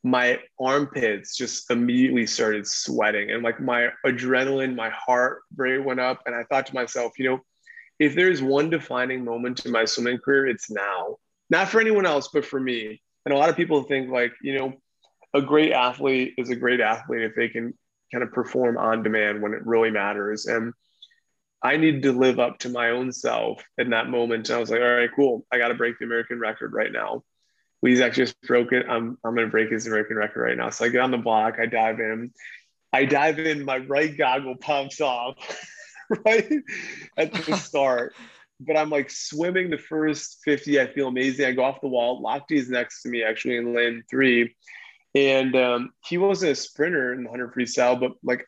my 0.04 0.40
armpits 0.60 1.36
just 1.36 1.70
immediately 1.70 2.26
started 2.26 2.68
sweating 2.68 3.32
and 3.32 3.44
like 3.44 3.60
my 3.60 3.90
adrenaline, 4.06 4.76
my 4.76 4.90
heart 4.90 5.42
rate 5.56 5.84
went 5.84 6.00
up. 6.00 6.22
And 6.26 6.36
I 6.36 6.44
thought 6.44 6.68
to 6.68 6.76
myself, 6.76 7.14
you 7.18 7.30
know, 7.30 7.40
if 8.00 8.16
there's 8.16 8.42
one 8.42 8.70
defining 8.70 9.26
moment 9.26 9.66
in 9.66 9.72
my 9.72 9.86
swimming 9.86 10.20
career, 10.20 10.48
it's 10.48 10.72
now. 10.72 11.18
Not 11.50 11.68
for 11.68 11.82
anyone 11.82 12.06
else, 12.06 12.30
but 12.34 12.46
for 12.46 12.60
me 12.60 13.02
and 13.26 13.34
a 13.34 13.38
lot 13.38 13.50
of 13.50 13.56
people 13.56 13.84
think 13.84 14.10
like 14.10 14.34
you 14.42 14.58
know 14.58 14.74
a 15.34 15.42
great 15.42 15.72
athlete 15.72 16.34
is 16.38 16.50
a 16.50 16.56
great 16.56 16.82
athlete 16.82 17.22
if 17.22 17.36
they 17.36 17.50
can 17.50 17.74
kind 18.12 18.24
of 18.24 18.32
perform 18.32 18.78
on 18.78 19.04
demand 19.04 19.42
when 19.42 19.54
it 19.54 19.66
really 19.66 19.90
matters 19.90 20.46
and 20.46 20.74
i 21.64 21.78
needed 21.78 22.04
to 22.04 22.12
live 22.12 22.40
up 22.40 22.60
to 22.60 22.70
my 22.70 22.90
own 22.90 23.12
self 23.12 23.64
in 23.78 23.92
that 23.92 24.10
moment 24.10 24.50
and 24.50 24.58
i 24.58 24.60
was 24.60 24.70
like 24.70 24.82
all 24.82 24.96
right 24.96 25.10
cool 25.16 25.46
i 25.52 25.58
got 25.58 25.70
to 25.70 25.76
break 25.76 25.98
the 26.00 26.06
american 26.06 26.40
record 26.40 26.74
right 26.74 26.92
now 26.92 27.24
Lezak 27.86 28.14
just 28.14 28.40
broke 28.42 28.74
it. 28.74 28.86
I'm, 28.88 29.18
I'm 29.24 29.34
going 29.34 29.48
to 29.48 29.52
break 29.52 29.72
his 29.72 29.88
American 29.88 30.16
record 30.18 30.42
right 30.42 30.58
now. 30.58 30.70
So 30.70 30.86
I 30.86 30.90
get 30.90 31.02
on 31.02 31.12
the 31.12 31.18
block, 31.18 31.56
I 31.60 31.66
dive 31.66 32.00
in. 32.00 32.32
I 32.94 33.06
dive 33.06 33.40
in, 33.40 33.66
my 33.66 33.78
right 33.78 34.16
goggle 34.16 34.56
pops 34.56 35.02
off 35.02 35.36
right 36.26 36.52
at 37.18 37.34
the 37.34 37.56
start 37.56 38.14
but 38.66 38.78
I'm 38.78 38.90
like 38.90 39.10
swimming 39.10 39.70
the 39.70 39.78
first 39.78 40.40
50. 40.44 40.80
I 40.80 40.88
feel 40.88 41.08
amazing. 41.08 41.46
I 41.46 41.52
go 41.52 41.64
off 41.64 41.82
the 41.82 41.88
wall. 41.88 42.22
Lochte 42.22 42.52
is 42.52 42.70
next 42.70 43.02
to 43.04 43.10
me 43.10 43.24
actually 43.24 43.58
in 43.58 43.74
lane 43.74 44.04
three. 44.10 44.56
And 45.16 45.56
um, 45.56 45.92
he 46.06 46.18
wasn't 46.18 46.54
a 46.54 46.56
sprinter 46.56 47.14
in 47.14 47.24
the 47.24 47.30
100 47.30 47.54
freestyle, 47.54 48.00
but 48.00 48.14
like 48.24 48.46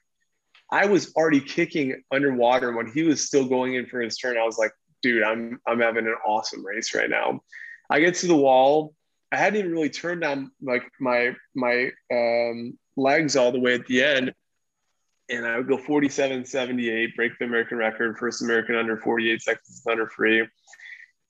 I 0.71 0.85
was 0.85 1.13
already 1.15 1.41
kicking 1.41 2.01
underwater 2.11 2.71
when 2.71 2.91
he 2.91 3.03
was 3.03 3.25
still 3.25 3.47
going 3.47 3.75
in 3.75 3.87
for 3.87 4.01
his 4.01 4.17
turn. 4.17 4.37
I 4.37 4.45
was 4.45 4.57
like, 4.57 4.71
dude, 5.01 5.23
I'm, 5.23 5.59
I'm 5.67 5.79
having 5.79 6.07
an 6.07 6.15
awesome 6.25 6.65
race 6.65 6.95
right 6.95 7.09
now. 7.09 7.41
I 7.89 7.99
get 7.99 8.15
to 8.15 8.27
the 8.27 8.35
wall. 8.35 8.93
I 9.31 9.37
hadn't 9.37 9.59
even 9.59 9.71
really 9.71 9.89
turned 9.89 10.21
down 10.21 10.51
like 10.61 10.83
my, 10.99 11.35
my 11.55 11.91
um, 12.11 12.77
legs 12.95 13.35
all 13.35 13.51
the 13.51 13.59
way 13.59 13.73
at 13.73 13.87
the 13.87 14.03
end 14.03 14.33
and 15.29 15.45
I 15.45 15.57
would 15.57 15.67
go 15.67 15.77
47 15.77 16.45
78, 16.45 17.15
break 17.15 17.37
the 17.39 17.45
American 17.45 17.77
record, 17.77 18.17
first 18.17 18.41
American 18.41 18.75
under 18.75 18.97
48 18.97 19.41
seconds 19.41 19.83
under 19.89 20.07
free. 20.07 20.45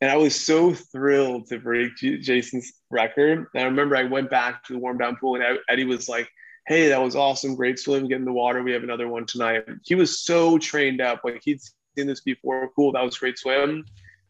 And 0.01 0.11
I 0.11 0.17
was 0.17 0.35
so 0.35 0.73
thrilled 0.73 1.47
to 1.47 1.59
break 1.59 1.95
Jason's 1.95 2.73
record. 2.89 3.47
And 3.53 3.63
I 3.63 3.65
remember 3.65 3.95
I 3.95 4.03
went 4.03 4.29
back 4.29 4.63
to 4.65 4.73
the 4.73 4.79
warm 4.79 4.97
down 4.97 5.15
pool, 5.15 5.35
and 5.35 5.59
Eddie 5.69 5.85
was 5.85 6.09
like, 6.09 6.29
Hey, 6.67 6.89
that 6.89 7.01
was 7.01 7.15
awesome. 7.15 7.55
Great 7.55 7.77
swim. 7.77 8.07
Get 8.07 8.19
in 8.19 8.25
the 8.25 8.31
water. 8.31 8.63
We 8.63 8.71
have 8.71 8.83
another 8.83 9.07
one 9.07 9.25
tonight. 9.25 9.65
He 9.83 9.95
was 9.95 10.23
so 10.23 10.57
trained 10.57 11.01
up. 11.01 11.21
Like 11.23 11.41
he'd 11.43 11.61
seen 11.61 12.07
this 12.07 12.21
before. 12.21 12.69
Cool. 12.75 12.93
That 12.93 13.03
was 13.03 13.17
great 13.17 13.37
swim. 13.37 13.83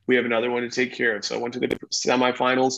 We 0.07 0.15
have 0.15 0.25
another 0.25 0.49
one 0.49 0.63
to 0.63 0.69
take 0.69 0.93
care 0.93 1.15
of. 1.15 1.23
So 1.23 1.35
I 1.35 1.39
went 1.39 1.53
to 1.53 1.59
the 1.59 1.67
semifinals. 1.93 2.75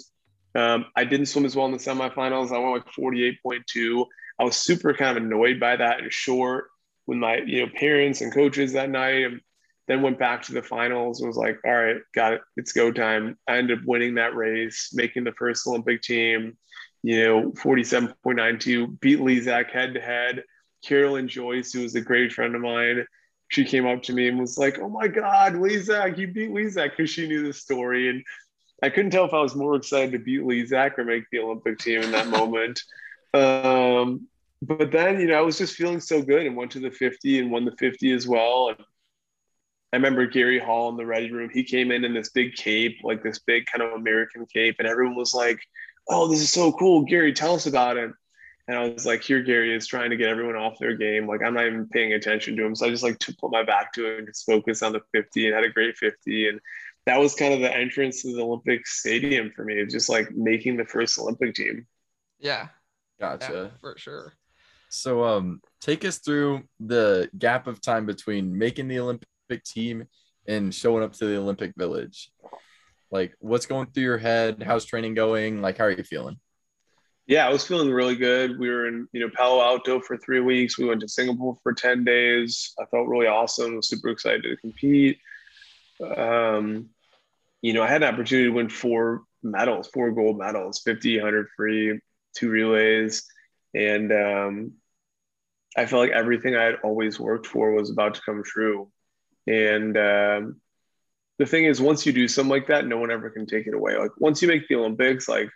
Um, 0.56 0.86
I 0.96 1.06
didn't 1.06 1.28
swim 1.28 1.46
as 1.46 1.56
well 1.56 1.66
in 1.66 1.72
the 1.72 1.78
semifinals. 1.78 2.52
I 2.52 2.60
went 2.60 2.86
like 2.86 2.94
48.2. 2.94 4.06
I 4.40 4.44
was 4.44 4.58
super 4.58 4.94
kind 4.94 5.18
of 5.18 5.24
annoyed 5.24 5.60
by 5.60 5.78
that 5.78 6.00
and 6.00 6.12
short 6.12 6.66
with 7.08 7.18
my 7.18 7.38
you 7.38 7.66
know 7.66 7.72
parents 7.76 8.22
and 8.22 8.34
coaches 8.34 8.74
that 8.74 8.90
night 8.90 9.26
and 9.26 9.42
then 9.88 10.02
went 10.02 10.18
back 10.18 10.42
to 10.42 10.54
the 10.54 10.62
finals 10.62 11.22
was 11.22 11.38
like 11.38 11.60
all 11.66 11.74
right 11.74 11.98
got 12.14 12.34
it. 12.34 12.42
It's 12.58 12.72
go 12.72 12.92
time. 12.92 13.38
I 13.48 13.58
ended 13.58 13.80
up 13.80 13.86
winning 13.86 14.16
that 14.16 14.36
race 14.36 14.90
making 14.94 15.24
the 15.24 15.32
first 15.34 15.68
olympic 15.68 16.02
team 16.02 16.58
you 17.04 17.24
know 17.24 17.52
47.92 17.52 19.00
beat 19.00 19.20
lezak 19.20 19.70
head 19.70 19.94
to 19.94 20.02
head 20.02 20.44
Kara 20.84 21.12
Lynn 21.12 21.28
Joyce 21.28 21.72
who 21.72 21.82
was 21.82 21.96
a 21.96 22.02
great 22.02 22.34
friend 22.34 22.56
of 22.56 22.62
mine 22.62 23.06
she 23.50 23.64
came 23.64 23.86
up 23.86 24.02
to 24.04 24.14
me 24.14 24.28
and 24.28 24.40
was 24.40 24.58
like 24.58 24.80
oh 24.80 24.90
my 24.90 25.08
god 25.08 25.54
lezak 25.54 26.18
you 26.18 26.28
beat 26.28 26.50
lezak 26.50 26.92
because 26.92 27.10
she 27.10 27.28
knew 27.28 27.46
the 27.46 27.54
story. 27.54 28.10
And 28.10 28.24
i 28.82 28.90
couldn't 28.90 29.12
tell 29.12 29.26
if 29.26 29.34
i 29.34 29.42
was 29.42 29.56
more 29.56 29.76
excited 29.76 30.12
to 30.14 30.20
beat 30.20 30.42
lezak 30.42 30.98
or 30.98 31.06
make 31.06 31.26
the 31.32 31.40
olympic 31.40 31.78
team 31.80 32.02
in 32.02 32.12
that 32.12 32.28
moment. 32.40 32.82
Um, 33.34 34.28
but 34.68 34.92
then 34.92 35.20
you 35.20 35.28
know 35.28 35.38
I 35.38 35.42
was 35.42 35.58
just 35.58 35.76
feeling 35.76 36.00
so 36.00 36.22
good 36.22 36.46
and 36.46 36.56
went 36.56 36.72
to 36.72 36.80
the 36.80 36.92
50 36.92 37.40
and 37.40 37.52
won 37.52 37.66
the 37.66 37.76
50 37.78 38.12
as 38.12 38.28
well. 38.28 38.70
And 38.70 38.86
I 39.94 39.98
remember 39.98 40.26
Gary 40.26 40.60
Hall 40.60 40.90
in 40.90 40.98
the 40.98 41.06
ready 41.06 41.32
room. 41.32 41.50
He 41.54 41.64
came 41.64 41.92
in 41.92 42.04
in 42.04 42.14
this 42.14 42.30
big 42.30 42.56
cape, 42.56 42.98
like 43.04 43.24
this 43.24 43.40
big 43.40 43.66
kind 43.66 43.82
of 43.82 43.94
American 43.94 44.46
cape, 44.46 44.76
and 44.80 44.88
everyone 44.88 45.16
was 45.16 45.34
like, 45.34 45.60
"Oh, 46.10 46.28
this 46.28 46.42
is 46.42 46.52
so 46.52 46.72
cool, 46.74 47.04
Gary! 47.04 47.34
Tell 47.34 47.56
us 47.56 47.66
about 47.66 47.98
it." 47.98 48.12
And 48.68 48.78
I 48.78 48.90
was 48.90 49.06
like, 49.06 49.24
"Here, 49.24 49.42
Gary 49.44 49.76
is 49.76 49.88
trying 49.88 50.10
to 50.10 50.18
get 50.18 50.30
everyone 50.30 50.56
off 50.56 50.80
their 50.80 50.96
game. 50.96 51.28
Like 51.28 51.42
I'm 51.44 51.54
not 51.54 51.68
even 51.68 51.88
paying 51.90 52.14
attention 52.14 52.58
to 52.58 52.66
him, 52.66 52.76
so 52.76 52.88
I 52.88 52.90
just 52.90 53.04
like 53.04 53.20
to 53.20 53.36
put 53.36 53.52
my 53.52 53.64
back 53.64 53.94
to 53.94 54.06
it 54.08 54.20
and 54.20 54.28
just 54.28 54.46
focus 54.46 54.84
on 54.84 54.94
the 54.94 55.02
50 55.14 55.48
and 55.48 55.56
had 55.56 55.64
a 55.64 55.70
great 55.70 55.98
50 55.98 56.50
and." 56.50 56.60
That 57.06 57.20
was 57.20 57.36
kind 57.36 57.54
of 57.54 57.60
the 57.60 57.72
entrance 57.72 58.24
to 58.24 58.36
the 58.36 58.42
Olympic 58.42 58.88
Stadium 58.88 59.52
for 59.56 59.64
me, 59.64 59.86
just 59.86 60.10
like 60.10 60.32
making 60.32 60.78
the 60.78 60.86
first 60.86 61.20
Olympic 61.20 61.54
team. 61.54 61.86
Yeah, 62.40 62.70
gotcha. 63.20 63.72
Yeah, 63.72 63.80
for 63.80 63.96
sure. 63.98 64.34
So 64.96 65.24
um 65.24 65.62
take 65.82 66.06
us 66.06 66.20
through 66.20 66.64
the 66.80 67.30
gap 67.38 67.68
of 67.68 67.82
time 67.82 68.06
between 68.06 68.58
making 68.58 68.88
the 68.88 69.00
Olympic 69.00 69.64
team 69.66 70.06
and 70.48 70.74
showing 70.74 71.04
up 71.04 71.14
to 71.14 71.26
the 71.26 71.38
Olympic 71.38 71.74
Village. 71.78 72.32
Like 73.12 73.36
what's 73.40 73.66
going 73.66 73.88
through 73.88 74.04
your 74.04 74.18
head? 74.18 74.64
How's 74.64 74.86
training 74.86 75.14
going? 75.14 75.62
Like 75.62 75.78
how 75.78 75.86
are 75.86 75.92
you 75.92 76.04
feeling? 76.04 76.40
Yeah, 77.28 77.48
I 77.48 77.52
was 77.52 77.66
feeling 77.66 77.90
really 77.90 78.16
good. 78.16 78.60
We 78.60 78.70
were 78.70 78.88
in, 78.88 79.08
you 79.12 79.20
know, 79.20 79.32
Palo 79.36 79.60
Alto 79.60 80.00
for 80.00 80.16
three 80.16 80.42
weeks. 80.42 80.78
We 80.78 80.86
went 80.86 81.02
to 81.02 81.08
Singapore 81.08 81.58
for 81.64 81.74
10 81.74 82.04
days. 82.04 82.74
I 82.80 82.86
felt 82.86 83.08
really 83.08 83.26
awesome. 83.26 83.74
I 83.74 83.76
was 83.78 83.90
super 83.90 84.10
excited 84.10 84.44
to 84.44 84.56
compete. 84.58 85.18
Um, 86.16 86.90
you 87.64 87.74
know, 87.74 87.82
I 87.82 87.88
had 87.88 88.04
an 88.04 88.14
opportunity 88.14 88.48
to 88.48 88.54
win 88.54 88.70
four 88.70 89.24
medals, 89.42 89.90
four 89.92 90.12
gold 90.12 90.38
medals, 90.38 90.82
50, 90.86 91.18
100 91.18 91.48
free, 91.58 92.00
two 92.38 92.50
relays. 92.50 93.26
And 93.74 94.12
um, 94.12 94.74
I 95.78 95.86
felt 95.86 96.02
like 96.02 96.12
everything 96.12 96.56
I 96.56 96.64
had 96.64 96.78
always 96.84 97.20
worked 97.20 97.48
for 97.48 97.72
was 97.72 97.90
about 97.90 98.16
to 98.16 98.22
come 98.26 98.44
true. 98.44 98.90
And 99.48 99.98
um, 99.98 100.62
the 101.38 101.46
thing 101.46 101.66
is, 101.66 101.82
once 101.82 102.06
you 102.06 102.14
do 102.14 102.28
something 102.28 102.50
like 102.50 102.68
that, 102.68 102.88
no 102.88 102.98
one 102.98 103.12
ever 103.12 103.30
can 103.30 103.46
take 103.46 103.68
it 103.68 103.74
away. 103.74 103.98
Like 103.98 104.12
once 104.18 104.42
you 104.42 104.48
make 104.48 104.68
the 104.68 104.76
Olympics, 104.76 105.28
like 105.28 105.50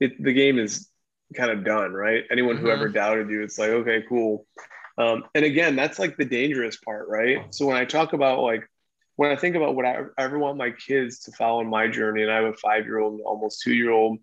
it, 0.00 0.22
the 0.22 0.32
game 0.32 0.58
is 0.58 0.88
kind 1.36 1.50
of 1.50 1.64
done, 1.64 1.92
right? 1.92 2.24
Anyone 2.30 2.56
mm-hmm. 2.56 2.66
who 2.66 2.72
ever 2.72 2.88
doubted 2.88 3.30
you, 3.30 3.42
it's 3.42 3.58
like, 3.58 3.70
okay, 3.70 4.02
cool. 4.08 4.46
Um, 4.98 5.24
and 5.34 5.44
again, 5.44 5.76
that's 5.76 5.98
like 5.98 6.16
the 6.16 6.24
dangerous 6.24 6.76
part, 6.76 7.08
right? 7.08 7.54
So 7.54 7.66
when 7.66 7.76
I 7.76 7.84
talk 7.84 8.12
about 8.12 8.40
like, 8.40 8.66
when 9.16 9.30
I 9.30 9.36
think 9.36 9.54
about 9.56 9.74
what 9.74 9.84
I, 9.84 9.98
I 10.16 10.24
ever 10.24 10.38
want 10.38 10.56
my 10.56 10.70
kids 10.70 11.20
to 11.20 11.32
follow 11.32 11.60
in 11.60 11.68
my 11.68 11.88
journey, 11.88 12.22
and 12.22 12.32
I 12.32 12.36
have 12.36 12.44
a 12.44 12.54
five 12.54 12.86
year 12.86 12.98
old, 12.98 13.14
and 13.14 13.22
almost 13.22 13.60
two 13.60 13.74
year 13.74 13.90
old, 13.90 14.18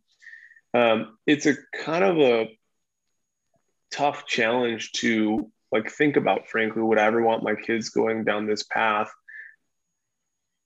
um, 0.74 1.18
it's 1.28 1.45
a 1.45 1.55
kind 1.84 2.03
of 2.03 2.18
a 2.18 2.57
tough 3.92 4.26
challenge 4.26 4.92
to 4.92 5.52
like 5.72 5.92
think 5.92 6.18
about 6.18 6.48
frankly 6.48 6.82
would 6.82 6.98
i 6.98 7.06
ever 7.06 7.22
want 7.22 7.44
my 7.44 7.56
kids 7.56 7.90
going 7.90 8.24
down 8.24 8.46
this 8.46 8.64
path 8.64 9.12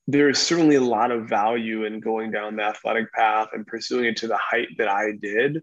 there 0.08 0.30
is 0.30 0.40
certainly 0.40 0.76
a 0.76 0.82
lot 0.82 1.12
of 1.12 1.30
value 1.30 1.86
in 1.86 2.00
going 2.00 2.32
down 2.32 2.56
the 2.56 2.64
athletic 2.64 3.12
path 3.14 3.50
and 3.54 3.68
pursuing 3.68 4.06
it 4.06 4.18
to 4.18 4.28
the 4.28 4.38
height 4.38 4.70
that 4.78 4.88
i 4.88 5.12
did 5.22 5.62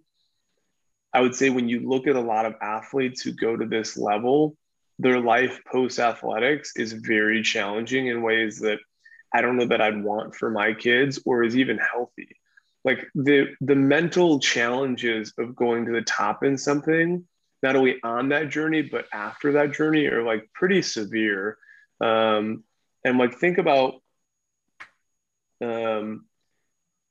i 1.13 1.21
would 1.21 1.35
say 1.35 1.51
when 1.51 1.69
you 1.69 1.89
look 1.89 2.07
at 2.07 2.17
a 2.17 2.21
lot 2.21 2.47
of 2.47 2.55
athletes 2.63 3.23
who 3.23 3.33
go 3.33 3.57
to 3.57 3.67
this 3.67 3.97
level 3.97 4.57
their 4.99 5.21
life 5.21 5.61
post 5.65 5.99
athletics 5.99 6.73
is 6.77 6.93
very 6.93 7.43
challenging 7.43 8.09
in 8.09 8.23
ways 8.23 8.59
that 8.61 8.79
I 9.33 9.43
don't 9.43 9.57
know 9.57 9.67
that 9.67 9.81
I'd 9.81 10.03
want 10.03 10.35
for 10.35 10.51
my 10.51 10.73
kids 10.73 11.21
or 11.25 11.45
is 11.45 11.57
even 11.57 11.79
healthy. 11.79 12.37
Like 12.85 13.07
the 13.15 13.55
the 13.61 13.75
mental 13.75 14.41
challenges 14.41 15.35
of 15.39 15.55
going 15.55 15.87
to 15.87 15.93
the 15.93 16.03
top 16.03 16.43
in 16.43 16.57
something, 16.57 17.27
not 17.63 17.77
only 17.77 17.97
on 18.03 18.29
that 18.31 18.49
journey 18.49 18.83
but 18.83 19.07
after 19.13 19.53
that 19.53 19.73
journey, 19.73 20.07
are 20.07 20.23
like 20.23 20.49
pretty 20.55 20.83
severe. 20.83 21.59
Um, 22.01 22.65
and 23.05 23.19
like 23.19 23.35
think 23.39 23.59
about, 23.59 23.95
um, 25.61 26.27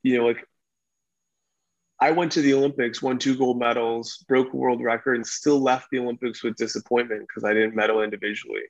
you 0.03 0.17
know, 0.17 0.25
like 0.25 0.45
I 1.99 2.11
went 2.11 2.33
to 2.33 2.41
the 2.41 2.53
Olympics, 2.53 3.01
won 3.01 3.17
two 3.17 3.35
gold 3.35 3.59
medals, 3.59 4.23
broke 4.27 4.53
a 4.53 4.55
world 4.55 4.83
record, 4.83 5.15
and 5.15 5.25
still 5.25 5.59
left 5.59 5.87
the 5.91 5.99
Olympics 5.99 6.43
with 6.43 6.55
disappointment 6.55 7.27
because 7.27 7.43
I 7.43 7.53
didn't 7.53 7.75
medal 7.75 8.03
individually. 8.03 8.61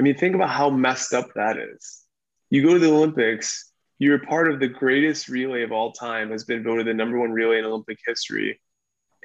I 0.00 0.02
mean, 0.02 0.16
think 0.16 0.34
about 0.34 0.50
how 0.50 0.70
messed 0.70 1.12
up 1.12 1.34
that 1.34 1.58
is. 1.58 2.02
You 2.50 2.62
go 2.62 2.74
to 2.74 2.78
the 2.78 2.92
Olympics, 2.92 3.70
you're 3.98 4.18
part 4.18 4.50
of 4.50 4.60
the 4.60 4.68
greatest 4.68 5.28
relay 5.28 5.62
of 5.62 5.72
all 5.72 5.92
time, 5.92 6.30
has 6.30 6.44
been 6.44 6.62
voted 6.62 6.86
the 6.86 6.94
number 6.94 7.18
one 7.18 7.32
relay 7.32 7.58
in 7.58 7.64
Olympic 7.64 7.98
history, 8.06 8.60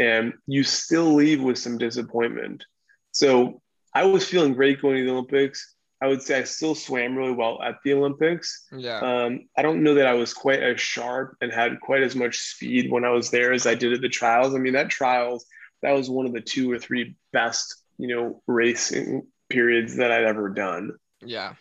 and 0.02 0.34
you 0.48 0.64
still 0.64 1.14
leave 1.14 1.42
with 1.42 1.58
some 1.58 1.78
disappointment. 1.78 2.66
So 3.12 3.62
I 3.94 4.06
was 4.06 4.28
feeling 4.28 4.54
great 4.54 4.82
going 4.82 4.98
to 4.98 5.06
the 5.06 5.12
Olympics. 5.12 5.76
I 6.04 6.08
would 6.08 6.22
say 6.24 6.40
I 6.40 6.44
still 6.46 6.74
swam 6.74 7.16
really 7.16 7.34
well 7.34 7.62
at 7.62 7.76
the 7.84 7.94
Olympics. 7.94 8.66
Yeah. 8.76 9.00
Um, 9.00 9.48
I 9.56 9.62
don't 9.62 9.84
know 9.84 9.94
that 9.96 10.08
I 10.08 10.14
was 10.14 10.34
quite 10.34 10.64
as 10.64 10.82
sharp 10.82 11.36
and 11.42 11.52
had 11.52 11.80
quite 11.80 12.02
as 12.02 12.16
much 12.16 12.40
speed 12.40 12.92
when 12.92 13.06
I 13.06 13.12
was 13.12 13.30
there 13.30 13.54
as 13.54 13.68
I 13.68 13.76
did 13.76 13.94
at 13.94 14.02
the 14.02 14.10
trials. 14.10 14.56
I 14.56 14.58
mean, 14.58 14.74
that 14.74 14.90
trials, 14.90 15.46
that 15.84 15.92
was 15.92 16.10
one 16.10 16.26
of 16.26 16.34
the 16.34 16.42
two 16.42 16.72
or 16.72 16.80
three 16.80 17.16
best, 17.32 17.84
you 18.00 18.08
know, 18.08 18.42
racing 18.48 19.28
periods 19.50 19.98
that 19.98 20.12
I'd 20.12 20.24
ever 20.24 20.50
done. 20.50 20.94
Yeah, 21.24 21.54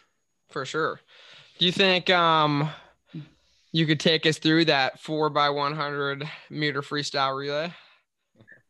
for 0.48 0.64
sure. 0.64 1.00
Do 1.58 1.66
you 1.66 1.72
think 1.72 2.08
um 2.08 2.70
you 3.72 3.84
could 3.86 4.00
take 4.00 4.24
us 4.24 4.38
through 4.38 4.64
that 4.66 5.00
four 5.00 5.28
by 5.28 5.50
one 5.50 5.74
hundred 5.74 6.26
meter 6.48 6.80
freestyle 6.80 7.36
relay? 7.36 7.74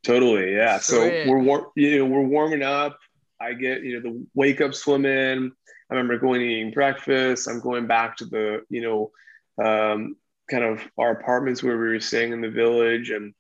Totally, 0.03 0.55
yeah. 0.55 0.79
Sweet. 0.79 1.25
So 1.25 1.31
we're 1.31 1.43
war- 1.43 1.73
you 1.77 1.99
know 1.99 2.07
we're 2.07 2.23
warming 2.23 2.63
up. 2.63 2.99
I 3.41 3.53
get 3.55 3.83
you 3.83 4.01
know 4.01 4.11
the 4.11 4.27
wake 4.35 4.61
up 4.61 4.75
swimming. 4.75 5.53
I 5.91 5.95
remember 5.95 6.19
going 6.19 6.41
eating 6.41 6.73
breakfast. 6.73 7.49
I'm 7.49 7.61
going 7.61 7.87
back 7.87 8.17
to 8.19 8.25
the 8.25 8.63
you 8.71 8.81
know 8.81 9.65
um, 9.65 10.17
kind 10.51 10.65
of 10.65 10.83
our 10.99 11.11
apartments 11.11 11.63
where 11.63 11.77
we 11.77 11.89
were 11.89 12.01
staying 12.01 12.33
in 12.33 12.41
the 12.41 12.51
village, 12.51 13.11
and 13.11 13.35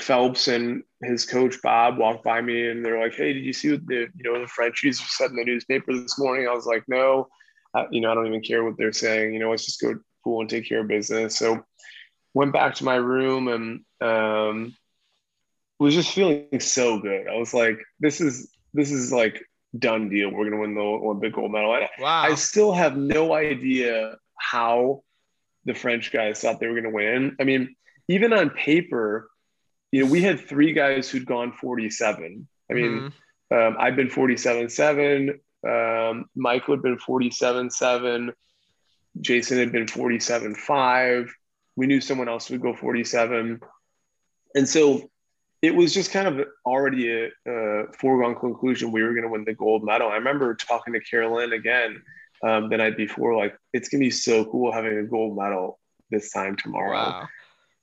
Phelps 0.00 0.48
and 0.48 0.82
his 1.02 1.24
coach 1.24 1.56
Bob 1.62 1.98
walked 1.98 2.24
by 2.24 2.40
me, 2.40 2.68
and 2.68 2.84
they're 2.84 3.00
like, 3.00 3.14
"Hey, 3.14 3.32
did 3.32 3.44
you 3.44 3.52
see 3.52 3.72
what 3.72 3.86
the 3.86 4.08
you 4.14 4.22
know 4.22 4.40
the 4.40 4.48
Frenchies 4.48 5.00
said 5.00 5.30
in 5.30 5.36
the 5.36 5.44
newspaper 5.44 5.92
this 5.92 6.18
morning?" 6.18 6.46
I 6.46 6.52
was 6.52 6.66
like, 6.66 6.84
"No, 6.88 7.28
I, 7.74 7.86
you 7.90 8.00
know 8.00 8.10
I 8.10 8.14
don't 8.14 8.26
even 8.26 8.42
care 8.42 8.64
what 8.64 8.76
they're 8.76 8.92
saying. 8.92 9.32
You 9.32 9.40
know, 9.40 9.50
let's 9.50 9.64
just 9.64 9.80
go 9.80 9.98
pool 10.24 10.40
and 10.40 10.50
take 10.50 10.68
care 10.68 10.80
of 10.80 10.88
business." 10.88 11.38
So 11.38 11.64
went 12.34 12.52
back 12.52 12.74
to 12.74 12.84
my 12.84 12.96
room 12.96 13.48
and 13.48 13.84
um, 14.00 14.76
was 15.78 15.94
just 15.94 16.12
feeling 16.12 16.60
so 16.60 16.98
good. 17.00 17.28
I 17.28 17.36
was 17.36 17.52
like, 17.54 17.78
"This 18.00 18.20
is 18.20 18.50
this 18.72 18.90
is 18.90 19.12
like 19.12 19.42
done 19.78 20.08
deal. 20.08 20.30
We're 20.30 20.44
gonna 20.44 20.60
win 20.60 20.74
the 20.74 20.80
Olympic 20.80 21.34
gold 21.34 21.52
medal." 21.52 21.74
And 21.74 21.88
Wow. 21.98 22.22
I 22.22 22.34
still 22.34 22.72
have 22.72 22.96
no 22.96 23.34
idea 23.34 24.16
how 24.38 25.02
the 25.64 25.74
French 25.74 26.12
guys 26.12 26.40
thought 26.40 26.60
they 26.60 26.66
were 26.66 26.74
going 26.74 26.84
to 26.84 26.90
win. 26.90 27.36
I 27.40 27.44
mean, 27.44 27.74
even 28.08 28.32
on 28.34 28.50
paper, 28.50 29.30
you 29.90 30.04
know, 30.04 30.10
we 30.10 30.20
had 30.20 30.38
three 30.40 30.72
guys 30.74 31.08
who'd 31.08 31.24
gone 31.24 31.52
47. 31.52 32.46
I 32.70 32.74
mean, 32.74 33.12
Mhm. 33.50 33.68
um, 33.68 33.76
I've 33.78 33.96
been 33.96 34.10
47 34.10 34.68
7. 34.68 35.40
Um, 35.66 36.26
Michael 36.34 36.74
had 36.74 36.82
been 36.82 36.98
47 36.98 37.70
7. 37.70 38.32
Jason 39.20 39.58
had 39.58 39.72
been 39.72 39.86
47 39.86 40.54
5. 40.54 41.32
We 41.76 41.86
knew 41.86 42.00
someone 42.00 42.28
else 42.28 42.50
would 42.50 42.60
go 42.60 42.74
47. 42.74 43.60
And 44.54 44.68
so 44.68 45.10
it 45.64 45.74
was 45.74 45.94
just 45.94 46.10
kind 46.10 46.28
of 46.28 46.46
already 46.66 47.10
a, 47.10 47.28
a 47.46 47.92
foregone 47.98 48.34
conclusion 48.34 48.92
we 48.92 49.02
were 49.02 49.10
going 49.12 49.22
to 49.22 49.28
win 49.30 49.44
the 49.44 49.54
gold 49.54 49.82
medal. 49.84 50.08
I 50.10 50.16
remember 50.16 50.54
talking 50.54 50.92
to 50.92 51.00
Kara 51.00 51.32
Lynn 51.34 51.52
again 51.52 52.02
um, 52.42 52.68
the 52.68 52.76
night 52.76 52.96
before, 52.96 53.34
like, 53.36 53.56
it's 53.72 53.88
going 53.88 54.00
to 54.00 54.06
be 54.06 54.10
so 54.10 54.44
cool 54.44 54.72
having 54.72 54.98
a 54.98 55.04
gold 55.04 55.36
medal 55.36 55.78
this 56.10 56.30
time 56.30 56.56
tomorrow. 56.56 56.92
wow. 56.92 57.28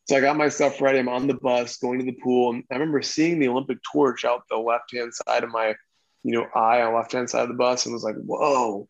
So 0.08 0.18
I 0.18 0.20
got 0.20 0.36
my 0.36 0.50
stuff 0.50 0.82
ready. 0.82 1.00
I'm 1.00 1.08
on 1.10 1.28
the 1.28 1.36
bus 1.36 1.78
going 1.78 2.00
to 2.00 2.06
the 2.06 2.18
pool. 2.24 2.52
And 2.52 2.64
I 2.70 2.76
remember 2.76 3.02
seeing 3.02 3.40
the 3.40 3.48
Olympic 3.48 3.78
torch 3.92 4.26
out 4.26 4.44
the 4.50 4.58
left 4.58 4.94
hand 4.94 5.14
side 5.14 5.44
of 5.44 5.50
my, 5.52 5.76
you 6.24 6.34
know, 6.34 6.46
eye 6.54 6.82
on 6.82 6.92
the 6.92 6.98
left 6.98 7.14
hand 7.14 7.30
side 7.30 7.44
of 7.44 7.48
the 7.48 7.54
bus 7.56 7.86
and 7.86 7.94
was 7.94 8.04
like, 8.04 8.16
whoa, 8.18 8.88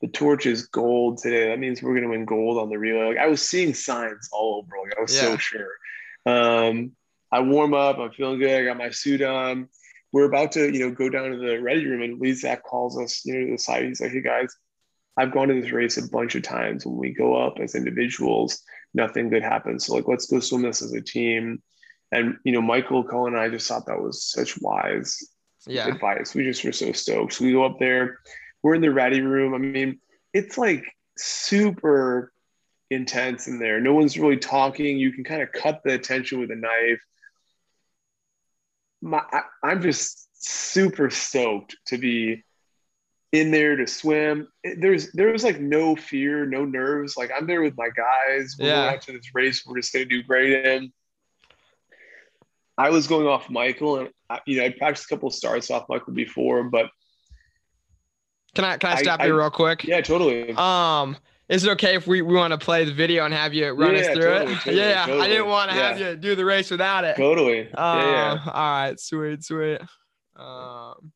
the 0.00 0.08
torch 0.08 0.46
is 0.46 0.66
gold 0.68 1.18
today. 1.18 1.48
That 1.48 1.58
means 1.58 1.82
we're 1.82 1.92
going 1.92 2.04
to 2.04 2.08
win 2.10 2.24
gold 2.24 2.58
on 2.58 2.70
the 2.70 2.78
relay. 2.78 3.08
Like 3.08 3.18
I 3.18 3.26
was 3.26 3.42
seeing 3.48 3.74
signs 3.74 4.28
all 4.32 4.58
over. 4.64 4.72
Like 4.82 4.96
I 4.98 5.02
was 5.02 5.14
Yeah. 5.14 5.20
so 5.22 5.36
sure. 5.36 5.70
Um, 6.26 6.92
I 7.34 7.40
warm 7.40 7.74
up. 7.74 7.98
I'm 7.98 8.12
feeling 8.12 8.38
good. 8.38 8.60
I 8.60 8.64
got 8.64 8.76
my 8.78 8.90
suit 8.90 9.20
on. 9.20 9.68
We're 10.12 10.26
about 10.26 10.52
to, 10.52 10.72
you 10.72 10.78
know, 10.78 10.94
go 10.94 11.08
down 11.08 11.32
to 11.32 11.36
the 11.36 11.60
ready 11.60 11.84
room, 11.84 12.02
and 12.02 12.20
Lezak 12.20 12.62
calls 12.62 12.96
us, 12.96 13.22
you 13.24 13.34
know, 13.34 13.46
to 13.46 13.52
the 13.52 13.58
side. 13.58 13.84
He's 13.84 14.00
like, 14.00 14.12
"Hey 14.12 14.20
guys, 14.22 14.54
I've 15.16 15.32
gone 15.32 15.48
to 15.48 15.60
this 15.60 15.72
race 15.72 15.96
a 15.96 16.08
bunch 16.08 16.36
of 16.36 16.42
times. 16.44 16.86
When 16.86 16.96
we 16.96 17.10
go 17.12 17.34
up 17.34 17.58
as 17.58 17.74
individuals, 17.74 18.62
nothing 18.94 19.30
good 19.30 19.42
happens. 19.42 19.84
So 19.84 19.94
like, 19.94 20.06
let's 20.06 20.26
go 20.26 20.38
swim 20.38 20.62
this 20.62 20.80
as 20.80 20.92
a 20.92 21.00
team." 21.00 21.60
And 22.12 22.36
you 22.44 22.52
know, 22.52 22.62
Michael, 22.62 23.02
Cullen, 23.02 23.34
and 23.34 23.42
I 23.42 23.48
just 23.48 23.66
thought 23.66 23.86
that 23.86 24.00
was 24.00 24.24
such 24.24 24.60
wise 24.60 25.18
Yeah. 25.66 25.88
advice. 25.88 26.36
We 26.36 26.44
just 26.44 26.64
were 26.64 26.70
so 26.70 26.92
stoked. 26.92 27.32
So 27.32 27.44
we 27.44 27.50
go 27.50 27.64
up 27.64 27.80
there. 27.80 28.20
We're 28.62 28.76
in 28.76 28.80
the 28.82 28.92
ready 28.92 29.22
room. 29.22 29.54
I 29.54 29.58
mean, 29.58 29.98
it's 30.32 30.56
like 30.56 30.84
super 31.18 32.32
intense 32.90 33.48
in 33.48 33.58
there. 33.58 33.80
No 33.80 33.94
one's 33.94 34.16
really 34.16 34.36
talking. 34.36 34.98
You 34.98 35.10
can 35.12 35.24
kind 35.24 35.42
of 35.42 35.50
cut 35.50 35.80
the 35.84 35.94
attention 35.94 36.38
with 36.38 36.52
a 36.52 36.56
knife. 36.56 37.02
My, 39.04 39.22
I, 39.32 39.42
I'm 39.62 39.82
just 39.82 40.28
super 40.34 41.10
stoked 41.10 41.76
to 41.88 41.98
be 41.98 42.42
in 43.32 43.50
there 43.50 43.76
to 43.76 43.86
swim. 43.86 44.48
There's 44.78 45.12
there's 45.12 45.44
like 45.44 45.60
no 45.60 45.94
fear, 45.94 46.46
no 46.46 46.64
nerves. 46.64 47.16
Like 47.16 47.30
I'm 47.36 47.46
there 47.46 47.60
with 47.62 47.76
my 47.76 47.90
guys. 47.94 48.56
We're 48.58 48.66
Yeah. 48.68 48.96
to 48.96 49.12
this 49.12 49.34
race. 49.34 49.64
We're 49.66 49.76
just 49.76 49.92
gonna 49.92 50.06
do 50.06 50.22
great 50.22 50.64
in. 50.66 50.92
I 52.78 52.90
was 52.90 53.06
going 53.06 53.26
off 53.26 53.50
Michael, 53.50 53.98
and 53.98 54.10
I- 54.30 54.40
you 54.46 54.58
know 54.58 54.64
I 54.64 54.70
practiced 54.70 55.10
a 55.10 55.14
couple 55.14 55.28
of 55.28 55.34
starts 55.34 55.70
off 55.70 55.84
Michael 55.88 56.12
before, 56.14 56.64
but 56.64 56.90
Can 58.54 58.64
I 58.64 58.78
can 58.78 58.90
I 58.90 58.94
I- 58.94 59.02
stop 59.02 59.20
I- 59.20 59.26
you 59.26 59.36
real 59.36 59.50
quick? 59.50 59.84
yeah, 59.84 60.00
totally. 60.00 60.52
Um, 60.56 61.16
is 61.48 61.64
it 61.64 61.70
okay 61.72 61.94
if 61.94 62.06
we, 62.06 62.22
we 62.22 62.34
want 62.34 62.52
to 62.52 62.58
play 62.58 62.84
the 62.84 62.92
video 62.92 63.24
and 63.24 63.34
have 63.34 63.52
you 63.52 63.70
run 63.70 63.94
us 63.94 64.06
through 64.06 64.22
totally, 64.22 64.52
it? 64.52 64.56
totally, 64.64 64.76
yeah, 64.78 65.04
I 65.08 65.28
didn't 65.28 65.46
want 65.46 65.70
to 65.70 65.76
have 65.76 66.00
you 66.00 66.16
do 66.16 66.34
the 66.34 66.44
race 66.44 66.70
without 66.70 67.04
it. 67.04 67.16
Totally. 67.16 67.60
Um, 67.72 68.00
yeah, 68.00 68.34
yeah. 68.34 68.40
All 68.46 68.70
right, 68.70 68.98
sweet, 68.98 69.44
sweet. 69.44 69.80
Um, 70.36 71.12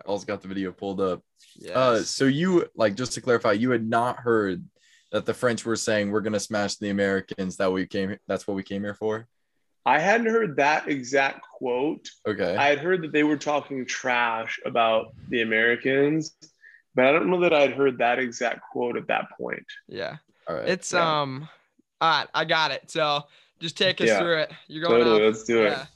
I 0.00 0.06
also 0.06 0.24
got 0.26 0.42
the 0.42 0.48
video 0.48 0.72
pulled 0.72 1.00
up. 1.00 1.22
yes. 1.56 1.76
Uh, 1.76 2.02
so 2.02 2.24
you 2.26 2.66
like 2.76 2.94
just 2.94 3.12
to 3.12 3.20
clarify, 3.20 3.52
you 3.52 3.70
had 3.70 3.86
not 3.86 4.18
heard 4.18 4.64
that 5.12 5.26
the 5.26 5.34
French 5.34 5.64
were 5.64 5.76
saying 5.76 6.10
we're 6.10 6.20
gonna 6.20 6.40
smash 6.40 6.76
the 6.76 6.90
Americans. 6.90 7.56
That 7.56 7.72
we 7.72 7.86
came. 7.86 8.16
That's 8.28 8.46
what 8.46 8.54
we 8.54 8.62
came 8.62 8.82
here 8.82 8.94
for. 8.94 9.26
I 9.84 10.00
hadn't 10.00 10.26
heard 10.26 10.56
that 10.56 10.88
exact 10.88 11.46
quote. 11.58 12.08
Okay. 12.26 12.56
I 12.56 12.68
had 12.68 12.80
heard 12.80 13.02
that 13.02 13.12
they 13.12 13.22
were 13.22 13.36
talking 13.36 13.86
trash 13.86 14.58
about 14.66 15.14
the 15.28 15.42
Americans, 15.42 16.36
but 16.96 17.04
I 17.06 17.12
don't 17.12 17.30
know 17.30 17.40
that 17.40 17.52
I'd 17.54 17.72
heard 17.74 17.98
that 17.98 18.18
exact 18.18 18.62
quote 18.72 18.96
at 18.96 19.06
that 19.06 19.26
point. 19.38 19.64
yeah, 19.86 20.16
All 20.48 20.56
right. 20.56 20.68
it's 20.68 20.92
yeah. 20.92 21.20
um. 21.22 21.48
All 22.00 22.10
right, 22.10 22.28
I 22.34 22.44
got 22.44 22.72
it. 22.72 22.90
So 22.90 23.22
just 23.60 23.78
take 23.78 24.00
us 24.00 24.08
Yeah. 24.08 24.18
through 24.18 24.38
it. 24.40 24.52
You're 24.66 24.82
going 24.82 24.98
Totally, 25.04 25.16
off. 25.28 25.34
let's 25.34 25.44
do 25.44 25.62
it. 25.62 25.70
Yeah. 25.70 25.86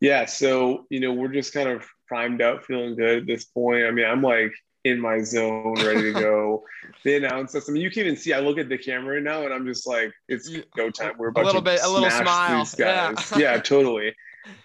Yeah, 0.00 0.24
so 0.26 0.86
you 0.90 1.00
know, 1.00 1.12
we're 1.12 1.28
just 1.28 1.52
kind 1.52 1.68
of 1.68 1.84
primed 2.06 2.40
up, 2.40 2.64
feeling 2.64 2.94
good 2.96 3.18
at 3.18 3.26
this 3.26 3.44
point. 3.44 3.84
I 3.84 3.90
mean, 3.90 4.06
I'm 4.06 4.22
like 4.22 4.52
in 4.84 5.00
my 5.00 5.20
zone, 5.22 5.74
ready 5.84 6.02
to 6.02 6.12
go. 6.12 6.64
they 7.04 7.16
announced 7.16 7.54
us. 7.56 7.68
I 7.68 7.72
mean, 7.72 7.82
you 7.82 7.90
can 7.90 8.02
even 8.04 8.16
see 8.16 8.32
I 8.32 8.38
look 8.40 8.58
at 8.58 8.68
the 8.68 8.78
camera 8.78 9.14
right 9.16 9.22
now 9.22 9.42
and 9.44 9.52
I'm 9.52 9.66
just 9.66 9.86
like, 9.86 10.12
it's 10.28 10.48
go 10.76 10.88
time. 10.90 11.14
We're 11.18 11.28
about 11.28 11.42
a 11.42 11.46
little 11.46 11.60
to 11.60 11.64
bit- 11.64 11.80
a 11.82 11.88
little 11.88 12.08
smash 12.10 12.22
smile. 12.24 12.58
these 12.64 12.74
guys. 12.76 13.32
Yeah, 13.36 13.58
totally. 13.72 14.14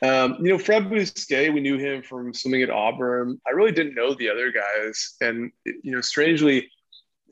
Um, 0.01 0.37
you 0.39 0.49
know, 0.49 0.57
Fred 0.57 0.85
Bousquet, 0.85 1.53
we 1.53 1.61
knew 1.61 1.77
him 1.77 2.03
from 2.03 2.33
swimming 2.33 2.63
at 2.63 2.69
Auburn. 2.69 3.39
I 3.47 3.51
really 3.51 3.71
didn't 3.71 3.95
know 3.95 4.13
the 4.13 4.29
other 4.29 4.51
guys. 4.51 5.15
And 5.21 5.51
you 5.65 5.91
know, 5.91 6.01
strangely, 6.01 6.69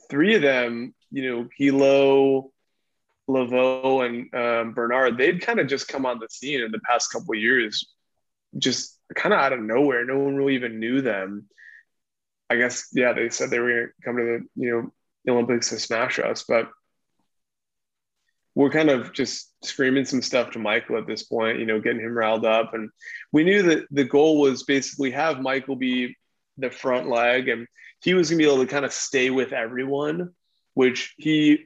three 0.10 0.36
of 0.36 0.42
them, 0.42 0.94
you 1.12 1.30
know, 1.30 1.50
Gilot, 1.58 2.46
Leveaux, 3.28 4.02
and 4.02 4.34
um, 4.34 4.74
Bernard, 4.74 5.18
they'd 5.18 5.42
kind 5.42 5.60
of 5.60 5.68
just 5.68 5.88
come 5.88 6.06
on 6.06 6.20
the 6.20 6.28
scene 6.30 6.62
in 6.62 6.72
the 6.72 6.80
past 6.80 7.12
couple 7.12 7.34
of 7.34 7.40
years, 7.40 7.88
just 8.58 8.98
kind 9.16 9.34
of 9.34 9.40
out 9.40 9.54
of 9.54 9.60
nowhere. 9.62 10.06
No 10.06 10.20
one 10.20 10.36
really 10.36 10.56
even 10.56 10.80
knew 10.80 11.02
them. 11.02 11.48
I 12.50 12.58
guess, 12.58 12.90
yeah, 12.92 13.14
they 13.14 13.30
said 13.30 13.50
they 13.50 13.60
were 13.60 13.70
going 13.70 13.88
to 13.88 13.94
come 14.04 14.18
to 14.18 14.24
the, 14.24 14.62
you 14.62 14.92
know, 15.26 15.34
Olympics 15.34 15.70
to 15.70 15.80
smash 15.80 16.20
us, 16.20 16.44
but 16.48 16.70
we're 18.56 18.70
kind 18.70 18.90
of 18.90 19.14
just 19.14 19.54
screaming 19.64 20.06
some 20.06 20.22
stuff 20.22 20.52
to 20.52 20.60
Michael 20.60 20.98
at 20.98 21.08
this 21.08 21.24
point, 21.24 21.60
you 21.60 21.66
know, 21.66 21.80
getting 21.80 22.02
him 22.02 22.18
riled 22.18 22.46
up. 22.46 22.74
And 22.74 22.90
we 23.32 23.44
knew 23.44 23.64
that 23.64 23.86
the 23.92 24.04
goal 24.04 24.40
was 24.40 24.64
basically 24.64 25.12
have 25.12 25.40
Michael 25.40 25.76
be 25.76 26.16
the 26.58 26.70
front 26.70 27.08
leg 27.08 27.48
and 27.48 27.68
he 28.02 28.14
was 28.14 28.30
to 28.30 28.36
be 28.36 28.46
able 28.46 28.58
to 28.58 28.68
kind 28.68 28.84
of 28.84 28.92
stay 28.92 29.30
with 29.30 29.54
everyone, 29.54 30.32
which 30.74 31.14
he 31.18 31.66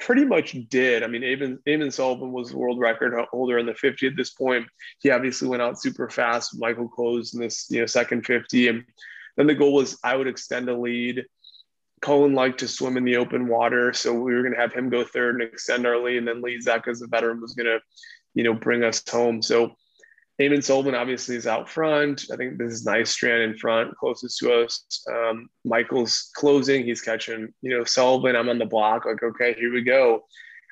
pretty 0.00 0.24
much 0.24 0.56
did. 0.68 1.02
I 1.02 1.06
mean, 1.06 1.22
Eamon, 1.22 1.58
Eamon 1.66 1.92
Sullivan 1.92 2.32
was 2.32 2.50
the 2.50 2.58
world 2.58 2.80
record 2.80 3.14
holder 3.30 3.58
in 3.58 3.66
the 3.66 3.74
50 3.74 4.06
at 4.08 4.16
this 4.16 4.30
point. 4.30 4.66
He 4.98 5.10
obviously 5.10 5.48
went 5.48 5.62
out 5.62 5.80
super 5.80 6.10
fast. 6.10 6.58
Michael 6.58 6.88
closed 6.88 7.34
in 7.34 7.40
this, 7.40 7.66
you 7.70 7.80
know, 7.80 7.86
second 7.86 8.26
50. 8.26 8.68
And 8.68 8.84
then 9.36 9.46
the 9.46 9.54
goal 9.54 9.74
was 9.74 9.98
I 10.02 10.16
would 10.16 10.28
extend 10.28 10.68
a 10.68 10.76
lead 10.76 11.24
Cullen 12.02 12.34
liked 12.34 12.60
to 12.60 12.68
swim 12.68 12.96
in 12.96 13.04
the 13.04 13.16
open 13.16 13.48
water, 13.48 13.92
so 13.92 14.12
we 14.12 14.34
were 14.34 14.42
going 14.42 14.54
to 14.54 14.60
have 14.60 14.72
him 14.72 14.90
go 14.90 15.04
third 15.04 15.40
and 15.40 15.42
extend 15.42 15.86
our 15.86 15.98
lead, 15.98 16.18
and 16.18 16.28
then 16.28 16.42
Lezak 16.42 16.88
as 16.88 17.02
a 17.02 17.06
veteran 17.06 17.40
was 17.40 17.54
going 17.54 17.66
to, 17.66 17.80
you 18.34 18.44
know, 18.44 18.52
bring 18.52 18.84
us 18.84 19.02
home. 19.08 19.40
So 19.42 19.74
Eamon 20.40 20.62
Sullivan 20.62 20.94
obviously 20.94 21.36
is 21.36 21.46
out 21.46 21.68
front. 21.68 22.26
I 22.30 22.36
think 22.36 22.58
this 22.58 22.72
is 22.72 22.86
Nystrand 22.86 23.44
in 23.44 23.56
front, 23.56 23.96
closest 23.96 24.38
to 24.40 24.52
us. 24.52 24.84
Um, 25.10 25.48
Michael's 25.64 26.30
closing. 26.34 26.84
He's 26.84 27.00
catching, 27.00 27.48
you 27.62 27.70
know, 27.70 27.84
Sullivan. 27.84 28.36
I'm 28.36 28.50
on 28.50 28.58
the 28.58 28.66
block. 28.66 29.06
Like, 29.06 29.22
okay, 29.22 29.54
here 29.54 29.72
we 29.72 29.82
go. 29.82 30.24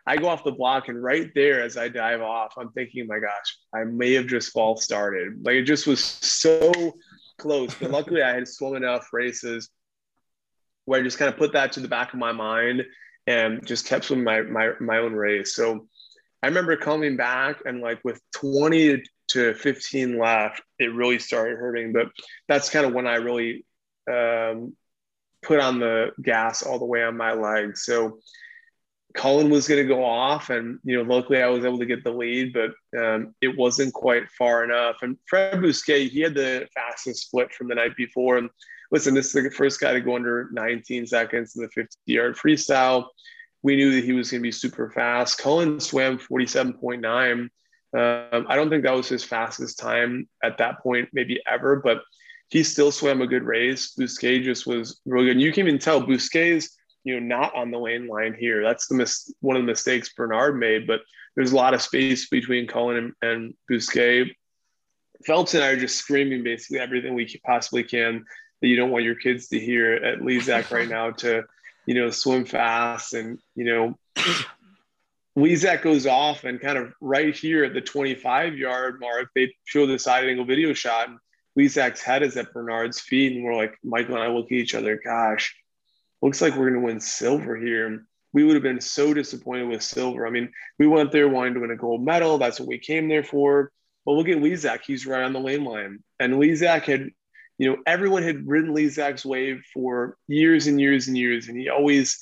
I 0.06 0.18
go 0.18 0.28
off 0.28 0.44
the 0.44 0.52
block, 0.52 0.88
and 0.88 1.02
right 1.02 1.30
there, 1.34 1.62
as 1.62 1.78
I 1.78 1.88
dive 1.88 2.20
off, 2.20 2.52
I'm 2.58 2.70
thinking, 2.72 3.06
my 3.06 3.18
gosh, 3.18 3.58
I 3.74 3.84
may 3.84 4.12
have 4.12 4.26
just 4.26 4.52
false 4.52 4.84
started. 4.84 5.42
Like 5.42 5.54
it 5.54 5.62
just 5.62 5.86
was 5.86 6.04
so 6.04 6.92
close. 7.38 7.74
But 7.74 7.90
luckily, 7.90 8.22
I 8.22 8.34
had 8.34 8.46
swum 8.46 8.76
enough 8.76 9.08
races 9.14 9.70
where 10.84 11.00
I 11.00 11.02
just 11.02 11.18
kind 11.18 11.28
of 11.28 11.36
put 11.38 11.52
that 11.52 11.72
to 11.72 11.80
the 11.80 11.88
back 11.88 12.12
of 12.12 12.18
my 12.18 12.32
mind 12.32 12.84
and 13.26 13.66
just 13.66 13.86
kept 13.86 14.04
swimming 14.04 14.24
my, 14.24 14.42
my, 14.42 14.72
my 14.80 14.98
own 14.98 15.14
race. 15.14 15.54
So 15.54 15.86
I 16.42 16.48
remember 16.48 16.76
coming 16.76 17.16
back 17.16 17.62
and 17.64 17.80
like 17.80 18.00
with 18.04 18.20
20 18.34 19.02
to 19.28 19.54
15 19.54 20.18
left, 20.18 20.60
it 20.78 20.94
really 20.94 21.18
started 21.18 21.56
hurting. 21.56 21.92
But 21.92 22.08
that's 22.48 22.70
kind 22.70 22.84
of 22.84 22.92
when 22.92 23.06
I 23.06 23.16
really 23.16 23.64
um, 24.10 24.76
put 25.42 25.60
on 25.60 25.78
the 25.78 26.10
gas 26.22 26.62
all 26.62 26.78
the 26.78 26.84
way 26.84 27.02
on 27.02 27.16
my 27.16 27.32
legs. 27.32 27.84
So 27.84 28.18
Cullen 29.14 29.48
was 29.48 29.68
going 29.68 29.80
to 29.80 29.88
go 29.88 30.04
off, 30.04 30.50
and 30.50 30.80
you 30.82 30.96
know, 30.96 31.14
luckily 31.14 31.40
I 31.40 31.48
was 31.48 31.64
able 31.64 31.78
to 31.78 31.86
get 31.86 32.02
the 32.02 32.10
lead, 32.10 32.52
but 32.52 32.72
um, 32.98 33.34
it 33.40 33.56
wasn't 33.56 33.94
quite 33.94 34.28
far 34.30 34.64
enough. 34.64 34.96
And 35.02 35.16
Fred 35.26 35.60
Bousquet, 35.60 36.10
he 36.10 36.20
had 36.20 36.34
the 36.34 36.66
fastest 36.74 37.26
split 37.26 37.52
from 37.52 37.68
the 37.68 37.76
night 37.76 37.96
before, 37.96 38.38
and 38.38 38.50
listen, 38.90 39.14
this 39.14 39.34
is 39.34 39.44
the 39.44 39.50
first 39.50 39.80
guy 39.80 39.92
to 39.92 40.00
go 40.00 40.16
under 40.16 40.48
19 40.52 41.06
seconds 41.06 41.56
in 41.56 41.62
the 41.62 41.68
50 41.68 41.96
yard 42.06 42.36
freestyle. 42.36 43.06
We 43.62 43.76
knew 43.76 43.92
that 43.94 44.04
he 44.04 44.12
was 44.12 44.30
going 44.30 44.40
to 44.40 44.42
be 44.42 44.52
super 44.52 44.90
fast. 44.90 45.38
Cullen 45.38 45.80
swam 45.80 46.18
47.9. 46.18 47.48
Um, 47.96 48.46
I 48.48 48.56
don't 48.56 48.68
think 48.68 48.82
that 48.82 48.94
was 48.94 49.08
his 49.08 49.24
fastest 49.24 49.78
time 49.78 50.28
at 50.42 50.58
that 50.58 50.82
point, 50.82 51.08
maybe 51.12 51.40
ever, 51.50 51.76
but 51.76 52.02
he 52.48 52.62
still 52.62 52.92
swam 52.92 53.22
a 53.22 53.26
good 53.26 53.44
race. 53.44 53.94
Bousquet 53.98 54.42
just 54.42 54.66
was 54.66 55.00
really 55.06 55.26
good. 55.26 55.32
And 55.32 55.40
you 55.40 55.52
can 55.52 55.66
even 55.66 55.78
tell 55.78 56.02
Bousquet's, 56.02 56.76
you 57.04 57.18
know, 57.18 57.36
not 57.36 57.54
on 57.54 57.70
the 57.70 57.78
lane 57.78 58.06
line 58.06 58.34
here. 58.38 58.62
That's 58.62 58.86
the 58.86 58.96
mis- 58.96 59.32
one 59.40 59.56
of 59.56 59.62
the 59.62 59.66
mistakes 59.66 60.12
Bernard 60.12 60.58
made, 60.58 60.86
but 60.86 61.00
there's 61.36 61.52
a 61.52 61.56
lot 61.56 61.74
of 61.74 61.82
space 61.82 62.28
between 62.28 62.66
Cullen 62.66 62.96
and, 62.96 63.12
and 63.22 63.54
Bousquet. 63.70 64.30
Phelps 65.24 65.54
and 65.54 65.64
I 65.64 65.68
are 65.68 65.76
just 65.76 65.96
screaming 65.96 66.44
basically 66.44 66.80
everything 66.80 67.14
we 67.14 67.40
possibly 67.46 67.82
can 67.82 68.24
that 68.60 68.68
you 68.68 68.76
don't 68.76 68.90
want 68.90 69.04
your 69.04 69.14
kids 69.14 69.48
to 69.48 69.58
hear 69.58 69.94
at 69.94 70.20
Lezak 70.20 70.70
right 70.70 70.88
now 70.88 71.10
to, 71.10 71.44
you 71.86 71.94
know, 71.94 72.10
swim 72.10 72.44
fast 72.44 73.14
and, 73.14 73.38
you 73.54 73.64
know, 73.64 73.98
Lezak 75.36 75.82
goes 75.82 76.06
off 76.06 76.44
and 76.44 76.60
kind 76.60 76.78
of 76.78 76.94
right 77.00 77.34
here 77.34 77.64
at 77.64 77.74
the 77.74 77.80
25 77.80 78.56
yard 78.56 79.00
mark, 79.00 79.28
they 79.34 79.54
show 79.64 79.86
the 79.86 79.98
side 79.98 80.28
angle 80.28 80.44
video 80.44 80.72
shot 80.72 81.08
and 81.08 81.18
Lezak's 81.58 82.02
head 82.02 82.22
is 82.22 82.36
at 82.36 82.52
Bernard's 82.52 83.00
feet. 83.00 83.32
And 83.32 83.44
we're 83.44 83.54
like, 83.54 83.76
Michael 83.82 84.14
and 84.14 84.24
I 84.24 84.28
look 84.28 84.46
at 84.46 84.52
each 84.52 84.74
other, 84.74 85.00
gosh, 85.02 85.54
looks 86.22 86.40
like 86.40 86.54
we're 86.54 86.70
going 86.70 86.80
to 86.80 86.86
win 86.86 87.00
silver 87.00 87.56
here. 87.56 88.06
We 88.32 88.44
would 88.44 88.54
have 88.54 88.62
been 88.62 88.80
so 88.80 89.14
disappointed 89.14 89.68
with 89.68 89.82
silver. 89.82 90.26
I 90.26 90.30
mean, 90.30 90.50
we 90.78 90.86
went 90.86 91.12
there 91.12 91.28
wanting 91.28 91.54
to 91.54 91.60
win 91.60 91.70
a 91.70 91.76
gold 91.76 92.04
medal. 92.04 92.38
That's 92.38 92.58
what 92.58 92.68
we 92.68 92.78
came 92.78 93.08
there 93.08 93.22
for. 93.22 93.70
But 94.04 94.12
look 94.12 94.28
at 94.28 94.38
Lezak. 94.38 94.80
He's 94.84 95.06
right 95.06 95.22
on 95.22 95.32
the 95.32 95.40
lane 95.40 95.64
line. 95.64 96.02
And 96.18 96.34
Lezak 96.34 96.82
had 96.82 97.10
you 97.58 97.70
know, 97.70 97.78
everyone 97.86 98.22
had 98.22 98.46
ridden 98.46 98.74
Lezak's 98.74 99.24
wave 99.24 99.62
for 99.72 100.16
years 100.26 100.66
and 100.66 100.80
years 100.80 101.08
and 101.08 101.16
years, 101.16 101.48
and 101.48 101.58
he 101.58 101.68
always, 101.68 102.18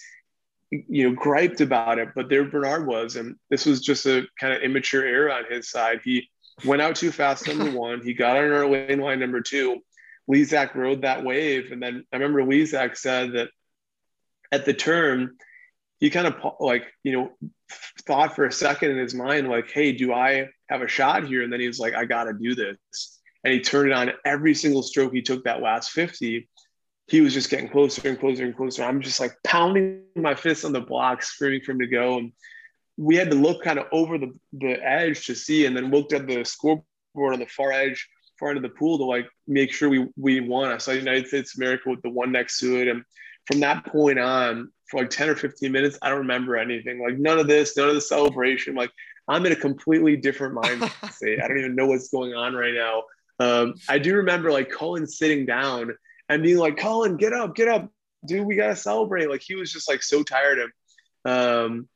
you 0.70 1.08
know, 1.08 1.14
griped 1.14 1.60
about 1.60 1.98
it. 1.98 2.10
But 2.14 2.28
there 2.28 2.44
Bernard 2.44 2.86
was, 2.86 3.16
and 3.16 3.36
this 3.48 3.64
was 3.64 3.80
just 3.80 4.06
a 4.06 4.26
kind 4.38 4.52
of 4.52 4.62
immature 4.62 5.04
error 5.04 5.32
on 5.32 5.44
his 5.50 5.70
side. 5.70 6.00
He 6.04 6.28
went 6.64 6.82
out 6.82 6.96
too 6.96 7.10
fast, 7.10 7.48
number 7.48 7.70
one. 7.78 8.02
He 8.02 8.14
got 8.14 8.36
on 8.36 8.52
our 8.52 8.68
lane 8.68 9.00
line, 9.00 9.20
number 9.20 9.40
two. 9.40 9.80
Lezak 10.30 10.74
rode 10.74 11.02
that 11.02 11.24
wave, 11.24 11.72
and 11.72 11.82
then 11.82 12.04
I 12.12 12.16
remember 12.16 12.42
Lezak 12.42 12.96
said 12.96 13.32
that 13.32 13.48
at 14.52 14.64
the 14.64 14.74
turn, 14.74 15.36
he 15.98 16.10
kind 16.10 16.26
of 16.26 16.34
like 16.60 16.84
you 17.02 17.12
know 17.12 17.30
thought 18.06 18.36
for 18.36 18.44
a 18.44 18.52
second 18.52 18.90
in 18.90 18.98
his 18.98 19.14
mind 19.14 19.48
like, 19.48 19.70
"Hey, 19.70 19.92
do 19.92 20.12
I 20.12 20.48
have 20.68 20.82
a 20.82 20.88
shot 20.88 21.26
here?" 21.26 21.42
And 21.42 21.52
then 21.52 21.60
he 21.60 21.66
was 21.66 21.78
like, 21.78 21.94
"I 21.94 22.04
got 22.04 22.24
to 22.24 22.34
do 22.34 22.54
this." 22.54 23.21
And 23.44 23.52
he 23.52 23.60
turned 23.60 23.90
it 23.90 23.94
on 23.94 24.12
every 24.24 24.54
single 24.54 24.82
stroke 24.82 25.12
he 25.12 25.22
took 25.22 25.44
that 25.44 25.62
last 25.62 25.90
50 25.90 26.48
he 27.12 27.20
was 27.20 27.34
just 27.34 27.50
getting 27.50 27.68
closer 27.68 28.08
and 28.08 28.18
closer 28.18 28.44
and 28.44 28.56
closer. 28.56 28.82
I'm 28.82 29.02
just 29.02 29.20
like 29.20 29.36
pounding 29.44 30.04
my 30.16 30.34
fists 30.34 30.64
on 30.64 30.72
the 30.72 30.80
block 30.80 31.22
screaming 31.22 31.60
for 31.60 31.72
him 31.72 31.80
to 31.80 31.86
go. 31.86 32.18
And 32.18 32.32
we 32.96 33.16
had 33.16 33.30
to 33.30 33.36
look 33.36 33.62
kind 33.62 33.78
of 33.78 33.86
over 33.92 34.18
the, 34.18 34.32
the 34.52 34.82
edge 34.82 35.26
to 35.26 35.34
see 35.34 35.66
and 35.66 35.76
then 35.76 35.90
looked 35.90 36.12
at 36.12 36.26
the 36.26 36.44
scoreboard 36.44 36.84
on 37.34 37.40
the 37.40 37.46
far 37.46 37.72
edge 37.72 38.08
far 38.38 38.48
end 38.48 38.56
of 38.56 38.62
the 38.62 38.70
pool 38.70 38.98
to 38.98 39.04
like 39.04 39.28
make 39.46 39.72
sure 39.72 39.88
we 39.88 40.08
we 40.16 40.40
won. 40.40 40.72
I 40.72 40.78
saw 40.78 40.92
united 40.92 41.28
states 41.28 41.56
america 41.56 41.90
with 41.90 42.02
the 42.02 42.10
one 42.10 42.32
next 42.32 42.58
to 42.60 42.80
it. 42.80 42.88
And 42.88 43.04
from 43.46 43.60
that 43.60 43.84
point 43.84 44.18
on 44.18 44.70
for 44.90 45.00
like 45.00 45.10
10 45.10 45.28
or 45.28 45.36
15 45.36 45.70
minutes 45.70 45.98
i 46.02 46.08
don't 46.08 46.18
remember 46.18 46.56
anything. 46.56 47.02
Like 47.02 47.18
none 47.18 47.38
of 47.38 47.46
this 47.46 47.76
none 47.76 47.90
of 47.90 47.94
the 47.94 48.00
celebration. 48.00 48.74
Like 48.74 48.90
i'm 49.28 49.44
in 49.44 49.52
a 49.52 49.56
completely 49.56 50.16
different 50.16 50.54
mindset. 50.62 51.42
I 51.42 51.46
don't 51.46 51.58
even 51.58 51.76
know 51.76 51.86
what's 51.86 52.08
going 52.08 52.34
on 52.34 52.54
right 52.54 52.74
now 52.74 53.02
um, 53.42 53.74
I 53.88 53.98
do 53.98 54.16
remember 54.16 54.52
like 54.52 54.70
Cullen 54.70 55.06
sitting 55.06 55.46
down 55.46 55.96
and 56.28 56.42
being 56.42 56.58
like, 56.58 56.76
Cullen, 56.76 57.16
get 57.16 57.32
up, 57.32 57.54
get 57.56 57.68
up, 57.68 57.90
dude, 58.24 58.46
we 58.46 58.54
gotta 58.54 58.76
celebrate. 58.76 59.28
Like 59.28 59.42
he 59.42 59.56
was 59.56 59.72
just 59.72 59.88
like 59.88 60.02
so 60.02 60.22
tired 60.22 60.58
of 60.60 60.70
um 61.24 61.88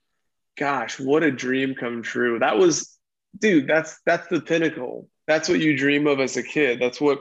gosh, 0.58 0.98
what 0.98 1.22
a 1.22 1.30
dream 1.30 1.74
come 1.74 2.02
true. 2.02 2.38
That 2.40 2.58
was 2.58 2.98
dude, 3.38 3.68
that's 3.68 4.00
that's 4.04 4.26
the 4.28 4.40
pinnacle. 4.40 5.08
That's 5.28 5.48
what 5.48 5.60
you 5.60 5.76
dream 5.76 6.06
of 6.06 6.20
as 6.20 6.36
a 6.36 6.42
kid. 6.42 6.80
That's 6.80 7.00
what 7.00 7.20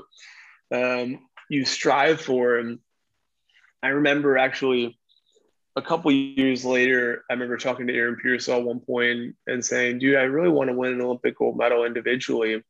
um 0.71 1.19
you 1.49 1.65
strive 1.65 2.19
for. 2.21 2.57
And 2.57 2.79
I 3.83 3.89
remember 3.89 4.37
actually 4.37 4.97
a 5.75 5.81
couple 5.81 6.11
years 6.11 6.63
later, 6.63 7.23
I 7.29 7.33
remember 7.33 7.57
talking 7.57 7.87
to 7.87 7.93
Aaron 7.93 8.17
Peirsol 8.23 8.59
at 8.59 8.63
one 8.63 8.79
point 8.79 9.35
and 9.45 9.63
saying, 9.63 9.99
dude, 9.99 10.15
I 10.15 10.23
really 10.23 10.49
want 10.49 10.69
to 10.69 10.75
win 10.75 10.93
an 10.93 11.01
Olympic 11.01 11.37
gold 11.37 11.57
medal 11.57 11.83
individually. 11.83 12.63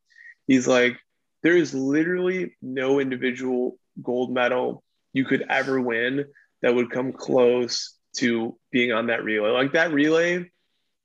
He's 0.47 0.67
like, 0.67 0.97
there 1.45 1.55
is 1.55 1.75
literally 1.75 2.55
no 2.59 2.99
individual 2.99 3.77
gold 4.01 4.33
medal 4.33 4.83
you 5.13 5.23
could 5.23 5.45
ever 5.47 5.79
win 5.79 6.25
that 6.63 6.73
would 6.73 6.89
come 6.89 7.13
close 7.13 7.99
to 8.17 8.57
being 8.71 8.91
on 8.91 9.05
that 9.07 9.23
relay. 9.23 9.51
Like 9.51 9.73
that 9.73 9.93
relay 9.93 10.49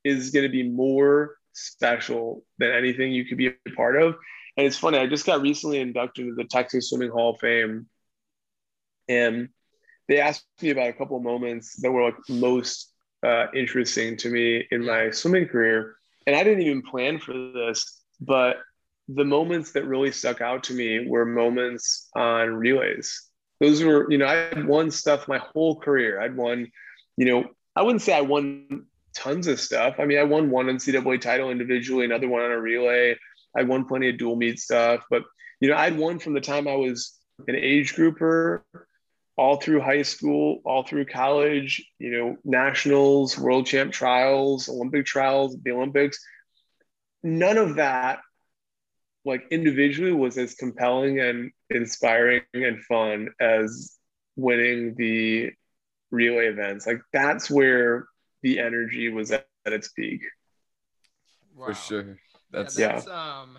is 0.02 0.30
going 0.30 0.44
to 0.44 0.48
be 0.48 0.62
more 0.62 1.36
special 1.52 2.42
than 2.56 2.70
anything 2.70 3.12
you 3.12 3.26
could 3.26 3.36
be 3.36 3.48
a 3.48 3.70
part 3.76 4.00
of. 4.00 4.16
And 4.56 4.66
it's 4.66 4.78
funny, 4.78 4.96
I 4.96 5.06
just 5.08 5.26
got 5.26 5.42
recently 5.42 5.78
inducted 5.78 6.24
into 6.24 6.36
the 6.36 6.48
Texas 6.48 6.88
Swimming 6.88 7.10
Hall 7.10 7.34
of 7.34 7.40
Fame. 7.40 7.86
And 9.10 9.50
they 10.08 10.20
asked 10.20 10.46
me 10.62 10.70
about 10.70 10.88
a 10.88 10.94
couple 10.94 11.20
moments 11.20 11.76
that 11.82 11.92
were 11.92 12.04
like 12.04 12.14
most 12.30 12.90
uh, 13.22 13.48
interesting 13.54 14.16
to 14.16 14.30
me 14.30 14.66
in 14.70 14.86
my 14.86 15.10
swimming 15.10 15.48
career. 15.48 15.96
And 16.26 16.34
I 16.34 16.44
didn't 16.44 16.62
even 16.62 16.80
plan 16.80 17.18
for 17.18 17.34
this, 17.34 18.00
but 18.22 18.56
the 19.14 19.24
moments 19.24 19.72
that 19.72 19.86
really 19.86 20.12
stuck 20.12 20.40
out 20.40 20.64
to 20.64 20.74
me 20.74 21.06
were 21.06 21.24
moments 21.24 22.08
on 22.14 22.54
relays. 22.54 23.22
Those 23.60 23.82
were, 23.82 24.10
you 24.10 24.18
know, 24.18 24.26
I 24.26 24.34
had 24.34 24.66
won 24.66 24.90
stuff 24.90 25.28
my 25.28 25.38
whole 25.38 25.80
career. 25.80 26.20
I'd 26.20 26.36
won, 26.36 26.70
you 27.16 27.26
know, 27.26 27.44
I 27.76 27.82
wouldn't 27.82 28.02
say 28.02 28.14
I 28.14 28.22
won 28.22 28.86
tons 29.14 29.46
of 29.46 29.60
stuff. 29.60 29.96
I 29.98 30.06
mean, 30.06 30.18
I 30.18 30.24
won 30.24 30.50
one 30.50 30.66
NCAA 30.66 31.20
title 31.20 31.50
individually, 31.50 32.04
another 32.04 32.28
one 32.28 32.42
on 32.42 32.52
a 32.52 32.60
relay. 32.60 33.16
I 33.56 33.64
won 33.64 33.84
plenty 33.84 34.08
of 34.08 34.18
dual 34.18 34.36
meet 34.36 34.60
stuff, 34.60 35.04
but 35.10 35.24
you 35.60 35.68
know, 35.68 35.76
I'd 35.76 35.98
won 35.98 36.18
from 36.18 36.34
the 36.34 36.40
time 36.40 36.68
I 36.68 36.76
was 36.76 37.18
an 37.48 37.56
age 37.56 37.94
grouper 37.94 38.64
all 39.36 39.56
through 39.56 39.80
high 39.80 40.02
school, 40.02 40.60
all 40.64 40.82
through 40.82 41.06
college, 41.06 41.84
you 41.98 42.10
know, 42.10 42.36
nationals, 42.44 43.38
world 43.38 43.66
champ 43.66 43.92
trials, 43.92 44.68
Olympic 44.68 45.06
trials, 45.06 45.56
the 45.62 45.72
Olympics. 45.72 46.22
None 47.22 47.58
of 47.58 47.76
that 47.76 48.20
like 49.24 49.46
individually 49.50 50.12
was 50.12 50.38
as 50.38 50.54
compelling 50.54 51.20
and 51.20 51.50
inspiring 51.68 52.42
and 52.54 52.82
fun 52.84 53.28
as 53.40 53.96
winning 54.36 54.94
the 54.96 55.50
relay 56.10 56.46
events. 56.46 56.86
Like 56.86 57.00
that's 57.12 57.50
where 57.50 58.06
the 58.42 58.58
energy 58.58 59.10
was 59.10 59.30
at, 59.30 59.46
at 59.66 59.72
its 59.72 59.88
peak. 59.88 60.22
Wow. 61.54 61.66
For 61.66 61.74
sure. 61.74 62.18
That's 62.50 62.78
yeah, 62.78 62.94
that's 62.94 63.06
um 63.06 63.58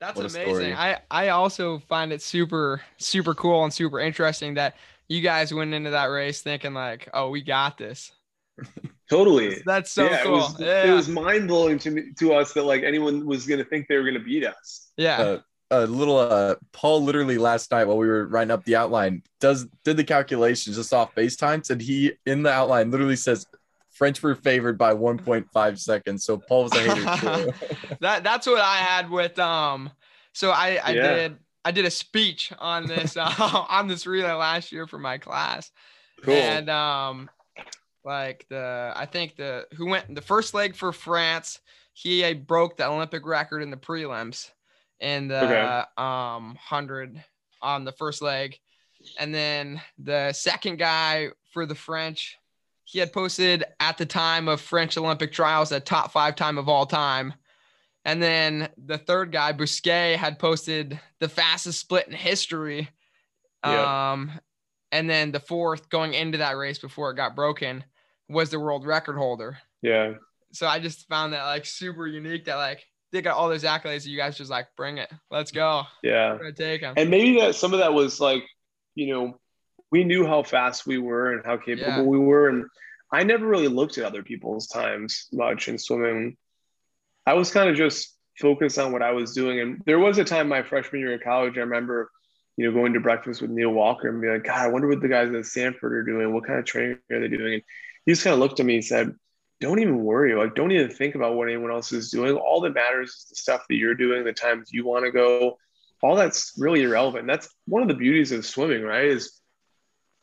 that's 0.00 0.16
What 0.16 0.34
amazing. 0.34 0.74
I 0.74 1.00
I 1.10 1.28
also 1.28 1.78
find 1.80 2.12
it 2.12 2.22
super 2.22 2.82
super 2.98 3.34
cool 3.34 3.64
and 3.64 3.72
super 3.72 3.98
interesting 3.98 4.54
that 4.54 4.76
you 5.08 5.22
guys 5.22 5.52
went 5.52 5.72
into 5.72 5.90
that 5.90 6.06
race 6.06 6.42
thinking 6.42 6.74
like, 6.74 7.08
oh, 7.14 7.30
we 7.30 7.42
got 7.42 7.78
this. 7.78 8.12
Totally. 9.10 9.62
That's 9.64 9.90
so 9.90 10.10
yeah, 10.10 10.22
cool. 10.22 10.34
it 10.34 10.36
was, 10.36 10.60
yeah, 10.60 10.90
it 10.90 10.94
was 10.94 11.08
mind 11.08 11.48
blowing 11.48 11.78
to 11.80 11.90
me 11.90 12.12
to 12.18 12.34
us 12.34 12.52
that 12.52 12.64
like 12.64 12.82
anyone 12.82 13.26
was 13.26 13.46
gonna 13.46 13.64
think 13.64 13.86
they 13.88 13.96
were 13.96 14.04
gonna 14.04 14.20
beat 14.20 14.44
us. 14.46 14.90
yeah. 14.96 15.18
uh, 15.18 15.38
a 15.70 15.86
little 15.86 16.16
uh 16.16 16.54
Paul 16.72 17.02
literally 17.04 17.36
last 17.36 17.70
night 17.70 17.84
while 17.84 17.98
we 17.98 18.06
were 18.06 18.26
writing 18.26 18.50
up 18.50 18.64
the 18.64 18.76
outline 18.76 19.22
does 19.38 19.66
did 19.84 19.98
the 19.98 20.04
calculations 20.04 20.76
just 20.76 20.94
off 20.94 21.14
base 21.14 21.36
times 21.36 21.68
and 21.68 21.80
he 21.82 22.12
in 22.24 22.42
the 22.42 22.50
outline 22.50 22.90
literally 22.90 23.16
says 23.16 23.46
French 23.90 24.22
were 24.22 24.34
favored 24.34 24.78
by 24.78 24.94
1.5 24.94 25.78
seconds. 25.78 26.24
So 26.24 26.38
Paul 26.38 26.62
was 26.64 26.74
a 26.74 26.80
hater 26.80 27.04
too. 27.18 27.52
that 28.00 28.22
that's 28.24 28.46
what 28.46 28.60
I 28.60 28.76
had 28.76 29.10
with 29.10 29.38
um. 29.38 29.90
So 30.32 30.50
I 30.50 30.80
I 30.82 30.92
Yeah. 30.92 31.14
did 31.14 31.36
I 31.64 31.70
did 31.70 31.84
a 31.84 31.90
speech 31.90 32.52
on 32.58 32.86
this 32.86 33.16
uh, 33.20 33.30
on 33.68 33.88
this 33.88 34.06
relay 34.06 34.32
last 34.32 34.72
year 34.72 34.86
for 34.86 34.98
my 34.98 35.18
class. 35.18 35.70
Cool. 36.22 36.34
And 36.34 36.70
um, 36.70 37.28
like 38.04 38.46
the 38.48 38.92
I 38.94 39.06
think 39.06 39.36
the 39.36 39.66
who 39.74 39.86
went 39.86 40.14
the 40.14 40.22
first 40.22 40.54
leg 40.54 40.74
for 40.74 40.92
France, 40.92 41.60
he 41.92 42.24
uh, 42.24 42.34
broke 42.34 42.76
the 42.76 42.86
Olympic 42.86 43.26
record 43.26 43.62
in 43.62 43.70
the 43.70 43.76
prelims 43.76 44.50
in 45.00 45.28
the 45.28 45.44
Okay. 45.44 45.84
um 45.96 46.56
hundred 46.60 47.22
on 47.60 47.84
the 47.84 47.92
first 47.92 48.22
leg, 48.22 48.58
and 49.18 49.34
then 49.34 49.80
the 49.98 50.32
second 50.32 50.78
guy 50.78 51.28
for 51.52 51.66
the 51.66 51.74
French, 51.74 52.38
he 52.84 52.98
had 52.98 53.12
posted 53.12 53.64
at 53.80 53.98
the 53.98 54.06
time 54.06 54.48
of 54.48 54.60
French 54.60 54.96
Olympic 54.96 55.32
trials 55.32 55.72
a 55.72 55.80
top 55.80 56.12
five 56.12 56.36
time 56.36 56.58
of 56.58 56.68
all 56.68 56.86
time. 56.86 57.34
And 58.04 58.22
then 58.22 58.68
the 58.78 58.96
third 58.96 59.32
guy, 59.32 59.52
Bousquet, 59.52 60.16
had 60.16 60.38
posted 60.38 60.98
the 61.18 61.28
fastest 61.28 61.80
split 61.80 62.06
in 62.06 62.14
history. 62.14 62.88
Yeah. 63.66 64.12
Um, 64.12 64.32
and 64.92 65.08
then 65.08 65.32
the 65.32 65.40
fourth 65.40 65.88
going 65.90 66.14
into 66.14 66.38
that 66.38 66.56
race 66.56 66.78
before 66.78 67.10
it 67.10 67.16
got 67.16 67.36
broken 67.36 67.84
was 68.28 68.50
the 68.50 68.60
world 68.60 68.86
record 68.86 69.16
holder. 69.16 69.58
yeah. 69.82 70.14
So 70.52 70.66
I 70.66 70.78
just 70.78 71.06
found 71.08 71.34
that 71.34 71.44
like 71.44 71.66
super 71.66 72.06
unique 72.06 72.46
that 72.46 72.54
like 72.56 72.82
they 73.12 73.20
got 73.20 73.36
all 73.36 73.50
those 73.50 73.64
accolades. 73.64 74.06
You 74.06 74.16
guys 74.16 74.36
just 74.38 74.50
like 74.50 74.66
bring 74.78 74.96
it. 74.96 75.10
Let's 75.30 75.50
go. 75.50 75.82
Yeah. 76.02 76.38
Take 76.56 76.80
them. 76.80 76.94
And 76.96 77.10
maybe 77.10 77.38
that 77.40 77.54
some 77.54 77.74
of 77.74 77.80
that 77.80 77.92
was 77.92 78.18
like, 78.18 78.44
you 78.94 79.12
know, 79.12 79.38
we 79.92 80.04
knew 80.04 80.26
how 80.26 80.42
fast 80.42 80.86
we 80.86 80.96
were 80.96 81.32
and 81.32 81.44
how 81.44 81.58
capable 81.58 81.88
Yeah. 81.98 82.02
we 82.02 82.18
were. 82.18 82.48
And 82.48 82.64
I 83.12 83.24
never 83.24 83.46
really 83.46 83.68
looked 83.68 83.98
at 83.98 84.04
other 84.06 84.22
people's 84.22 84.66
times 84.68 85.26
much 85.32 85.68
in 85.68 85.76
swimming. 85.78 86.36
I 87.26 87.34
was 87.34 87.50
kind 87.50 87.68
of 87.68 87.76
just 87.76 88.16
focused 88.38 88.78
on 88.78 88.90
what 88.92 89.02
I 89.02 89.10
was 89.12 89.34
doing. 89.34 89.60
And 89.60 89.82
there 89.84 89.98
was 89.98 90.16
a 90.16 90.24
time 90.24 90.48
my 90.48 90.62
freshman 90.62 91.00
year 91.02 91.14
of 91.14 91.20
college, 91.22 91.58
I 91.58 91.60
remember, 91.60 92.10
you 92.58 92.64
know, 92.64 92.72
going 92.72 92.92
to 92.92 92.98
breakfast 92.98 93.40
with 93.40 93.52
Neil 93.52 93.70
Walker 93.70 94.08
and 94.08 94.20
be 94.20 94.28
like, 94.28 94.42
God, 94.42 94.58
I 94.58 94.66
wonder 94.66 94.88
what 94.88 95.00
the 95.00 95.06
guys 95.06 95.32
at 95.32 95.46
Stanford 95.46 95.92
are 95.92 96.02
doing. 96.02 96.34
What 96.34 96.44
kind 96.44 96.58
of 96.58 96.64
training 96.64 96.98
are 97.12 97.20
they 97.20 97.28
doing? 97.28 97.54
And 97.54 97.62
he 98.04 98.10
just 98.10 98.24
kind 98.24 98.34
of 98.34 98.40
looked 98.40 98.58
at 98.58 98.66
me 98.66 98.74
and 98.74 98.84
said, 98.84 99.14
don't 99.60 99.78
even 99.78 100.02
worry. 100.02 100.34
Like, 100.34 100.56
don't 100.56 100.72
even 100.72 100.90
think 100.90 101.14
about 101.14 101.36
what 101.36 101.46
anyone 101.46 101.70
else 101.70 101.92
is 101.92 102.10
doing. 102.10 102.34
All 102.34 102.60
that 102.62 102.74
matters 102.74 103.10
is 103.10 103.26
the 103.28 103.36
stuff 103.36 103.62
that 103.68 103.76
you're 103.76 103.94
doing, 103.94 104.24
the 104.24 104.32
times 104.32 104.72
you 104.72 104.84
want 104.84 105.04
to 105.04 105.12
go. 105.12 105.56
All 106.02 106.16
that's 106.16 106.54
really 106.58 106.82
irrelevant. 106.82 107.28
That's 107.28 107.48
one 107.66 107.82
of 107.82 107.86
the 107.86 107.94
beauties 107.94 108.32
of 108.32 108.44
swimming, 108.44 108.82
right? 108.82 109.04
Is 109.04 109.40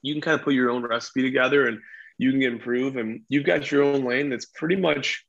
you 0.01 0.13
can 0.13 0.21
kind 0.21 0.37
of 0.37 0.43
put 0.43 0.55
your 0.55 0.71
own 0.71 0.83
recipe 0.83 1.21
together 1.21 1.67
and 1.67 1.79
you 2.17 2.33
can 2.33 2.43
improve, 2.43 2.97
and 2.97 3.21
you've 3.29 3.45
got 3.45 3.71
your 3.71 3.83
own 3.83 4.03
lane 4.03 4.29
that's 4.29 4.45
pretty 4.45 4.75
much 4.75 5.25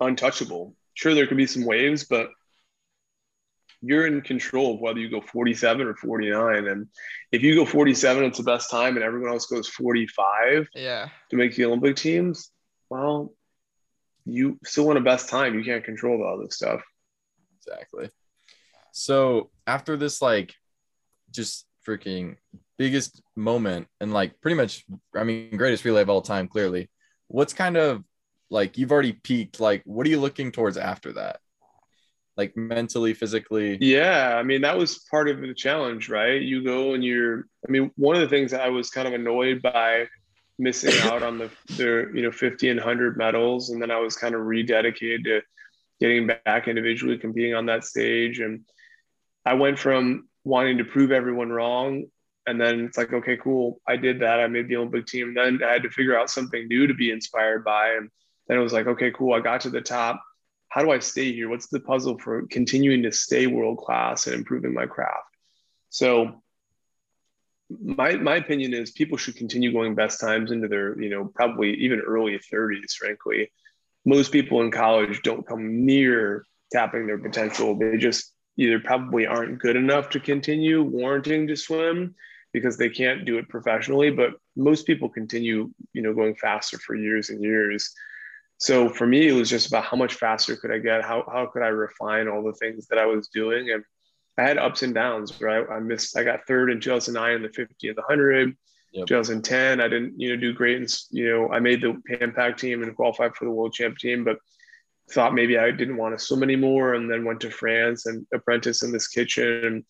untouchable. 0.00 0.74
Sure, 0.92 1.14
there 1.14 1.26
could 1.26 1.38
be 1.38 1.46
some 1.46 1.64
waves, 1.64 2.04
but 2.04 2.28
you're 3.84 4.06
in 4.06 4.20
control 4.22 4.74
of 4.74 4.80
whether 4.80 4.98
you 4.98 5.10
go 5.10 5.20
47 5.20 5.86
or 5.86 5.94
49. 5.94 6.66
And 6.68 6.86
if 7.32 7.42
you 7.42 7.54
go 7.54 7.66
47, 7.66 8.24
it's 8.24 8.38
the 8.38 8.44
best 8.44 8.70
time, 8.70 8.96
and 8.96 9.04
everyone 9.04 9.30
else 9.30 9.46
goes 9.46 9.68
45 9.68 10.66
Yeah. 10.74 11.08
to 11.30 11.36
make 11.36 11.54
the 11.54 11.66
Olympic 11.66 11.96
teams, 11.96 12.50
well, 12.88 13.34
you 14.24 14.58
still 14.64 14.86
want 14.86 14.98
a 14.98 15.02
best 15.02 15.28
time. 15.28 15.54
You 15.58 15.64
can't 15.64 15.84
control 15.84 16.22
all 16.24 16.38
this 16.38 16.56
stuff. 16.56 16.80
Exactly. 17.58 18.08
So 18.92 19.50
after 19.66 19.96
this, 19.96 20.22
like, 20.22 20.54
just 21.30 21.66
freaking 21.86 22.36
biggest 22.78 23.20
moment 23.36 23.86
and 24.00 24.12
like 24.12 24.40
pretty 24.40 24.54
much, 24.56 24.84
I 25.14 25.24
mean, 25.24 25.56
greatest 25.56 25.84
relay 25.84 26.02
of 26.02 26.08
all 26.10 26.22
time, 26.22 26.48
clearly. 26.48 26.88
What's 27.28 27.52
kind 27.52 27.76
of 27.76 28.02
like 28.50 28.78
you've 28.78 28.92
already 28.92 29.12
peaked? 29.12 29.60
Like, 29.60 29.82
what 29.84 30.06
are 30.06 30.10
you 30.10 30.20
looking 30.20 30.52
towards 30.52 30.76
after 30.76 31.12
that? 31.14 31.40
Like 32.36 32.56
mentally, 32.56 33.14
physically. 33.14 33.78
Yeah, 33.80 34.36
I 34.36 34.42
mean 34.42 34.62
that 34.62 34.76
was 34.76 34.98
part 35.10 35.28
of 35.28 35.40
the 35.40 35.54
challenge, 35.54 36.08
right? 36.08 36.40
You 36.40 36.64
go 36.64 36.94
and 36.94 37.04
you're. 37.04 37.46
I 37.66 37.70
mean, 37.70 37.92
one 37.96 38.16
of 38.16 38.22
the 38.22 38.28
things 38.28 38.50
that 38.50 38.60
I 38.60 38.70
was 38.70 38.90
kind 38.90 39.06
of 39.06 39.14
annoyed 39.14 39.62
by 39.62 40.08
missing 40.58 40.94
out 41.10 41.22
on 41.22 41.38
the 41.38 41.50
the 41.76 42.10
you 42.14 42.22
know 42.22 42.32
50 42.32 42.70
and 42.70 42.80
100 42.80 43.16
medals, 43.16 43.70
and 43.70 43.80
then 43.80 43.90
I 43.90 43.98
was 44.00 44.16
kind 44.16 44.34
of 44.34 44.42
rededicated 44.42 45.24
to 45.24 45.42
getting 46.00 46.26
back 46.26 46.66
individually 46.68 47.18
competing 47.18 47.54
on 47.54 47.66
that 47.66 47.84
stage, 47.84 48.40
and 48.40 48.62
I 49.44 49.54
went 49.54 49.78
from 49.78 50.28
wanting 50.44 50.78
to 50.78 50.84
prove 50.84 51.12
everyone 51.12 51.50
wrong, 51.50 52.04
and 52.46 52.60
then 52.60 52.80
it's 52.80 52.98
like, 52.98 53.12
okay, 53.12 53.36
cool, 53.36 53.80
I 53.86 53.96
did 53.96 54.20
that, 54.20 54.40
I 54.40 54.46
made 54.46 54.68
the 54.68 54.76
Olympic 54.76 55.06
team. 55.06 55.34
Then 55.34 55.60
I 55.62 55.72
had 55.72 55.82
to 55.84 55.90
figure 55.90 56.18
out 56.18 56.30
something 56.30 56.66
new 56.68 56.86
to 56.86 56.94
be 56.94 57.10
inspired 57.10 57.64
by, 57.64 57.92
and 57.92 58.10
then 58.48 58.58
it 58.58 58.62
was 58.62 58.72
like, 58.72 58.86
okay, 58.86 59.10
cool, 59.10 59.34
I 59.34 59.40
got 59.40 59.62
to 59.62 59.70
the 59.70 59.80
top 59.80 60.22
how 60.74 60.82
do 60.82 60.90
I 60.90 60.98
stay 60.98 61.32
here? 61.32 61.48
What's 61.48 61.68
the 61.68 61.78
puzzle 61.78 62.18
for 62.18 62.48
continuing 62.48 63.04
to 63.04 63.12
stay 63.12 63.46
world 63.46 63.78
class 63.78 64.26
and 64.26 64.34
improving 64.34 64.74
my 64.74 64.86
craft? 64.86 65.30
So 65.88 66.42
my 67.80 68.16
my 68.16 68.36
opinion 68.36 68.74
is 68.74 68.90
people 68.90 69.16
should 69.16 69.36
continue 69.36 69.72
going 69.72 69.94
best 69.94 70.20
times 70.20 70.50
into 70.50 70.66
their, 70.66 71.00
you 71.00 71.10
know, 71.10 71.26
probably 71.26 71.74
even 71.74 72.00
early 72.00 72.36
30s, 72.36 72.94
frankly. 72.98 73.52
Most 74.04 74.32
people 74.32 74.62
in 74.62 74.72
college 74.72 75.22
don't 75.22 75.46
come 75.46 75.86
near 75.86 76.44
tapping 76.72 77.06
their 77.06 77.18
potential. 77.18 77.78
They 77.78 77.96
just 77.96 78.32
either 78.56 78.80
probably 78.80 79.28
aren't 79.28 79.60
good 79.60 79.76
enough 79.76 80.10
to 80.10 80.18
continue 80.18 80.82
warranting 80.82 81.46
to 81.46 81.56
swim 81.56 82.16
because 82.52 82.76
they 82.76 82.88
can't 82.88 83.24
do 83.24 83.38
it 83.38 83.48
professionally, 83.48 84.10
but 84.10 84.32
most 84.56 84.88
people 84.88 85.08
continue, 85.08 85.70
you 85.92 86.02
know, 86.02 86.12
going 86.12 86.34
faster 86.34 86.78
for 86.78 86.96
years 86.96 87.30
and 87.30 87.40
years. 87.40 87.94
So 88.64 88.88
for 88.88 89.06
me, 89.06 89.28
it 89.28 89.32
was 89.32 89.50
just 89.50 89.66
about 89.66 89.84
how 89.84 89.98
much 89.98 90.14
faster 90.14 90.56
could 90.56 90.70
I 90.70 90.78
get? 90.78 91.04
How, 91.04 91.22
how 91.30 91.44
could 91.44 91.60
I 91.60 91.66
refine 91.66 92.28
all 92.28 92.42
the 92.42 92.54
things 92.54 92.86
that 92.86 92.98
I 92.98 93.04
was 93.04 93.28
doing? 93.28 93.70
And 93.70 93.84
I 94.38 94.42
had 94.42 94.56
ups 94.56 94.82
and 94.82 94.94
downs, 94.94 95.38
right? 95.38 95.66
I 95.70 95.80
missed, 95.80 96.16
I 96.16 96.24
got 96.24 96.46
third 96.46 96.70
in 96.70 96.80
2009 96.80 97.34
in 97.34 97.42
the 97.42 97.50
50 97.50 97.88
and 97.88 97.96
the 97.98 98.00
100. 98.00 98.56
Yep. 98.92 99.06
2010, 99.06 99.82
I 99.82 99.88
didn't, 99.88 100.18
you 100.18 100.30
know, 100.30 100.40
do 100.40 100.54
great. 100.54 100.78
And, 100.78 100.88
you 101.10 101.28
know, 101.28 101.52
I 101.52 101.60
made 101.60 101.82
the 101.82 102.00
Pan 102.08 102.32
Pac 102.32 102.56
team 102.56 102.82
and 102.82 102.96
qualified 102.96 103.36
for 103.36 103.44
the 103.44 103.50
world 103.50 103.74
champ 103.74 103.98
team, 103.98 104.24
but 104.24 104.38
thought 105.10 105.34
maybe 105.34 105.58
I 105.58 105.70
didn't 105.70 105.98
want 105.98 106.18
to 106.18 106.24
swim 106.24 106.42
anymore. 106.42 106.94
And 106.94 107.10
then 107.10 107.26
went 107.26 107.40
to 107.40 107.50
France 107.50 108.06
and 108.06 108.26
apprentice 108.32 108.82
in 108.82 108.92
this 108.92 109.08
kitchen. 109.08 109.64
And 109.66 109.84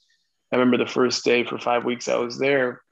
I 0.50 0.56
remember 0.56 0.78
the 0.78 0.90
first 0.90 1.24
day 1.24 1.44
for 1.44 1.60
five 1.60 1.84
weeks 1.84 2.08
I 2.08 2.16
was 2.16 2.40
there. 2.40 2.82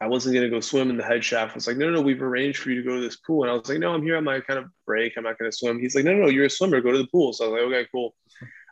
I 0.00 0.06
wasn't 0.06 0.34
going 0.34 0.44
to 0.44 0.54
go 0.54 0.60
swim 0.60 0.90
in 0.90 0.96
the 0.96 1.04
head 1.04 1.24
shaft. 1.24 1.52
I 1.52 1.54
was 1.54 1.66
like, 1.66 1.76
no, 1.76 1.90
no, 1.90 2.00
we've 2.00 2.22
arranged 2.22 2.58
for 2.58 2.70
you 2.70 2.82
to 2.82 2.88
go 2.88 2.96
to 2.96 3.00
this 3.00 3.16
pool. 3.16 3.42
And 3.42 3.50
I 3.50 3.54
was 3.54 3.68
like, 3.68 3.78
no, 3.78 3.94
I'm 3.94 4.02
here 4.02 4.16
on 4.16 4.24
my 4.24 4.40
kind 4.40 4.58
of 4.58 4.66
break. 4.86 5.14
I'm 5.16 5.24
not 5.24 5.38
going 5.38 5.50
to 5.50 5.56
swim. 5.56 5.78
He's 5.78 5.94
like, 5.94 6.04
no, 6.04 6.12
no, 6.12 6.24
no, 6.24 6.28
you're 6.28 6.46
a 6.46 6.50
swimmer. 6.50 6.80
Go 6.80 6.92
to 6.92 6.98
the 6.98 7.06
pool. 7.06 7.32
So 7.32 7.44
I 7.44 7.48
was 7.48 7.60
like, 7.60 7.68
okay, 7.68 7.88
cool. 7.92 8.14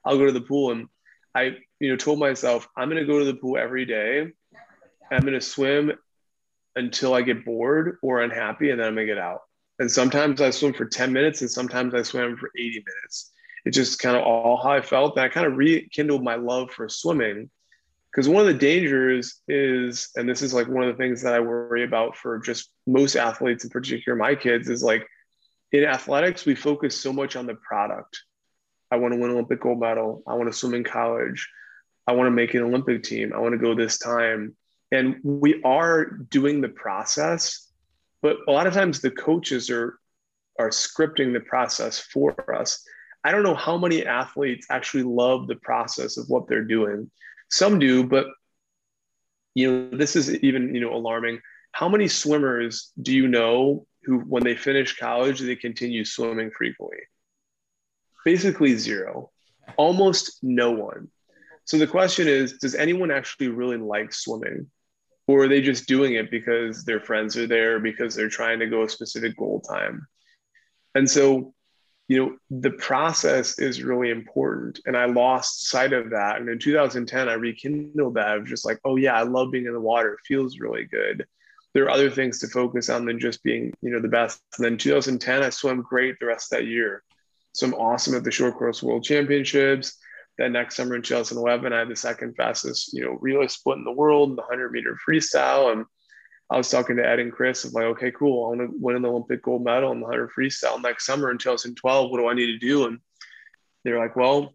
I'll 0.05 0.19
go 0.19 0.27
to 0.27 0.33
the 0.33 0.41
pool. 0.41 0.73
And 0.73 0.89
I, 1.35 1.57
you 1.81 1.91
know, 1.91 1.97
told 1.97 2.19
myself, 2.19 2.69
I'm 2.77 2.89
going 2.89 3.01
to 3.01 3.07
go 3.07 3.19
to 3.19 3.25
the 3.25 3.35
pool 3.35 3.57
every 3.57 3.85
day. 3.85 4.27
I'm 5.11 5.21
going 5.21 5.35
to 5.35 5.41
swim 5.41 5.93
until 6.77 7.15
I 7.15 7.23
get 7.23 7.45
bored 7.45 7.99
or 8.03 8.23
unhappy, 8.23 8.71
and 8.71 8.81
then 8.81 8.89
I'm 8.89 8.95
going 8.95 9.07
to 9.07 9.15
get 9.15 9.23
out. 9.23 9.41
And 9.79 9.91
sometimes 9.91 10.41
I 10.41 10.51
swim 10.51 10.73
for 10.73 10.85
10 10.85 11.13
minutes 11.13 11.41
and 11.41 11.51
sometimes 11.51 11.95
I 11.95 12.03
swim 12.03 12.37
for 12.37 12.51
80 12.57 12.85
minutes. 12.87 13.33
It's 13.65 13.77
just 13.77 13.99
kind 13.99 14.17
of 14.17 14.23
all 14.23 14.57
how 14.63 14.71
I 14.71 14.81
felt. 14.81 15.17
And 15.17 15.25
I 15.25 15.29
kind 15.29 15.47
of 15.47 15.57
rekindled 15.57 16.23
my 16.23 16.37
love 16.37 16.71
for 16.71 16.89
swimming 16.89 17.51
because 18.13 18.29
one 18.29 18.43
of 18.43 18.47
the 18.47 18.55
dangers 18.55 19.41
is 19.49 20.11
and 20.17 20.29
this 20.29 20.43
is 20.43 20.53
like 20.53 20.69
one 20.69 20.85
of 20.85 20.95
the 20.95 21.03
things 21.03 21.23
that 21.23 21.35
i 21.35 21.41
worry 21.41 21.85
about 21.85 22.17
for 22.17 22.39
just 22.39 22.71
most 22.87 23.17
athletes 23.17 23.65
in 23.65 23.71
particular 23.71 24.17
my 24.17 24.35
kids 24.35 24.69
is 24.69 24.83
like 24.83 25.07
in 25.73 25.85
athletics 25.85 26.45
we 26.45 26.55
focus 26.55 26.99
so 26.99 27.13
much 27.13 27.35
on 27.37 27.47
the 27.47 27.55
product. 27.55 28.21
I 28.91 28.97
want 28.97 29.15
to 29.15 29.19
win 29.19 29.31
an 29.31 29.37
olympic 29.37 29.63
gold 29.63 29.81
medal. 29.81 30.23
I 30.27 30.35
want 30.35 30.53
to 30.53 30.57
swim 30.57 30.75
in 30.75 30.85
college. 30.85 31.49
I 32.07 32.13
want 32.13 32.27
to 32.27 32.31
make 32.31 32.53
an 32.55 32.63
olympic 32.63 33.03
team. 33.03 33.33
I 33.33 33.39
want 33.39 33.53
to 33.53 33.59
go 33.59 33.75
this 33.75 33.99
time. 33.99 34.55
And 34.91 35.17
we 35.23 35.63
are 35.63 36.05
doing 36.05 36.61
the 36.61 36.69
process 36.69 37.73
but 38.23 38.37
a 38.47 38.53
lot 38.53 38.69
of 38.69 38.73
times 38.73 39.01
the 39.01 39.11
coaches 39.11 39.69
are 39.69 39.99
are 40.59 40.69
scripting 40.69 41.33
the 41.33 41.41
process 41.41 41.99
for 41.99 42.55
us. 42.55 42.85
I 43.25 43.33
don't 43.33 43.43
know 43.43 43.55
how 43.55 43.77
many 43.79 44.07
athletes 44.07 44.67
actually 44.71 45.03
love 45.03 45.49
the 45.49 45.57
process 45.57 46.19
of 46.19 46.29
what 46.29 46.47
they're 46.47 46.65
doing 46.65 47.11
some 47.53 47.79
do 47.79 48.05
but 48.05 48.27
you 49.55 49.71
know 49.71 49.97
this 49.97 50.17
is 50.17 50.35
even 50.37 50.75
you 50.75 50.81
know 50.81 50.93
alarming 50.93 51.41
how 51.73 51.89
many 51.89 52.07
swimmers 52.07 52.93
do 53.01 53.13
you 53.13 53.27
know 53.27 53.87
who, 54.05 54.19
when 54.21 54.45
they 54.45 54.55
finish 54.55 54.97
college, 54.97 55.41
they 55.41 55.57
continue 55.57 56.05
swimming 56.05 56.51
frequently? 56.51 56.99
Basically, 58.25 58.77
zero. 58.77 59.31
Almost 59.77 60.39
no 60.43 60.71
one. 60.71 61.09
So 61.65 61.79
the 61.79 61.87
question 61.87 62.29
is 62.29 62.59
Does 62.59 62.75
anyone 62.75 63.11
actually 63.11 63.49
really 63.49 63.79
like 63.79 64.13
swimming? 64.13 64.71
Or 65.29 65.45
are 65.45 65.49
they 65.49 65.61
just 65.61 65.87
doing 65.87 66.15
it 66.15 66.31
because 66.31 66.85
their 66.85 67.01
friends 67.01 67.37
are 67.37 67.47
there, 67.47 67.79
because 67.79 68.15
they're 68.15 68.29
trying 68.29 68.59
to 68.59 68.67
go 68.67 68.83
a 68.83 68.89
specific 68.89 69.37
goal 69.37 69.61
time? 69.61 70.07
And 70.95 71.09
so, 71.09 71.55
you 72.13 72.19
know, 72.19 72.37
the 72.51 72.71
process 72.71 73.59
is 73.59 73.83
really 73.83 74.11
important. 74.11 74.81
And 74.87 74.97
I 74.97 75.07
lost 75.07 75.69
sight 75.69 75.93
of 75.93 76.11
that. 76.11 76.41
And 76.41 76.49
in 76.49 76.59
2010, 76.59 77.29
I 77.29 77.33
rekindled 77.35 78.15
that 78.15 78.37
of 78.37 78.47
just 78.47 78.67
like, 78.67 78.79
oh, 78.85 78.97
yeah, 78.97 79.15
I 79.15 79.23
love 79.23 79.51
being 79.51 79.67
in 79.67 79.73
the 79.73 79.81
water. 79.81 80.15
It 80.15 80.27
feels 80.27 80.59
really 80.59 80.85
good 80.85 81.27
there 81.75 81.85
are 81.85 81.91
other 81.91 82.11
things 82.11 82.39
to 82.39 82.49
focus 82.49 82.89
on 82.91 83.07
than 83.07 83.19
just 83.19 83.43
being, 83.43 83.73
you 83.81 83.91
know, 83.91 84.01
the 84.01 84.09
best. 84.09 84.41
And 84.59 84.65
then 84.65 84.77
2010, 84.77 85.43
I 85.43 85.51
swam 85.51 85.83
great 85.83 86.19
the 86.21 86.27
rest 86.27 86.53
of 86.53 86.59
that 86.59 86.67
year. 86.67 87.03
So 87.53 87.67
I'm 87.67 87.75
awesome 87.75 88.15
at 88.15 88.25
the 88.25 88.31
short 88.31 88.57
course 88.57 88.83
world 88.83 89.05
championships. 89.05 89.99
Then 90.39 90.53
next 90.53 90.77
summer 90.77 90.97
in 90.97 91.03
2011, 91.03 91.73
I 91.73 91.79
had 91.81 91.89
the 91.89 91.97
second 91.97 92.35
fastest, 92.37 92.93
you 92.93 93.05
know, 93.05 93.19
relay 93.21 93.49
split 93.49 93.79
in 93.79 93.85
the 93.85 93.93
world, 93.93 94.33
the 94.33 94.43
100 94.43 94.73
meter 94.73 94.99
freestyle. 95.07 95.73
And 95.73 95.87
I 96.51 96.57
was 96.57 96.71
talking 96.71 96.97
to 96.97 97.07
Ed 97.07 97.19
and 97.19 97.33
Kris 97.33 97.65
of 97.65 97.73
like, 97.73 97.85
okay, 97.85 98.11
cool. 98.11 98.45
I 98.45 98.49
want 98.49 98.61
to 98.61 98.77
win 98.79 98.97
an 98.97 99.05
Olympic 99.05 99.43
gold 99.43 99.65
medal 99.65 99.93
in 99.93 100.01
the 100.01 100.07
100 100.07 100.31
freestyle 100.37 100.83
next 100.83 101.07
summer 101.07 101.31
in 101.31 101.39
2012. 101.39 102.11
What 102.11 102.19
do 102.19 102.29
I 102.29 102.35
need 102.35 102.47
to 102.47 102.59
do? 102.59 102.87
And 102.87 102.99
they're 103.85 103.99
like, 103.99 104.17
well, 104.17 104.55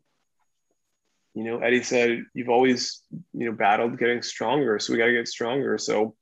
you 1.34 1.44
know, 1.44 1.60
Eddie 1.60 1.84
said, 1.84 2.26
you've 2.34 2.50
always, 2.50 3.02
you 3.34 3.46
know, 3.46 3.52
battled 3.52 3.98
getting 3.98 4.22
stronger. 4.22 4.80
So 4.80 4.94
we 4.94 5.00
got 5.00 5.08
to 5.08 5.14
get 5.14 5.28
stronger. 5.28 5.78
So 5.78 6.16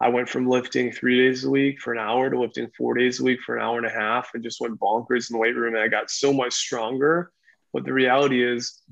I 0.00 0.08
went 0.08 0.28
from 0.28 0.48
lifting 0.48 0.90
three 0.90 1.18
days 1.18 1.44
a 1.44 1.50
week 1.50 1.80
for 1.80 1.92
an 1.92 1.98
hour 1.98 2.28
to 2.28 2.40
lifting 2.40 2.70
four 2.76 2.94
days 2.94 3.20
a 3.20 3.22
week 3.22 3.40
for 3.40 3.56
an 3.56 3.62
hour 3.62 3.78
and 3.78 3.86
a 3.86 3.90
half 3.90 4.30
and 4.34 4.42
just 4.42 4.60
went 4.60 4.80
bonkers 4.80 5.30
in 5.30 5.34
the 5.34 5.38
weight 5.38 5.56
room. 5.56 5.74
And 5.74 5.82
I 5.82 5.88
got 5.88 6.10
so 6.10 6.32
much 6.32 6.54
stronger. 6.54 7.30
But 7.72 7.84
the 7.84 7.92
reality 7.92 8.42
is, 8.42 8.82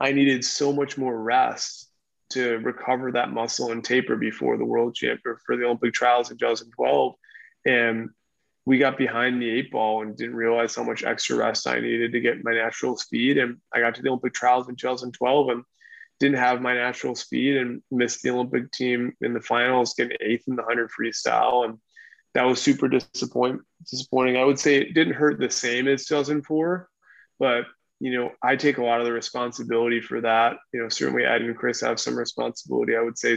I 0.00 0.12
needed 0.12 0.44
so 0.44 0.72
much 0.72 0.98
more 0.98 1.18
rest 1.18 1.85
to 2.36 2.58
recover 2.58 3.12
that 3.12 3.32
muscle 3.32 3.72
and 3.72 3.84
taper 3.84 4.16
before 4.16 4.56
the 4.56 4.64
world 4.64 4.94
champion 4.94 5.36
for 5.44 5.56
the 5.56 5.64
Olympic 5.64 5.94
trials 5.94 6.30
in 6.30 6.38
2012. 6.38 7.14
And 7.66 8.10
we 8.64 8.78
got 8.78 8.98
behind 8.98 9.40
the 9.40 9.48
eight 9.48 9.70
ball 9.70 10.02
and 10.02 10.16
didn't 10.16 10.36
realize 10.36 10.74
how 10.74 10.82
much 10.82 11.04
extra 11.04 11.36
rest 11.36 11.66
I 11.66 11.80
needed 11.80 12.12
to 12.12 12.20
get 12.20 12.44
my 12.44 12.52
natural 12.52 12.96
speed. 12.96 13.38
And 13.38 13.58
I 13.72 13.80
got 13.80 13.94
to 13.94 14.02
the 14.02 14.08
Olympic 14.08 14.34
trials 14.34 14.68
in 14.68 14.76
2012 14.76 15.48
and 15.48 15.64
didn't 16.18 16.38
have 16.38 16.60
my 16.60 16.74
natural 16.74 17.14
speed 17.14 17.56
and 17.56 17.82
missed 17.90 18.22
the 18.22 18.30
Olympic 18.30 18.70
team 18.72 19.12
in 19.20 19.34
the 19.34 19.40
finals, 19.40 19.94
getting 19.94 20.16
eighth 20.20 20.48
in 20.48 20.56
the 20.56 20.62
100 20.62 20.90
freestyle. 20.90 21.64
And 21.64 21.78
that 22.34 22.44
was 22.44 22.60
super 22.60 22.88
disappoint, 22.88 23.62
disappointing. 23.90 24.36
I 24.36 24.44
would 24.44 24.58
say 24.58 24.76
it 24.76 24.94
didn't 24.94 25.14
hurt 25.14 25.38
the 25.38 25.50
same 25.50 25.88
as 25.88 26.04
2004, 26.06 26.88
but 27.38 27.64
you 28.00 28.14
know, 28.14 28.32
I 28.42 28.56
take 28.56 28.78
a 28.78 28.84
lot 28.84 29.00
of 29.00 29.06
the 29.06 29.12
responsibility 29.12 30.00
for 30.00 30.20
that. 30.20 30.58
You 30.72 30.82
know, 30.82 30.88
certainly 30.88 31.24
Ed 31.24 31.42
and 31.42 31.56
Kris 31.56 31.80
have 31.80 31.98
some 31.98 32.16
responsibility, 32.16 32.96
I 32.96 33.02
would 33.02 33.18
say 33.18 33.36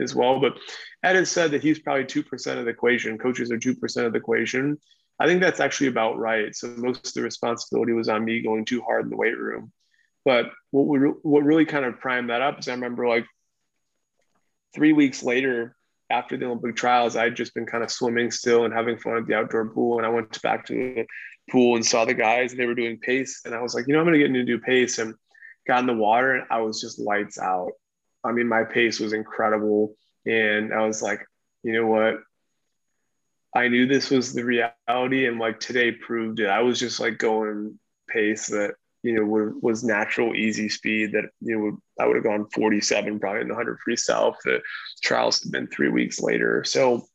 as 0.00 0.14
well. 0.14 0.40
But 0.40 0.58
Ed 1.02 1.16
has 1.16 1.30
said 1.30 1.50
that 1.50 1.62
he's 1.62 1.80
probably 1.80 2.04
2% 2.04 2.58
of 2.58 2.64
the 2.64 2.70
equation. 2.70 3.18
Coaches 3.18 3.50
are 3.50 3.58
2% 3.58 4.06
of 4.06 4.12
the 4.12 4.18
equation. 4.18 4.78
I 5.18 5.26
think 5.26 5.40
that's 5.40 5.60
actually 5.60 5.88
about 5.88 6.18
right. 6.18 6.54
So 6.54 6.68
most 6.76 7.08
of 7.08 7.14
the 7.14 7.22
responsibility 7.22 7.92
was 7.92 8.08
on 8.08 8.24
me 8.24 8.40
going 8.42 8.64
too 8.64 8.80
hard 8.80 9.04
in 9.04 9.10
the 9.10 9.16
weight 9.16 9.36
room. 9.36 9.72
But 10.24 10.46
what 10.70 10.86
we, 10.86 10.98
what 10.98 11.44
really 11.44 11.64
kind 11.64 11.84
of 11.84 12.00
primed 12.00 12.30
that 12.30 12.42
up 12.42 12.60
is 12.60 12.68
I 12.68 12.72
remember 12.72 13.08
like 13.08 13.26
three 14.74 14.92
weeks 14.92 15.22
later 15.22 15.76
after 16.10 16.36
the 16.36 16.46
Olympic 16.46 16.76
trials, 16.76 17.16
I'd 17.16 17.36
just 17.36 17.54
been 17.54 17.66
kind 17.66 17.84
of 17.84 17.90
swimming 17.90 18.30
still 18.30 18.64
and 18.64 18.74
having 18.74 18.98
fun 18.98 19.16
at 19.16 19.26
the 19.26 19.34
outdoor 19.34 19.70
pool. 19.70 19.98
And 19.98 20.06
I 20.06 20.10
went 20.10 20.40
back 20.42 20.66
to 20.66 20.74
the 20.74 21.06
pool 21.50 21.76
and 21.76 21.86
saw 21.86 22.04
the 22.04 22.14
guys 22.14 22.50
and 22.50 22.60
they 22.60 22.66
were 22.66 22.74
doing 22.74 22.98
pace. 22.98 23.42
And 23.44 23.54
I 23.54 23.62
was 23.62 23.74
like, 23.74 23.86
you 23.86 23.94
know, 23.94 24.00
I'm 24.00 24.06
going 24.06 24.14
to 24.14 24.18
get 24.18 24.26
into 24.26 24.44
do 24.44 24.58
pace 24.58 24.98
and 24.98 25.14
got 25.66 25.80
in 25.80 25.86
the 25.86 25.94
water 25.94 26.34
and 26.34 26.46
I 26.50 26.60
was 26.60 26.80
just 26.80 26.98
lights 26.98 27.38
out. 27.38 27.70
I 28.24 28.32
mean, 28.32 28.48
my 28.48 28.64
pace 28.64 28.98
was 28.98 29.12
incredible. 29.12 29.94
And 30.26 30.74
I 30.74 30.86
was 30.86 31.00
like, 31.00 31.24
you 31.62 31.72
know 31.72 31.86
what? 31.86 32.16
I 33.54 33.68
knew 33.68 33.86
this 33.86 34.10
was 34.10 34.32
the 34.32 34.44
reality. 34.44 35.26
And 35.26 35.38
like 35.38 35.60
today 35.60 35.92
proved 35.92 36.40
it. 36.40 36.48
I 36.48 36.62
was 36.62 36.78
just 36.78 37.00
like 37.00 37.18
going 37.18 37.78
pace 38.08 38.48
that 38.48 38.74
you 39.02 39.14
know, 39.14 39.54
was 39.62 39.82
natural, 39.82 40.34
easy 40.34 40.68
speed 40.68 41.12
that, 41.12 41.24
you 41.40 41.58
know, 41.58 41.78
I 41.98 42.06
would 42.06 42.16
have 42.16 42.24
gone 42.24 42.46
47 42.52 43.18
probably 43.18 43.42
in 43.42 43.48
the 43.48 43.54
100 43.54 43.78
freestyle 43.86 44.34
if 44.34 44.40
the 44.44 44.60
trials 45.02 45.42
had 45.42 45.52
been 45.52 45.66
three 45.68 45.88
weeks 45.88 46.20
later. 46.20 46.64
So 46.64 47.06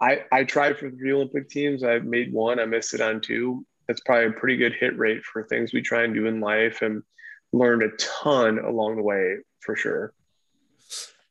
I, 0.00 0.24
I 0.30 0.44
tried 0.44 0.78
for 0.78 0.90
three 0.90 1.12
Olympic 1.12 1.48
teams. 1.48 1.84
I 1.84 2.00
made 2.00 2.32
one, 2.32 2.58
I 2.58 2.66
missed 2.66 2.92
it 2.94 3.00
on 3.00 3.20
two. 3.20 3.64
That's 3.88 4.00
probably 4.00 4.26
a 4.26 4.32
pretty 4.32 4.56
good 4.56 4.74
hit 4.74 4.98
rate 4.98 5.24
for 5.24 5.44
things 5.44 5.72
we 5.72 5.80
try 5.80 6.04
and 6.04 6.14
do 6.14 6.26
in 6.26 6.40
life 6.40 6.82
and 6.82 7.02
learned 7.52 7.82
a 7.82 7.96
ton 7.96 8.58
along 8.58 8.96
the 8.96 9.02
way 9.02 9.36
for 9.60 9.76
sure. 9.76 10.12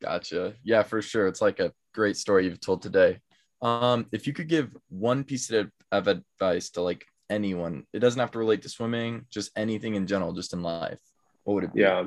Gotcha. 0.02 0.56
Yeah, 0.64 0.84
for 0.84 1.02
sure. 1.02 1.28
It's 1.28 1.42
like 1.42 1.60
a 1.60 1.74
great 1.94 2.18
story 2.18 2.46
you've 2.46 2.60
told 2.60 2.82
today. 2.82 3.20
Um, 3.62 4.08
if 4.12 4.26
you 4.26 4.34
could 4.34 4.48
give 4.48 4.76
one 4.90 5.24
piece 5.24 5.52
of 5.52 6.08
advice 6.08 6.72
to 6.72 6.82
like 6.82 7.06
anyone. 7.32 7.86
It 7.94 8.00
doesn't 8.00 8.20
have 8.20 8.32
to 8.32 8.40
relate 8.40 8.62
to 8.64 8.70
swimming, 8.70 9.26
just 9.30 9.52
anything 9.56 9.96
in 9.96 10.06
general, 10.06 10.34
just 10.34 10.54
in 10.54 10.62
life. 10.62 11.00
What 11.44 11.56
would 11.56 11.64
it 11.64 11.74
be? 11.74 11.82
Yeah. 11.82 12.06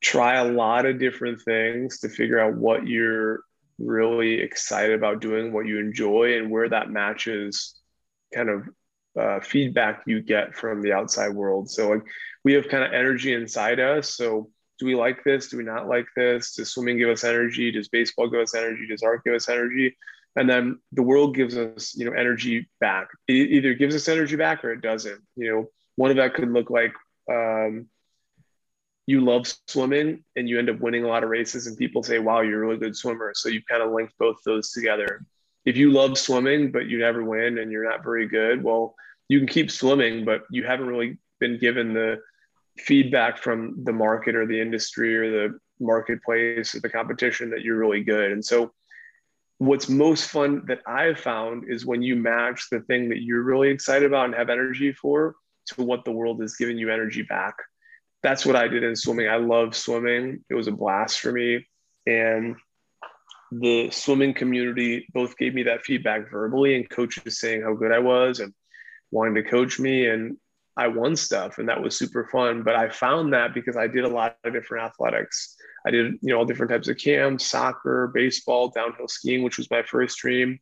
Try 0.00 0.36
a 0.36 0.44
lot 0.44 0.86
of 0.86 0.98
different 0.98 1.40
things 1.42 2.00
to 2.00 2.08
figure 2.08 2.40
out 2.40 2.56
what 2.56 2.88
you're 2.88 3.44
really 3.78 4.40
excited 4.40 4.94
about 4.94 5.20
doing, 5.20 5.52
what 5.52 5.66
you 5.66 5.78
enjoy, 5.78 6.38
and 6.38 6.50
where 6.50 6.68
that 6.68 6.90
matches 6.90 7.78
kind 8.34 8.48
of 8.48 8.68
uh, 9.18 9.40
feedback 9.40 10.02
you 10.06 10.20
get 10.20 10.54
from 10.54 10.82
the 10.82 10.92
outside 10.92 11.34
world. 11.34 11.70
So, 11.70 11.90
like, 11.90 12.02
we 12.44 12.54
have 12.54 12.68
kind 12.68 12.82
of 12.82 12.92
energy 12.92 13.34
inside 13.34 13.78
us. 13.78 14.16
So, 14.16 14.50
do 14.78 14.86
we 14.86 14.94
like 14.94 15.22
this? 15.22 15.48
Do 15.48 15.58
we 15.58 15.64
not 15.64 15.86
like 15.86 16.06
this? 16.16 16.54
Does 16.56 16.72
swimming 16.72 16.98
give 16.98 17.10
us 17.10 17.22
energy? 17.22 17.70
Does 17.70 17.88
baseball 17.88 18.28
give 18.28 18.40
us 18.40 18.54
energy? 18.54 18.86
Does 18.88 19.02
art 19.02 19.22
give 19.24 19.34
us 19.34 19.48
energy? 19.48 19.96
And 20.36 20.48
then 20.48 20.78
the 20.92 21.02
world 21.02 21.34
gives 21.34 21.56
us 21.56 21.94
you 21.96 22.04
know 22.04 22.12
energy 22.12 22.68
back. 22.80 23.08
It 23.28 23.32
either 23.32 23.74
gives 23.74 23.94
us 23.94 24.08
energy 24.08 24.36
back 24.36 24.64
or 24.64 24.72
it 24.72 24.80
doesn't. 24.80 25.20
You 25.36 25.50
know 25.50 25.66
one 25.96 26.10
of 26.10 26.16
that 26.16 26.34
could 26.34 26.50
look 26.50 26.70
like 26.70 26.92
um, 27.30 27.86
you 29.06 29.20
love 29.20 29.52
swimming 29.68 30.24
and 30.36 30.48
you 30.48 30.58
end 30.58 30.70
up 30.70 30.80
winning 30.80 31.04
a 31.04 31.08
lot 31.08 31.22
of 31.22 31.30
races 31.30 31.66
and 31.66 31.76
people 31.76 32.02
say 32.02 32.18
wow 32.18 32.40
you're 32.40 32.62
a 32.62 32.66
really 32.66 32.80
good 32.80 32.96
swimmer. 32.96 33.32
So 33.34 33.48
you 33.48 33.62
kind 33.68 33.82
of 33.82 33.92
linked 33.92 34.16
both 34.18 34.36
those 34.44 34.70
together. 34.70 35.24
If 35.64 35.76
you 35.76 35.92
love 35.92 36.18
swimming 36.18 36.72
but 36.72 36.86
you 36.86 36.98
never 36.98 37.22
win 37.22 37.58
and 37.58 37.70
you're 37.70 37.88
not 37.88 38.02
very 38.02 38.26
good 38.26 38.64
well 38.64 38.94
you 39.28 39.38
can 39.38 39.46
keep 39.46 39.70
swimming 39.70 40.24
but 40.24 40.42
you 40.50 40.64
haven't 40.64 40.88
really 40.88 41.18
been 41.38 41.58
given 41.58 41.92
the 41.92 42.18
feedback 42.78 43.38
from 43.38 43.84
the 43.84 43.92
market 43.92 44.34
or 44.34 44.46
the 44.46 44.60
industry 44.60 45.16
or 45.16 45.30
the 45.30 45.58
marketplace 45.80 46.74
or 46.74 46.80
the 46.80 46.88
competition 46.88 47.50
that 47.50 47.62
you're 47.62 47.78
really 47.78 48.02
good. 48.02 48.32
And 48.32 48.44
so 48.44 48.72
what's 49.66 49.88
most 49.88 50.28
fun 50.28 50.64
that 50.66 50.80
I've 50.86 51.20
found 51.20 51.70
is 51.70 51.86
when 51.86 52.02
you 52.02 52.16
match 52.16 52.66
the 52.70 52.80
thing 52.80 53.08
that 53.10 53.22
you're 53.22 53.42
really 53.42 53.68
excited 53.68 54.06
about 54.06 54.24
and 54.24 54.34
have 54.34 54.50
energy 54.50 54.92
for 54.92 55.36
to 55.68 55.82
what 55.82 56.04
the 56.04 56.10
world 56.10 56.42
is 56.42 56.56
giving 56.56 56.78
you 56.78 56.90
energy 56.90 57.22
back. 57.22 57.54
That's 58.24 58.44
what 58.44 58.56
I 58.56 58.66
did 58.66 58.82
in 58.82 58.96
swimming. 58.96 59.28
I 59.28 59.36
love 59.36 59.76
swimming. 59.76 60.44
It 60.50 60.54
was 60.54 60.66
a 60.66 60.72
blast 60.72 61.20
for 61.20 61.30
me. 61.30 61.64
And 62.06 62.56
the 63.52 63.90
swimming 63.90 64.34
community 64.34 65.06
both 65.14 65.36
gave 65.36 65.54
me 65.54 65.62
that 65.64 65.84
feedback 65.84 66.28
verbally 66.28 66.74
and 66.74 66.90
coaches 66.90 67.38
saying 67.38 67.62
how 67.62 67.74
good 67.74 67.92
I 67.92 68.00
was 68.00 68.40
and 68.40 68.52
wanting 69.12 69.36
to 69.36 69.48
coach 69.48 69.78
me. 69.78 70.08
And 70.08 70.38
I 70.76 70.88
won 70.88 71.14
stuff 71.14 71.58
and 71.58 71.68
that 71.68 71.80
was 71.80 71.96
super 71.96 72.28
fun. 72.32 72.64
But 72.64 72.74
I 72.74 72.88
found 72.88 73.32
that 73.32 73.54
because 73.54 73.76
I 73.76 73.86
did 73.86 74.04
a 74.04 74.08
lot 74.08 74.38
of 74.42 74.52
different 74.52 74.86
athletics. 74.86 75.56
I 75.86 75.90
did, 75.90 76.14
you 76.20 76.28
know, 76.30 76.38
all 76.38 76.44
different 76.44 76.70
types 76.70 76.88
of 76.88 76.96
camps, 76.96 77.46
soccer, 77.46 78.10
baseball, 78.14 78.68
downhill 78.68 79.08
skiing, 79.08 79.42
which 79.42 79.58
was 79.58 79.70
my 79.70 79.82
first 79.82 80.18
dream. 80.18 80.60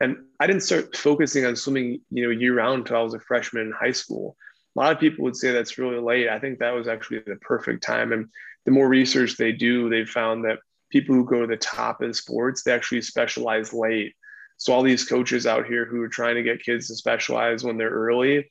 And 0.00 0.16
I 0.38 0.46
didn't 0.46 0.62
start 0.62 0.96
focusing 0.96 1.44
on 1.44 1.56
swimming, 1.56 2.00
you 2.10 2.24
know, 2.24 2.30
year 2.30 2.54
round 2.54 2.80
until 2.80 2.96
I 2.96 3.02
was 3.02 3.14
a 3.14 3.20
freshman 3.20 3.66
in 3.66 3.72
high 3.72 3.92
school. 3.92 4.36
A 4.76 4.80
lot 4.80 4.92
of 4.92 5.00
people 5.00 5.24
would 5.24 5.36
say 5.36 5.52
that's 5.52 5.78
really 5.78 5.98
late. 5.98 6.28
I 6.28 6.38
think 6.38 6.58
that 6.58 6.74
was 6.74 6.88
actually 6.88 7.20
the 7.26 7.36
perfect 7.36 7.82
time. 7.82 8.12
And 8.12 8.28
the 8.64 8.70
more 8.70 8.88
research 8.88 9.36
they 9.36 9.52
do, 9.52 9.88
they've 9.88 10.08
found 10.08 10.44
that 10.44 10.58
people 10.90 11.14
who 11.14 11.24
go 11.24 11.40
to 11.40 11.46
the 11.46 11.56
top 11.56 12.02
in 12.02 12.12
sports, 12.12 12.62
they 12.62 12.72
actually 12.72 13.02
specialize 13.02 13.72
late. 13.72 14.14
So 14.58 14.72
all 14.72 14.82
these 14.82 15.04
coaches 15.04 15.46
out 15.46 15.66
here 15.66 15.86
who 15.86 16.02
are 16.02 16.08
trying 16.08 16.36
to 16.36 16.42
get 16.42 16.62
kids 16.62 16.88
to 16.88 16.94
specialize 16.94 17.64
when 17.64 17.78
they're 17.78 17.90
early, 17.90 18.50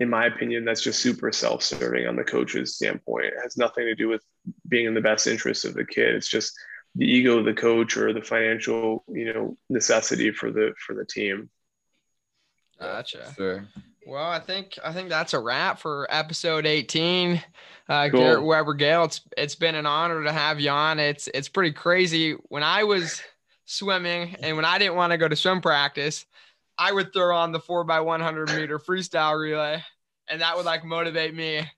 in 0.00 0.08
my 0.08 0.26
opinion, 0.26 0.64
that's 0.64 0.82
just 0.82 1.00
super 1.00 1.32
self-serving 1.32 2.06
on 2.06 2.16
the 2.16 2.24
coach's 2.24 2.76
standpoint. 2.76 3.26
It 3.26 3.34
has 3.42 3.56
nothing 3.56 3.84
to 3.86 3.94
do 3.94 4.08
with 4.08 4.22
being 4.68 4.86
in 4.86 4.94
the 4.94 5.00
best 5.00 5.26
interest 5.26 5.64
of 5.64 5.74
the 5.74 5.84
kid. 5.84 6.14
It's 6.14 6.28
just 6.28 6.52
the 6.94 7.06
ego 7.06 7.38
of 7.38 7.44
the 7.44 7.54
coach 7.54 7.96
or 7.96 8.12
the 8.12 8.22
financial, 8.22 9.04
you 9.08 9.32
know, 9.32 9.56
necessity 9.68 10.30
for 10.30 10.50
the 10.50 10.74
for 10.84 10.94
the 10.94 11.04
team. 11.04 11.48
Gotcha. 12.80 13.32
Sure. 13.36 13.66
Well, 14.06 14.28
I 14.28 14.40
think 14.40 14.78
I 14.84 14.92
think 14.92 15.08
that's 15.08 15.32
a 15.32 15.40
wrap 15.40 15.78
for 15.78 16.06
episode 16.10 16.66
18. 16.66 17.42
Uh, 17.88 18.08
Cool. 18.08 18.20
Garrett 18.20 18.44
Weber 18.44 18.74
Gale, 18.74 19.04
it's 19.04 19.20
it's 19.36 19.54
been 19.54 19.74
an 19.74 19.86
honor 19.86 20.24
to 20.24 20.32
have 20.32 20.60
you 20.60 20.70
on. 20.70 20.98
It's 20.98 21.28
it's 21.32 21.48
pretty 21.48 21.72
crazy. 21.72 22.32
When 22.48 22.62
I 22.62 22.84
was 22.84 23.22
swimming, 23.64 24.36
and 24.40 24.56
when 24.56 24.64
I 24.64 24.78
didn't 24.78 24.96
want 24.96 25.12
to 25.12 25.18
go 25.18 25.28
to 25.28 25.36
swim 25.36 25.60
practice, 25.60 26.26
I 26.78 26.92
would 26.92 27.12
throw 27.12 27.36
on 27.36 27.52
the 27.52 27.60
four 27.60 27.84
by 27.84 28.00
100 28.00 28.50
meter 28.50 28.78
freestyle 28.78 29.38
relay, 29.40 29.82
and 30.28 30.40
that 30.40 30.56
would 30.56 30.66
like 30.66 30.84
motivate 30.84 31.34
me 31.34 31.70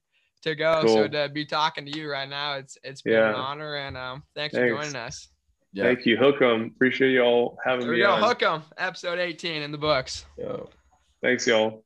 to 0.45 0.55
go. 0.55 0.87
So 0.87 1.09
to 1.09 1.29
be 1.29 1.45
talking 1.45 1.85
to 1.87 1.99
you 1.99 2.11
right 2.11 2.29
now, 2.29 2.55
it's 2.55 2.79
it's 2.85 3.03
been 3.03 3.15
Yeah. 3.15 3.31
an 3.31 3.35
honor, 3.35 3.77
and 3.77 3.97
um, 3.97 4.23
thanks, 4.35 4.55
for 4.57 4.67
joining 4.69 4.97
us. 4.97 5.29
Yeah. 5.73 5.85
Thank 5.85 6.07
you, 6.07 6.17
Hook 6.17 6.41
'em. 6.41 6.67
Appreciate 6.75 7.13
y'all 7.13 7.59
having 7.65 7.81
There 7.87 7.91
we 7.91 7.97
me 7.97 8.03
go, 8.05 8.13
on. 8.13 8.23
hook 8.23 8.43
'em, 8.43 8.63
episode 8.79 9.19
18 9.19 9.61
in 9.63 9.73
the 9.73 9.79
books. 9.79 10.25
Yo. 10.39 10.71
Thanks, 11.23 11.47
y'all. 11.47 11.85